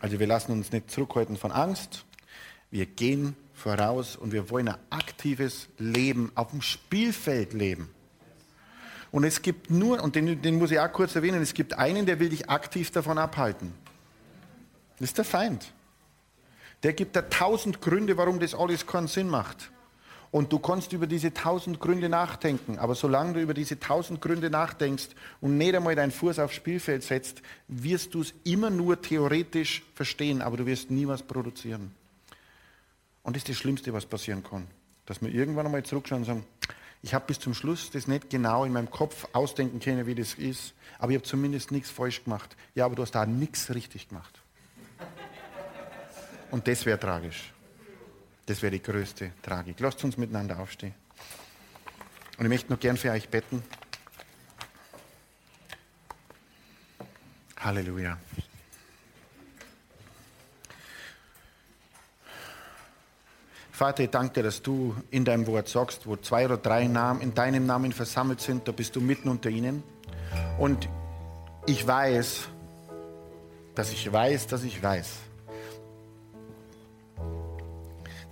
Also 0.00 0.18
wir 0.18 0.26
lassen 0.26 0.52
uns 0.52 0.72
nicht 0.72 0.90
zurückhalten 0.90 1.36
von 1.36 1.52
Angst. 1.52 2.04
Wir 2.70 2.86
gehen 2.86 3.36
voraus 3.54 4.16
und 4.16 4.32
wir 4.32 4.50
wollen 4.50 4.68
ein 4.68 4.78
aktives 4.90 5.68
Leben 5.78 6.32
auf 6.34 6.50
dem 6.50 6.62
Spielfeld 6.62 7.52
leben. 7.52 7.90
Und 9.12 9.24
es 9.24 9.42
gibt 9.42 9.70
nur, 9.70 10.02
und 10.02 10.14
den, 10.14 10.40
den 10.40 10.58
muss 10.58 10.70
ich 10.70 10.78
auch 10.78 10.92
kurz 10.92 11.14
erwähnen, 11.16 11.42
es 11.42 11.52
gibt 11.52 11.74
einen, 11.74 12.06
der 12.06 12.20
will 12.20 12.28
dich 12.28 12.48
aktiv 12.48 12.90
davon 12.90 13.18
abhalten. 13.18 13.72
Das 14.98 15.10
ist 15.10 15.18
der 15.18 15.24
Feind. 15.24 15.72
Der 16.82 16.92
gibt 16.92 17.16
dir 17.16 17.28
tausend 17.28 17.80
Gründe, 17.80 18.16
warum 18.16 18.38
das 18.38 18.54
alles 18.54 18.86
keinen 18.86 19.08
Sinn 19.08 19.28
macht. 19.28 19.70
Und 20.32 20.52
du 20.52 20.60
kannst 20.60 20.92
über 20.92 21.08
diese 21.08 21.34
tausend 21.34 21.80
Gründe 21.80 22.08
nachdenken. 22.08 22.78
Aber 22.78 22.94
solange 22.94 23.32
du 23.34 23.40
über 23.40 23.54
diese 23.54 23.80
tausend 23.80 24.20
Gründe 24.20 24.48
nachdenkst 24.48 25.08
und 25.40 25.58
nicht 25.58 25.74
einmal 25.74 25.96
deinen 25.96 26.12
Fuß 26.12 26.38
aufs 26.38 26.54
Spielfeld 26.54 27.02
setzt, 27.02 27.42
wirst 27.66 28.14
du 28.14 28.20
es 28.20 28.32
immer 28.44 28.70
nur 28.70 29.00
theoretisch 29.02 29.82
verstehen, 29.94 30.40
aber 30.40 30.56
du 30.56 30.66
wirst 30.66 30.90
nie 30.90 31.06
was 31.08 31.22
produzieren. 31.22 31.92
Und 33.24 33.34
das 33.34 33.42
ist 33.42 33.48
das 33.48 33.56
Schlimmste, 33.56 33.92
was 33.92 34.06
passieren 34.06 34.44
kann. 34.44 34.68
Dass 35.06 35.20
wir 35.20 35.34
irgendwann 35.34 35.66
einmal 35.66 35.82
zurückschauen 35.82 36.22
und 36.22 36.26
sagen, 36.26 36.44
ich 37.02 37.14
habe 37.14 37.24
bis 37.26 37.40
zum 37.40 37.54
Schluss 37.54 37.90
das 37.90 38.06
nicht 38.06 38.30
genau 38.30 38.64
in 38.64 38.72
meinem 38.72 38.90
Kopf 38.90 39.26
ausdenken 39.32 39.80
können, 39.80 40.06
wie 40.06 40.14
das 40.14 40.34
ist, 40.34 40.74
aber 40.98 41.12
ich 41.12 41.16
habe 41.16 41.26
zumindest 41.26 41.72
nichts 41.72 41.90
falsch 41.90 42.22
gemacht. 42.24 42.56
Ja, 42.74 42.84
aber 42.84 42.94
du 42.94 43.02
hast 43.02 43.12
da 43.12 43.26
nichts 43.26 43.74
richtig 43.74 44.08
gemacht. 44.08 44.38
Und 46.50 46.68
das 46.68 46.84
wäre 46.84 47.00
tragisch. 47.00 47.52
Das 48.50 48.62
wäre 48.62 48.72
die 48.72 48.82
größte 48.82 49.30
Tragik. 49.42 49.78
Lasst 49.78 50.02
uns 50.02 50.16
miteinander 50.16 50.58
aufstehen. 50.58 50.92
Und 52.36 52.46
ich 52.46 52.48
möchte 52.48 52.72
noch 52.72 52.80
gern 52.80 52.96
für 52.96 53.12
euch 53.12 53.28
beten. 53.28 53.62
Halleluja. 57.60 58.18
Vater, 63.70 64.02
ich 64.02 64.10
danke 64.10 64.34
dir, 64.34 64.42
dass 64.42 64.60
du 64.60 64.96
in 65.12 65.24
deinem 65.24 65.46
Wort 65.46 65.68
sagst, 65.68 66.08
wo 66.08 66.16
zwei 66.16 66.44
oder 66.44 66.56
drei 66.56 66.88
Namen 66.88 67.20
in 67.20 67.32
deinem 67.32 67.66
Namen 67.66 67.92
versammelt 67.92 68.40
sind, 68.40 68.66
da 68.66 68.72
bist 68.72 68.96
du 68.96 69.00
mitten 69.00 69.28
unter 69.28 69.48
ihnen. 69.48 69.84
Und 70.58 70.88
ich 71.68 71.86
weiß, 71.86 72.48
dass 73.76 73.92
ich 73.92 74.12
weiß, 74.12 74.48
dass 74.48 74.64
ich 74.64 74.82
weiß, 74.82 75.08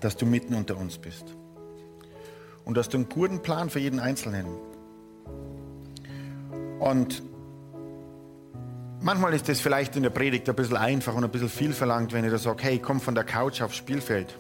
dass 0.00 0.16
du 0.16 0.26
mitten 0.26 0.54
unter 0.54 0.76
uns 0.76 0.98
bist. 0.98 1.24
Und 2.64 2.76
dass 2.76 2.88
du 2.88 2.98
einen 2.98 3.08
guten 3.08 3.40
Plan 3.40 3.70
für 3.70 3.78
jeden 3.78 3.98
Einzelnen. 3.98 4.46
Und 6.78 7.22
manchmal 9.00 9.34
ist 9.34 9.48
das 9.48 9.60
vielleicht 9.60 9.96
in 9.96 10.02
der 10.02 10.10
Predigt 10.10 10.48
ein 10.48 10.54
bisschen 10.54 10.76
einfach 10.76 11.14
und 11.14 11.24
ein 11.24 11.30
bisschen 11.30 11.48
viel 11.48 11.72
verlangt, 11.72 12.12
wenn 12.12 12.24
ich 12.24 12.30
da 12.30 12.38
sage, 12.38 12.62
hey, 12.62 12.78
komm 12.78 13.00
von 13.00 13.14
der 13.14 13.24
Couch 13.24 13.62
aufs 13.62 13.76
Spielfeld. 13.76 14.38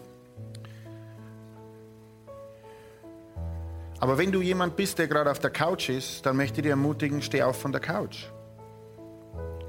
Aber 4.00 4.16
wenn 4.16 4.30
du 4.30 4.40
jemand 4.40 4.76
bist, 4.76 4.98
der 4.98 5.08
gerade 5.08 5.30
auf 5.30 5.40
der 5.40 5.50
Couch 5.50 5.88
ist, 5.88 6.24
dann 6.24 6.36
möchte 6.36 6.60
ich 6.60 6.62
dir 6.62 6.70
ermutigen, 6.70 7.20
steh 7.20 7.42
auf 7.42 7.60
von 7.60 7.72
der 7.72 7.80
Couch 7.80 8.26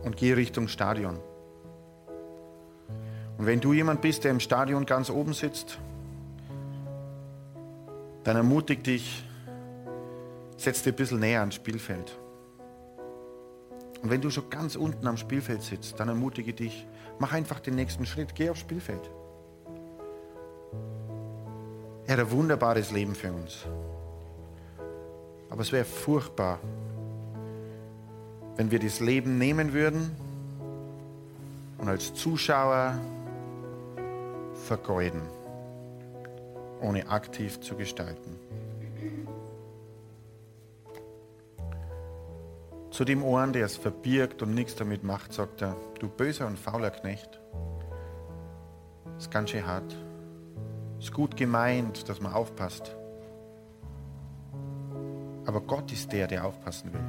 und 0.03 0.17
geh 0.17 0.33
Richtung 0.33 0.67
Stadion. 0.67 1.19
Und 3.39 3.45
wenn 3.45 3.61
du 3.61 3.71
jemand 3.71 4.01
bist, 4.01 4.25
der 4.25 4.31
im 4.31 4.41
Stadion 4.41 4.85
ganz 4.85 5.09
oben 5.09 5.33
sitzt, 5.33 5.79
dann 8.25 8.35
ermutige 8.35 8.83
dich, 8.83 9.23
setz 10.57 10.83
dich 10.83 10.93
ein 10.93 10.97
bisschen 10.97 11.21
näher 11.21 11.39
ans 11.39 11.55
Spielfeld. 11.55 12.19
Und 14.01 14.09
wenn 14.09 14.19
du 14.19 14.29
schon 14.29 14.49
ganz 14.49 14.75
unten 14.75 15.07
am 15.07 15.15
Spielfeld 15.15 15.61
sitzt, 15.61 16.01
dann 16.01 16.09
ermutige 16.09 16.53
dich, 16.53 16.85
mach 17.17 17.31
einfach 17.31 17.61
den 17.61 17.75
nächsten 17.75 18.05
Schritt, 18.05 18.35
geh 18.35 18.49
aufs 18.49 18.59
Spielfeld. 18.59 19.09
Er 22.07 22.17
hat 22.17 22.19
ein 22.19 22.31
wunderbares 22.31 22.91
Leben 22.91 23.15
für 23.15 23.31
uns. 23.31 23.65
Aber 25.49 25.61
es 25.61 25.71
wäre 25.71 25.85
furchtbar, 25.85 26.59
wenn 28.57 28.69
wir 28.69 28.79
das 28.79 28.99
Leben 28.99 29.37
nehmen 29.37 29.71
würden 29.71 30.11
und 31.77 31.87
als 31.87 32.13
Zuschauer 32.13 32.99
vergeuden, 34.70 35.24
ohne 36.80 37.09
aktiv 37.09 37.59
zu 37.59 37.76
gestalten. 37.76 38.38
Zu 42.91 43.03
dem 43.03 43.24
Ohren, 43.24 43.51
der 43.51 43.65
es 43.65 43.78
verbirgt 43.78 44.43
und 44.43 44.53
nichts 44.53 44.76
damit 44.76 45.03
macht, 45.03 45.34
sagt 45.34 45.63
er, 45.63 45.76
du 45.99 46.07
böser 46.07 46.45
und 46.45 46.59
fauler 46.59 46.91
Knecht, 46.91 47.39
ist 49.17 49.32
ganz 49.32 49.49
schön 49.49 49.65
hart. 49.65 49.95
Ist 50.99 51.13
gut 51.13 51.36
gemeint, 51.36 52.07
dass 52.07 52.22
man 52.22 52.34
aufpasst. 52.34 52.95
Aber 55.47 55.61
Gott 55.61 55.91
ist 55.91 56.11
der, 56.11 56.28
der 56.28 56.45
aufpassen 56.45 56.93
will. 56.93 57.07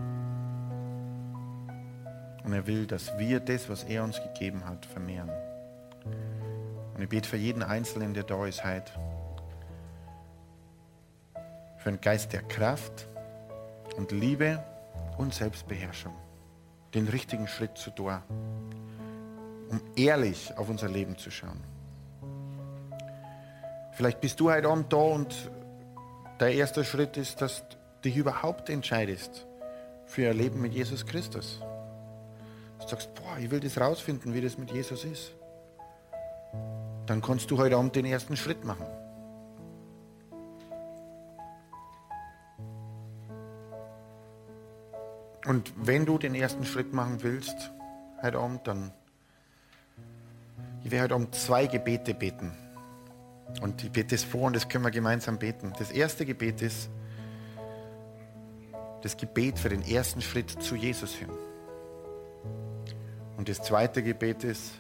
Und 2.43 2.55
er 2.55 2.67
will, 2.67 2.87
dass 2.87 3.19
wir 3.19 3.39
das, 3.39 3.69
was 3.69 3.85
er 3.85 4.03
uns 4.03 4.19
gegeben 4.23 4.65
hat, 4.65 4.87
vermehren. 4.87 5.31
Und 7.01 7.05
ich 7.05 7.09
bete 7.09 7.27
für 7.27 7.39
jeden 7.39 7.63
Einzelnen, 7.63 8.13
der 8.13 8.25
da 8.25 8.45
ist 8.45 8.63
heute, 8.63 8.93
für 11.79 11.89
einen 11.89 12.01
Geist 12.03 12.35
der 12.35 12.43
Kraft 12.43 13.09
und 13.97 14.13
Liebe 14.13 14.63
und 15.17 15.33
Selbstbeherrschung, 15.33 16.13
den 16.93 17.09
richtigen 17.09 17.49
Schritt 17.49 17.79
zu 17.79 17.89
tun, 17.89 18.19
um 19.71 19.81
ehrlich 19.97 20.53
auf 20.59 20.69
unser 20.69 20.91
Leben 20.91 21.17
zu 21.17 21.31
schauen. 21.31 21.65
Vielleicht 23.93 24.21
bist 24.21 24.39
du 24.39 24.51
heute 24.51 24.69
Abend 24.69 24.93
da 24.93 24.99
und 24.99 25.51
der 26.39 26.53
erste 26.53 26.85
Schritt 26.85 27.17
ist, 27.17 27.41
dass 27.41 27.65
dich 28.05 28.15
überhaupt 28.15 28.69
entscheidest 28.69 29.47
für 30.05 30.21
ihr 30.21 30.35
Leben 30.35 30.61
mit 30.61 30.75
Jesus 30.75 31.07
Christus. 31.07 31.63
Du 32.79 32.87
sagst, 32.87 33.15
boah, 33.15 33.39
ich 33.39 33.51
will 33.51 33.61
das 33.61 33.81
rausfinden, 33.81 34.35
wie 34.35 34.43
das 34.43 34.59
mit 34.59 34.71
Jesus 34.71 35.07
ist. 35.07 35.33
Dann 37.07 37.23
kannst 37.23 37.51
du 37.51 37.59
heute 37.59 37.77
Abend 37.77 37.97
den 37.97 38.05
ersten 38.05 38.37
Schritt 38.37 38.65
machen. 38.65 38.87
Und 45.47 45.73
wenn 45.77 46.07
du 46.07 46.19
den 46.19 46.35
ersten 46.35 46.65
Schritt 46.65 46.93
machen 46.93 47.23
willst, 47.23 47.73
heute 48.23 48.39
Abend, 48.39 48.67
dann 48.67 48.93
ich 50.85 50.91
werde 50.91 51.05
heute 51.05 51.15
Abend 51.15 51.35
zwei 51.35 51.67
Gebete 51.67 52.15
beten. 52.15 52.53
Und 53.61 53.83
ich 53.83 53.91
bete 53.91 54.15
es 54.15 54.25
vor 54.25 54.43
und 54.43 54.57
das 54.57 54.69
können 54.69 54.85
wir 54.85 54.91
gemeinsam 54.91 55.39
beten. 55.39 55.73
Das 55.79 55.91
erste 55.91 56.25
Gebet 56.25 56.63
ist, 56.63 56.89
das 59.03 59.17
Gebet 59.17 59.59
für 59.59 59.69
den 59.69 59.83
ersten 59.83 60.21
Schritt 60.21 60.51
zu 60.51 60.77
Jesus 60.77 61.15
hin. 61.15 61.31
Und 63.37 63.49
das 63.49 63.63
zweite 63.63 64.03
Gebet 64.03 64.45
ist 64.45 64.73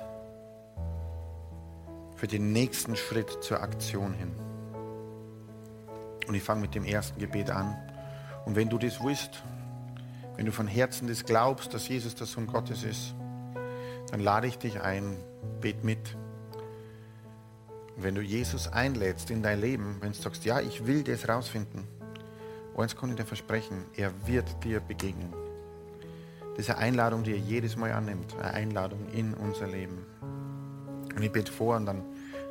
für 2.20 2.28
den 2.28 2.52
nächsten 2.52 2.96
Schritt 2.96 3.42
zur 3.42 3.62
Aktion 3.62 4.12
hin. 4.12 4.30
Und 6.28 6.34
ich 6.34 6.42
fange 6.42 6.60
mit 6.60 6.74
dem 6.74 6.84
ersten 6.84 7.18
Gebet 7.18 7.50
an. 7.50 7.74
Und 8.44 8.56
wenn 8.56 8.68
du 8.68 8.76
das 8.76 9.02
willst, 9.02 9.42
wenn 10.36 10.44
du 10.44 10.52
von 10.52 10.66
Herzen 10.66 11.08
das 11.08 11.24
glaubst, 11.24 11.72
dass 11.72 11.88
Jesus 11.88 12.14
der 12.14 12.26
Sohn 12.26 12.46
Gottes 12.46 12.82
ist, 12.82 13.14
dann 14.10 14.20
lade 14.20 14.48
ich 14.48 14.58
dich 14.58 14.82
ein, 14.82 15.16
bet 15.62 15.82
mit. 15.82 16.14
Und 17.96 18.02
wenn 18.02 18.14
du 18.14 18.20
Jesus 18.20 18.68
einlädst 18.68 19.30
in 19.30 19.42
dein 19.42 19.58
Leben, 19.58 19.96
wenn 20.02 20.12
du 20.12 20.18
sagst, 20.18 20.44
ja, 20.44 20.60
ich 20.60 20.86
will 20.86 21.02
das 21.02 21.26
rausfinden, 21.26 21.88
Eins 22.76 22.96
kann 22.96 23.10
ich 23.10 23.16
dir 23.16 23.26
versprechen, 23.26 23.84
er 23.96 24.12
wird 24.26 24.62
dir 24.62 24.80
begegnen. 24.80 25.32
Das 26.56 26.60
ist 26.60 26.70
eine 26.70 26.78
Einladung, 26.80 27.24
die 27.24 27.32
er 27.32 27.38
jedes 27.38 27.76
Mal 27.76 27.92
annimmt. 27.92 28.34
Eine 28.36 28.52
Einladung 28.52 29.08
in 29.12 29.34
unser 29.34 29.66
Leben. 29.66 30.06
Und 31.14 31.22
ich 31.22 31.32
bete 31.32 31.50
vor 31.50 31.76
und 31.76 31.86
dann 31.86 32.02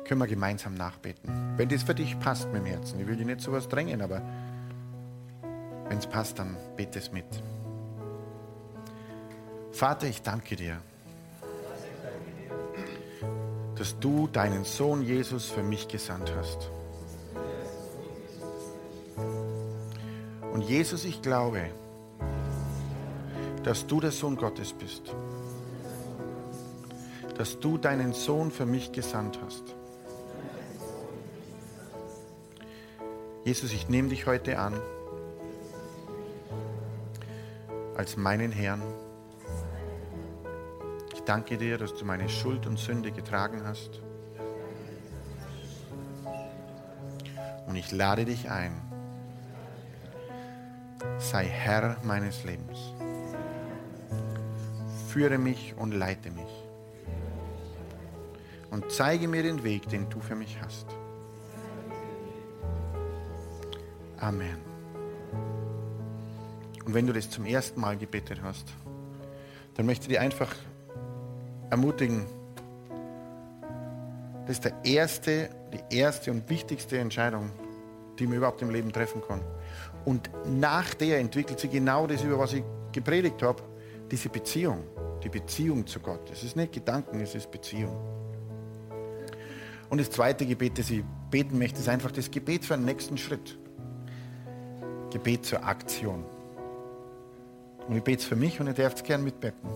können 0.04 0.20
wir 0.20 0.26
gemeinsam 0.26 0.74
nachbeten. 0.74 1.54
Wenn 1.56 1.68
das 1.68 1.82
für 1.82 1.94
dich 1.94 2.18
passt 2.18 2.46
mit 2.52 2.62
dem 2.62 2.66
Herzen. 2.66 3.00
Ich 3.00 3.06
will 3.06 3.16
dir 3.16 3.26
nicht 3.26 3.40
so 3.40 3.52
was 3.52 3.68
drängen, 3.68 4.02
aber 4.02 4.22
wenn 5.88 5.98
es 5.98 6.06
passt, 6.06 6.38
dann 6.38 6.56
bete 6.76 6.98
es 6.98 7.12
mit. 7.12 7.26
Vater, 9.72 10.06
ich 10.06 10.22
danke 10.22 10.56
dir, 10.56 10.78
dass 13.76 13.98
du 13.98 14.26
deinen 14.26 14.64
Sohn 14.64 15.02
Jesus 15.02 15.46
für 15.46 15.62
mich 15.62 15.88
gesandt 15.88 16.32
hast. 16.36 16.70
Und 20.52 20.62
Jesus, 20.62 21.04
ich 21.04 21.22
glaube, 21.22 21.70
dass 23.62 23.86
du 23.86 24.00
der 24.00 24.10
Sohn 24.10 24.36
Gottes 24.36 24.72
bist. 24.72 25.14
Dass 27.40 27.58
du 27.58 27.78
deinen 27.78 28.12
Sohn 28.12 28.50
für 28.50 28.66
mich 28.66 28.92
gesandt 28.92 29.38
hast. 29.42 29.62
Jesus, 33.46 33.72
ich 33.72 33.88
nehme 33.88 34.10
dich 34.10 34.26
heute 34.26 34.58
an 34.58 34.74
als 37.96 38.18
meinen 38.18 38.52
Herrn 38.52 38.82
danke 41.30 41.56
dir, 41.56 41.78
dass 41.78 41.94
du 41.94 42.04
meine 42.04 42.28
Schuld 42.28 42.66
und 42.66 42.76
Sünde 42.76 43.12
getragen 43.12 43.62
hast. 43.64 44.00
Und 47.68 47.76
ich 47.76 47.92
lade 47.92 48.24
dich 48.24 48.50
ein. 48.50 48.72
Sei 51.18 51.44
Herr 51.44 51.98
meines 52.02 52.42
Lebens. 52.42 52.78
Führe 55.06 55.38
mich 55.38 55.76
und 55.78 55.92
leite 55.92 56.32
mich. 56.32 56.59
Und 58.70 58.90
zeige 58.90 59.26
mir 59.26 59.42
den 59.42 59.62
Weg, 59.64 59.88
den 59.88 60.08
du 60.08 60.20
für 60.20 60.34
mich 60.36 60.58
hast. 60.62 60.86
Amen. 64.18 64.58
Und 66.84 66.94
wenn 66.94 67.06
du 67.06 67.12
das 67.12 67.30
zum 67.30 67.46
ersten 67.46 67.80
Mal 67.80 67.96
gebetet 67.96 68.40
hast, 68.42 68.66
dann 69.74 69.86
möchte 69.86 70.04
ich 70.04 70.08
dir 70.08 70.20
einfach 70.20 70.54
ermutigen, 71.70 72.26
das 74.46 74.56
ist 74.56 74.64
der 74.64 74.84
erste, 74.84 75.50
die 75.72 75.96
erste 75.96 76.30
und 76.32 76.48
wichtigste 76.50 76.98
Entscheidung, 76.98 77.50
die 78.18 78.26
man 78.26 78.38
überhaupt 78.38 78.60
im 78.62 78.70
Leben 78.70 78.92
treffen 78.92 79.22
kann. 79.26 79.40
Und 80.04 80.30
nach 80.46 80.94
der 80.94 81.18
entwickelt 81.20 81.60
sich 81.60 81.70
genau 81.70 82.06
das, 82.06 82.22
über 82.22 82.38
was 82.38 82.52
ich 82.52 82.64
gepredigt 82.92 83.42
habe, 83.42 83.62
diese 84.10 84.28
Beziehung, 84.28 84.82
die 85.22 85.28
Beziehung 85.28 85.86
zu 85.86 86.00
Gott. 86.00 86.28
Es 86.32 86.42
ist 86.42 86.56
nicht 86.56 86.72
Gedanken, 86.72 87.20
es 87.20 87.34
ist 87.34 87.50
Beziehung. 87.50 88.19
Und 89.90 89.98
das 89.98 90.10
zweite 90.10 90.46
Gebet, 90.46 90.78
das 90.78 90.88
ich 90.88 91.02
beten 91.30 91.58
möchte, 91.58 91.80
ist 91.80 91.88
einfach 91.88 92.12
das 92.12 92.30
Gebet 92.30 92.64
für 92.64 92.74
den 92.76 92.84
nächsten 92.84 93.18
Schritt. 93.18 93.58
Gebet 95.10 95.44
zur 95.44 95.64
Aktion. 95.64 96.24
Und 97.88 97.96
ich 97.96 98.02
bete 98.04 98.22
es 98.22 98.24
für 98.24 98.36
mich 98.36 98.60
und 98.60 98.68
ihr 98.68 98.72
dürft 98.72 98.98
es 98.98 99.02
gern 99.02 99.24
mitbeten. 99.24 99.68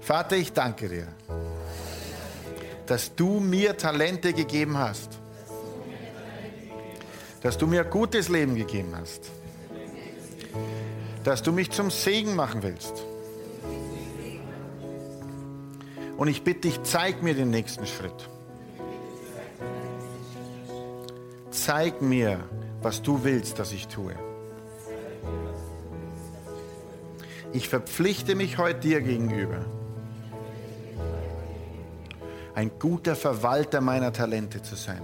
Vater, 0.00 0.36
ich 0.36 0.52
danke 0.52 0.88
dir, 0.88 1.06
dass 2.86 3.14
du 3.14 3.38
mir 3.38 3.76
Talente 3.76 4.32
gegeben 4.32 4.76
hast. 4.76 5.20
Dass 7.42 7.56
du 7.56 7.68
mir 7.68 7.84
ein 7.84 7.90
gutes 7.90 8.28
Leben 8.28 8.56
gegeben 8.56 8.96
hast. 8.96 9.30
Dass 11.22 11.40
du 11.42 11.52
mich 11.52 11.70
zum 11.70 11.90
Segen 11.90 12.34
machen 12.34 12.64
willst. 12.64 13.04
Und 16.16 16.26
ich 16.26 16.42
bitte 16.42 16.62
dich, 16.62 16.82
zeig 16.82 17.22
mir 17.22 17.34
den 17.34 17.50
nächsten 17.50 17.86
Schritt. 17.86 18.28
Zeig 21.72 22.02
mir, 22.02 22.40
was 22.82 23.00
du 23.00 23.22
willst, 23.22 23.60
dass 23.60 23.70
ich 23.70 23.86
tue. 23.86 24.12
Ich 27.52 27.68
verpflichte 27.68 28.34
mich 28.34 28.58
heute 28.58 28.80
dir 28.80 29.00
gegenüber, 29.00 29.64
ein 32.56 32.72
guter 32.80 33.14
Verwalter 33.14 33.80
meiner 33.80 34.12
Talente 34.12 34.60
zu 34.60 34.74
sein. 34.74 35.00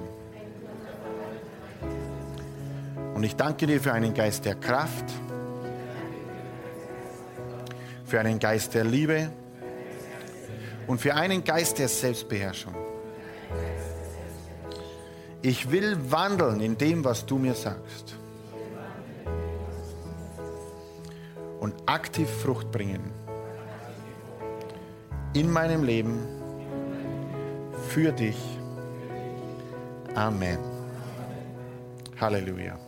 Und 3.15 3.23
ich 3.23 3.37
danke 3.37 3.69
dir 3.69 3.81
für 3.81 3.93
einen 3.93 4.13
Geist 4.13 4.45
der 4.45 4.57
Kraft, 4.57 5.05
für 8.05 8.19
einen 8.19 8.41
Geist 8.41 8.75
der 8.75 8.83
Liebe 8.83 9.31
und 10.89 11.01
für 11.01 11.15
einen 11.15 11.45
Geist 11.45 11.79
der 11.79 11.87
Selbstbeherrschung. 11.87 12.86
Ich 15.43 15.71
will 15.71 15.97
wandeln 16.11 16.61
in 16.61 16.77
dem, 16.79 17.05
was 17.05 17.27
du 17.27 17.39
mir 17.39 17.55
sagst. 17.55 18.17
Und 21.61 21.75
aktiv 21.87 22.29
Frucht 22.29 22.71
bringen. 22.71 23.13
In 25.35 25.51
meinem 25.51 25.85
Leben. 25.85 26.19
Für 27.89 28.13
dich. 28.13 28.37
Amen. 30.15 30.59
Halleluja. 32.21 32.79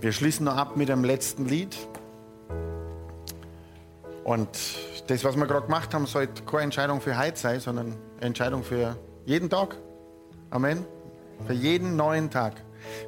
Wir 0.00 0.12
schließen 0.12 0.44
noch 0.44 0.56
ab 0.56 0.76
mit 0.76 0.88
dem 0.88 1.04
letzten 1.04 1.46
Lied. 1.46 1.76
Und 4.24 4.48
das, 5.06 5.22
was 5.24 5.36
wir 5.36 5.46
gerade 5.46 5.66
gemacht 5.66 5.94
haben, 5.94 6.06
sollte 6.06 6.42
keine 6.42 6.64
Entscheidung 6.64 7.00
für 7.00 7.16
heute 7.16 7.38
sein, 7.38 7.60
sondern 7.60 7.94
eine 8.16 8.26
Entscheidung 8.26 8.64
für 8.64 8.96
jeden 9.24 9.48
Tag. 9.48 9.76
Amen. 10.50 10.84
Für 11.46 11.52
jeden 11.52 11.96
neuen 11.96 12.30
Tag. 12.30 12.54